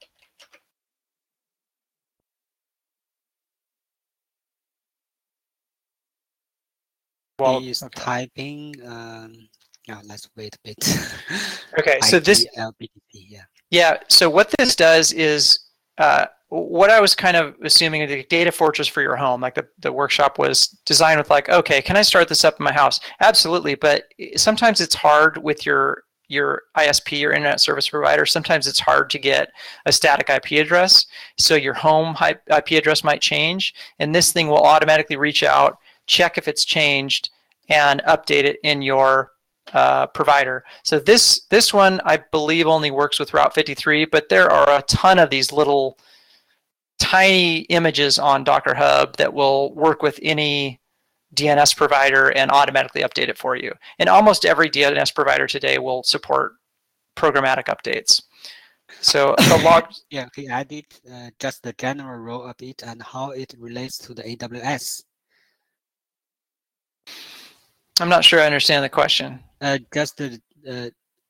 Well, 7.40 7.60
He's 7.60 7.84
typing. 7.96 8.76
Um, 8.86 9.50
yeah, 9.88 10.00
let's 10.06 10.30
wait 10.36 10.56
a 10.56 10.60
bit. 10.64 10.98
Okay, 11.80 12.00
so 12.02 12.20
this- 12.20 12.46
yeah. 12.56 13.42
Yeah. 13.72 13.98
So 14.08 14.30
what 14.30 14.54
this 14.60 14.76
does 14.76 15.12
is 15.12 15.58
uh, 15.98 16.28
what 16.50 16.92
I 16.92 17.02
was 17.02 17.16
kind 17.16 17.36
of 17.36 17.56
assuming 17.64 18.08
the 18.08 18.24
data 18.26 18.52
fortress 18.52 18.88
for 18.88 19.02
your 19.02 19.16
home, 19.16 19.42
like 19.42 19.56
the, 19.56 19.68
the 19.80 19.92
workshop 19.92 20.38
was 20.38 20.68
designed 20.86 21.18
with 21.18 21.32
like, 21.32 21.50
okay, 21.50 21.82
can 21.82 21.98
I 21.98 22.04
start 22.04 22.28
this 22.28 22.46
up 22.46 22.60
in 22.60 22.64
my 22.64 22.72
house? 22.72 23.00
Absolutely. 23.22 23.74
But 23.74 24.04
sometimes 24.36 24.80
it's 24.82 24.94
hard 24.94 25.38
with 25.44 25.66
your 25.66 26.04
your 26.28 26.64
ISP, 26.78 27.20
your 27.20 27.32
internet 27.34 27.60
service 27.60 27.90
provider. 27.90 28.26
Sometimes 28.26 28.68
it's 28.68 28.80
hard 28.80 29.10
to 29.10 29.20
get 29.20 29.50
a 29.88 29.92
static 29.92 30.30
IP 30.30 30.64
address. 30.64 31.06
So 31.38 31.56
your 31.56 31.74
home 31.74 32.16
IP 32.22 32.72
address 32.72 33.04
might 33.04 33.22
change, 33.22 33.74
and 34.00 34.14
this 34.14 34.32
thing 34.32 34.48
will 34.48 34.64
automatically 34.64 35.18
reach 35.18 35.44
out, 35.44 35.78
check 36.06 36.38
if 36.38 36.48
it's 36.48 36.66
changed, 36.66 37.30
and 37.70 38.02
update 38.08 38.46
it 38.46 38.58
in 38.64 38.82
your 38.82 39.32
uh, 39.72 40.08
provider. 40.08 40.64
So 40.84 41.00
this 41.00 41.46
this 41.50 41.74
one 41.74 42.02
I 42.06 42.18
believe 42.18 42.68
only 42.68 42.92
works 42.92 43.20
with 43.20 43.34
Route 43.34 43.56
53, 43.56 44.06
but 44.06 44.30
there 44.30 44.50
are 44.52 44.78
a 44.78 44.84
ton 44.84 45.20
of 45.20 45.30
these 45.30 45.52
little 45.52 45.98
tiny 47.00 47.60
images 47.70 48.20
on 48.20 48.44
Docker 48.44 48.76
Hub 48.76 49.18
that 49.18 49.34
will 49.34 49.74
work 49.74 50.02
with 50.02 50.20
any 50.22 50.80
DNS 51.36 51.76
provider 51.76 52.30
and 52.30 52.52
automatically 52.52 53.02
update 53.02 53.30
it 53.30 53.38
for 53.38 53.56
you. 53.56 53.74
And 54.00 54.10
almost 54.10 54.46
every 54.46 54.70
DNS 54.70 55.14
provider 55.16 55.48
today 55.48 55.80
will 55.80 56.04
support 56.04 56.54
programmatic 57.16 57.66
updates. 57.66 58.22
So 59.02 59.36
the 59.50 59.62
log 59.64 59.86
Yeah, 60.10 60.28
he 60.36 60.48
added 60.48 60.86
uh, 61.12 61.30
just 61.40 61.64
the 61.64 61.74
general 61.74 62.20
role 62.20 62.44
of 62.44 62.56
it 62.62 62.84
and 62.84 63.02
how 63.02 63.32
it 63.32 63.54
relates 63.58 63.98
to 64.00 64.14
the 64.14 64.24
AWS. 64.24 65.04
I'm 68.00 68.10
not 68.10 68.26
sure 68.26 68.40
I 68.40 68.46
understand 68.46 68.84
the 68.84 68.90
question. 68.90 69.40
Uh, 69.64 69.78
just 69.94 70.18
the 70.18 70.40
uh, 70.70 70.90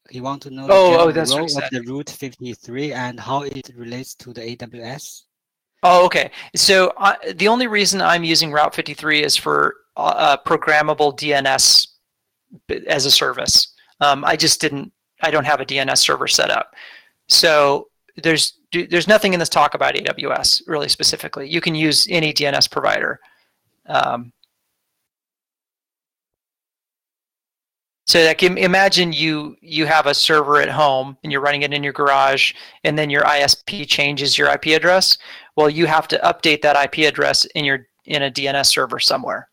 he 0.09 0.19
want 0.19 0.41
to 0.41 0.49
know 0.49 0.63
Oh, 0.63 0.67
the 0.67 0.73
oh, 0.73 0.91
general 0.97 1.13
that's 1.13 1.35
role 1.35 1.63
of 1.63 1.69
the 1.69 1.81
Route 1.81 2.09
53 2.09 2.91
and 2.91 3.19
how 3.19 3.43
it 3.43 3.69
relates 3.75 4.15
to 4.15 4.33
the 4.33 4.41
AWS. 4.41 5.23
Oh, 5.83 6.05
okay. 6.05 6.31
So 6.55 6.93
uh, 6.97 7.15
the 7.35 7.47
only 7.47 7.67
reason 7.67 8.01
I'm 8.01 8.23
using 8.23 8.51
Route 8.51 8.73
53 8.73 9.23
is 9.23 9.35
for 9.35 9.75
uh, 9.95 9.99
uh, 9.99 10.37
programmable 10.45 11.15
DNS 11.17 11.87
as 12.87 13.05
a 13.05 13.11
service. 13.11 13.73
Um, 14.01 14.25
I 14.25 14.35
just 14.35 14.59
didn't. 14.59 14.91
I 15.21 15.29
don't 15.31 15.45
have 15.45 15.61
a 15.61 15.65
DNS 15.65 15.97
server 15.97 16.27
set 16.27 16.49
up. 16.49 16.73
So 17.27 17.87
there's 18.17 18.57
there's 18.71 19.07
nothing 19.07 19.33
in 19.33 19.39
this 19.39 19.49
talk 19.49 19.75
about 19.75 19.93
AWS 19.93 20.63
really 20.67 20.89
specifically. 20.89 21.47
You 21.47 21.61
can 21.61 21.75
use 21.75 22.07
any 22.09 22.33
DNS 22.33 22.69
provider. 22.71 23.19
Um, 23.85 24.33
so 28.05 28.23
like 28.25 28.43
imagine 28.43 29.13
you 29.13 29.55
you 29.61 29.85
have 29.85 30.07
a 30.07 30.13
server 30.13 30.59
at 30.59 30.69
home 30.69 31.17
and 31.23 31.31
you're 31.31 31.41
running 31.41 31.61
it 31.61 31.73
in 31.73 31.83
your 31.83 31.93
garage, 31.93 32.53
and 32.83 32.97
then 32.97 33.09
your 33.09 33.23
ISP 33.23 33.87
changes 33.87 34.37
your 34.37 34.49
IP 34.49 34.67
address. 34.67 35.17
Well, 35.55 35.69
you 35.69 35.85
have 35.85 36.07
to 36.09 36.17
update 36.19 36.61
that 36.63 36.81
IP 36.83 37.07
address 37.07 37.45
in 37.55 37.63
your 37.65 37.87
in 38.05 38.23
a 38.23 38.31
DNS 38.31 38.65
server 38.65 38.99
somewhere. 38.99 39.49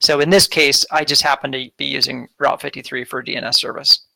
So 0.00 0.20
in 0.20 0.30
this 0.30 0.46
case, 0.46 0.84
I 0.90 1.04
just 1.04 1.22
happen 1.22 1.52
to 1.52 1.70
be 1.76 1.84
using 1.84 2.28
Route 2.38 2.60
53 2.60 3.04
for 3.04 3.22
DNS 3.22 3.54
service. 3.54 4.06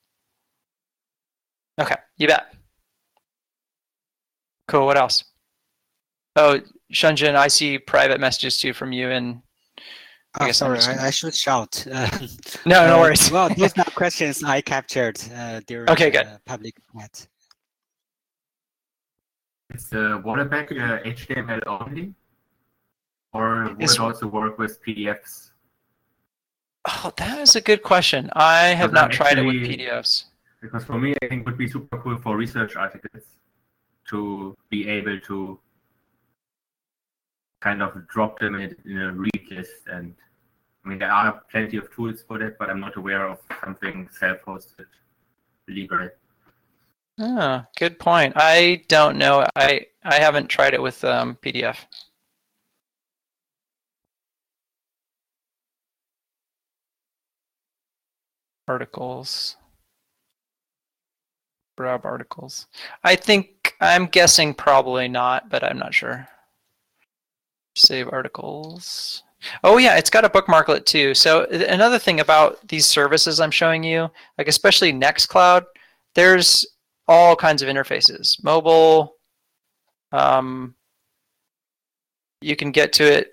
Okay, 1.78 1.96
you 2.16 2.26
bet. 2.26 2.46
Cool. 4.68 4.86
What 4.86 4.96
else? 4.96 5.22
Oh, 6.34 6.60
Shunjin, 6.92 7.34
I 7.34 7.48
see 7.48 7.78
private 7.78 8.20
messages 8.20 8.58
too 8.58 8.72
from 8.72 8.92
you, 8.92 9.10
and 9.10 9.42
I 10.38 10.44
Oh, 10.44 10.46
guess 10.48 10.58
sorry, 10.58 10.78
I, 10.80 11.06
I 11.06 11.10
should 11.10 11.34
shout. 11.34 11.86
Uh, 11.90 12.08
No, 12.66 12.86
no 12.86 12.98
uh, 12.98 13.00
worries. 13.00 13.30
well, 13.30 13.48
these 13.48 13.72
are 13.78 13.84
questions 13.94 14.44
I 14.44 14.60
captured 14.60 15.18
uh, 15.34 15.60
during 15.66 15.88
Okay, 15.90 16.10
good. 16.10 16.26
the 16.26 16.40
public 16.44 16.74
chat. 16.98 17.26
Is 19.74 19.88
the 19.88 20.20
Wallabag 20.24 20.70
uh, 20.72 21.02
HTML 21.02 21.62
only? 21.66 22.14
Or 23.32 23.74
would 23.74 23.82
it 23.82 23.98
also 24.00 24.26
work 24.26 24.58
with 24.58 24.78
PDFs? 24.84 25.50
Oh, 26.88 27.12
that 27.16 27.38
is 27.40 27.56
a 27.56 27.60
good 27.60 27.82
question. 27.82 28.30
I 28.34 28.68
have 28.68 28.92
not 28.92 29.04
I'm 29.06 29.10
tried 29.10 29.38
it 29.38 29.42
with 29.42 29.56
PDFs. 29.56 30.24
Because 30.62 30.84
for 30.84 30.98
me, 30.98 31.14
I 31.22 31.26
think 31.28 31.40
it 31.42 31.46
would 31.46 31.58
be 31.58 31.68
super 31.68 31.98
cool 31.98 32.16
for 32.18 32.36
research 32.36 32.76
articles 32.76 33.24
to 34.10 34.56
be 34.70 34.88
able 34.88 35.18
to 35.20 35.58
kind 37.60 37.82
of 37.82 38.06
drop 38.08 38.38
them 38.38 38.54
in, 38.54 38.74
in 38.84 38.98
a 38.98 39.12
read 39.12 39.46
list. 39.50 39.72
And 39.92 40.14
I 40.86 40.88
mean, 40.88 41.00
there 41.00 41.10
are 41.10 41.42
plenty 41.50 41.78
of 41.78 41.92
tools 41.92 42.22
for 42.26 42.38
that, 42.38 42.58
but 42.58 42.70
I'm 42.70 42.78
not 42.78 42.96
aware 42.96 43.26
of 43.28 43.40
something 43.64 44.08
self-hosted 44.20 44.86
legal. 45.66 46.10
Oh, 47.18 47.64
good 47.76 47.98
point. 47.98 48.34
I 48.36 48.84
don't 48.86 49.18
know. 49.18 49.44
I 49.56 49.86
I 50.04 50.20
haven't 50.20 50.46
tried 50.46 50.74
it 50.74 50.82
with 50.82 51.02
um, 51.04 51.38
PDF. 51.42 51.76
Articles. 58.68 59.56
Grab 61.76 62.04
articles. 62.04 62.66
I 63.02 63.16
think 63.16 63.74
I'm 63.80 64.06
guessing 64.06 64.54
probably 64.54 65.08
not, 65.08 65.48
but 65.50 65.64
I'm 65.64 65.78
not 65.78 65.94
sure. 65.94 66.28
Save 67.74 68.08
articles. 68.12 69.22
Oh 69.62 69.78
yeah, 69.78 69.96
it's 69.96 70.10
got 70.10 70.24
a 70.24 70.30
bookmarklet 70.30 70.86
too. 70.86 71.14
So 71.14 71.44
another 71.44 71.98
thing 71.98 72.20
about 72.20 72.66
these 72.68 72.86
services 72.86 73.40
I'm 73.40 73.50
showing 73.50 73.82
you, 73.82 74.10
like 74.38 74.48
especially 74.48 74.92
Nextcloud, 74.92 75.64
there's 76.14 76.66
all 77.08 77.36
kinds 77.36 77.62
of 77.62 77.68
interfaces. 77.68 78.42
Mobile. 78.42 79.16
Um, 80.12 80.74
you 82.40 82.56
can 82.56 82.70
get 82.70 82.92
to 82.94 83.04
it. 83.04 83.32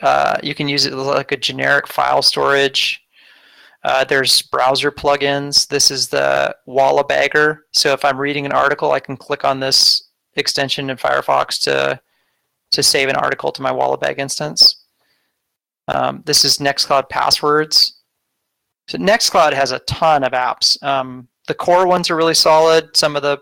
Uh, 0.00 0.38
you 0.42 0.54
can 0.54 0.68
use 0.68 0.86
it 0.86 0.94
like 0.94 1.32
a 1.32 1.36
generic 1.36 1.86
file 1.86 2.22
storage. 2.22 3.02
Uh, 3.82 4.04
there's 4.04 4.42
browser 4.42 4.90
plugins. 4.90 5.66
This 5.68 5.90
is 5.90 6.08
the 6.08 6.54
Wallabagger. 6.68 7.60
So 7.72 7.92
if 7.92 8.04
I'm 8.04 8.18
reading 8.18 8.44
an 8.44 8.52
article, 8.52 8.92
I 8.92 9.00
can 9.00 9.16
click 9.16 9.44
on 9.44 9.60
this 9.60 10.10
extension 10.34 10.90
in 10.90 10.96
Firefox 10.96 11.60
to 11.62 12.00
to 12.72 12.82
save 12.84 13.08
an 13.08 13.16
article 13.16 13.50
to 13.50 13.62
my 13.62 13.72
Wallabag 13.72 14.18
instance. 14.18 14.79
Um, 15.90 16.22
this 16.24 16.44
is 16.44 16.58
Nextcloud 16.58 17.08
passwords. 17.08 18.00
So 18.88 18.98
Nextcloud 18.98 19.52
has 19.52 19.72
a 19.72 19.80
ton 19.80 20.24
of 20.24 20.32
apps. 20.32 20.80
Um, 20.82 21.28
the 21.46 21.54
core 21.54 21.86
ones 21.86 22.10
are 22.10 22.16
really 22.16 22.34
solid. 22.34 22.96
Some 22.96 23.16
of 23.16 23.22
the 23.22 23.38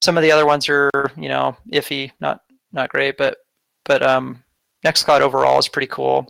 some 0.00 0.16
of 0.16 0.22
the 0.22 0.30
other 0.30 0.46
ones 0.46 0.68
are 0.68 0.90
you 1.16 1.28
know 1.28 1.56
iffy, 1.72 2.12
not 2.20 2.42
not 2.72 2.90
great, 2.90 3.16
but 3.16 3.38
but 3.84 4.02
um, 4.02 4.42
Nextcloud 4.84 5.20
overall 5.20 5.58
is 5.58 5.68
pretty 5.68 5.88
cool. 5.88 6.28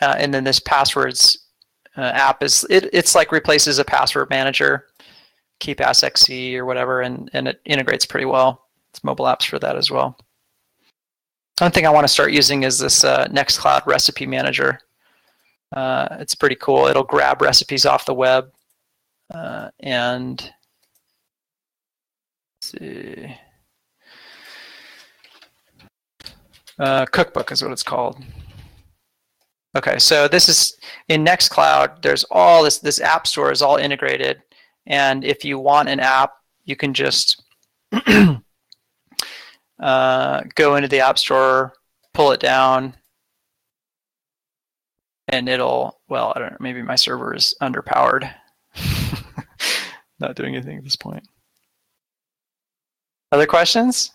Uh, 0.00 0.14
and 0.18 0.32
then 0.32 0.44
this 0.44 0.60
passwords 0.60 1.48
uh, 1.96 2.02
app 2.02 2.42
is 2.42 2.66
it, 2.70 2.90
it's 2.92 3.14
like 3.14 3.32
replaces 3.32 3.78
a 3.78 3.84
password 3.84 4.30
manager, 4.30 4.86
KeePass 5.60 6.02
XC 6.02 6.58
or 6.58 6.64
whatever, 6.64 7.02
and, 7.02 7.30
and 7.32 7.48
it 7.48 7.60
integrates 7.64 8.06
pretty 8.06 8.26
well. 8.26 8.66
It's 8.90 9.04
mobile 9.04 9.26
apps 9.26 9.46
for 9.46 9.58
that 9.58 9.76
as 9.76 9.90
well. 9.90 10.18
One 11.60 11.70
thing 11.70 11.86
I 11.86 11.90
want 11.90 12.04
to 12.04 12.12
start 12.12 12.32
using 12.32 12.64
is 12.64 12.78
this 12.78 13.04
uh, 13.04 13.26
Nextcloud 13.28 13.86
recipe 13.86 14.26
manager. 14.26 14.80
Uh, 15.74 16.08
it's 16.18 16.34
pretty 16.34 16.56
cool. 16.56 16.86
It'll 16.86 17.04
grab 17.04 17.40
recipes 17.40 17.86
off 17.86 18.06
the 18.06 18.14
web 18.14 18.50
uh, 19.32 19.70
and 19.78 20.52
see. 22.60 23.36
Uh, 26.76 27.06
cookbook 27.06 27.52
is 27.52 27.62
what 27.62 27.70
it's 27.70 27.84
called. 27.84 28.20
Okay, 29.76 29.98
so 29.98 30.26
this 30.26 30.48
is 30.48 30.76
in 31.08 31.24
Nextcloud. 31.24 32.02
There's 32.02 32.24
all 32.30 32.64
this. 32.64 32.78
This 32.78 33.00
app 33.00 33.26
store 33.26 33.52
is 33.52 33.62
all 33.62 33.76
integrated, 33.76 34.42
and 34.86 35.24
if 35.24 35.44
you 35.44 35.58
want 35.58 35.88
an 35.88 36.00
app, 36.00 36.32
you 36.64 36.74
can 36.74 36.94
just 36.94 37.42
uh, 39.80 40.42
go 40.54 40.76
into 40.76 40.88
the 40.88 41.00
app 41.00 41.18
store, 41.18 41.74
pull 42.12 42.32
it 42.32 42.40
down, 42.40 42.94
and 45.28 45.48
it'll. 45.48 46.00
Well, 46.08 46.32
I 46.34 46.38
don't 46.38 46.52
know. 46.52 46.58
Maybe 46.60 46.82
my 46.82 46.96
server 46.96 47.34
is 47.34 47.54
underpowered. 47.60 48.32
Not 50.18 50.36
doing 50.36 50.54
anything 50.54 50.78
at 50.78 50.84
this 50.84 50.96
point. 50.96 51.26
Other 53.32 53.46
questions? 53.46 54.12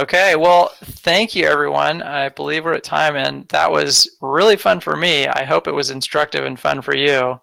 Okay, 0.00 0.34
well, 0.34 0.72
thank 0.82 1.34
you, 1.34 1.44
everyone. 1.44 2.00
I 2.00 2.30
believe 2.30 2.64
we're 2.64 2.72
at 2.72 2.84
time, 2.84 3.16
and 3.16 3.46
that 3.48 3.70
was 3.70 4.08
really 4.22 4.56
fun 4.56 4.80
for 4.80 4.96
me. 4.96 5.26
I 5.26 5.44
hope 5.44 5.68
it 5.68 5.74
was 5.74 5.90
instructive 5.90 6.46
and 6.46 6.58
fun 6.58 6.80
for 6.80 6.96
you. 6.96 7.38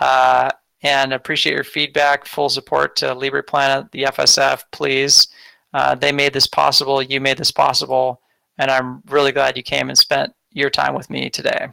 Uh, 0.00 0.50
and 0.84 1.14
appreciate 1.14 1.54
your 1.54 1.64
feedback. 1.64 2.26
Full 2.26 2.50
support 2.50 2.94
to 2.96 3.06
LibrePlanet, 3.06 3.90
the 3.90 4.04
FSF, 4.04 4.62
please. 4.70 5.28
Uh, 5.72 5.94
they 5.94 6.12
made 6.12 6.32
this 6.32 6.46
possible. 6.46 7.02
You 7.02 7.20
made 7.20 7.38
this 7.38 7.50
possible, 7.50 8.20
and 8.58 8.70
I'm 8.70 9.02
really 9.06 9.32
glad 9.32 9.56
you 9.56 9.62
came 9.62 9.88
and 9.88 9.98
spent 9.98 10.32
your 10.52 10.70
time 10.70 10.94
with 10.94 11.10
me 11.10 11.30
today. 11.30 11.68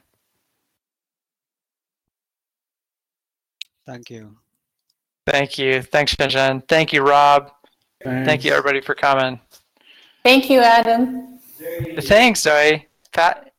Thank 3.86 4.10
you. 4.10 4.38
Thank 5.28 5.58
you. 5.58 5.82
Thanks, 5.82 6.16
Shenzhen. 6.16 6.68
Thank 6.68 6.94
you, 6.94 7.04
Rob. 7.04 7.52
Thank 8.04 8.44
you, 8.44 8.52
everybody, 8.54 8.82
for 8.82 8.96
coming. 8.96 9.40
Thank 10.24 10.50
you, 10.50 10.62
Adam. 10.62 11.40
Thanks, 12.00 12.42
Zoe. 12.42 12.88
Pat, 13.12 13.51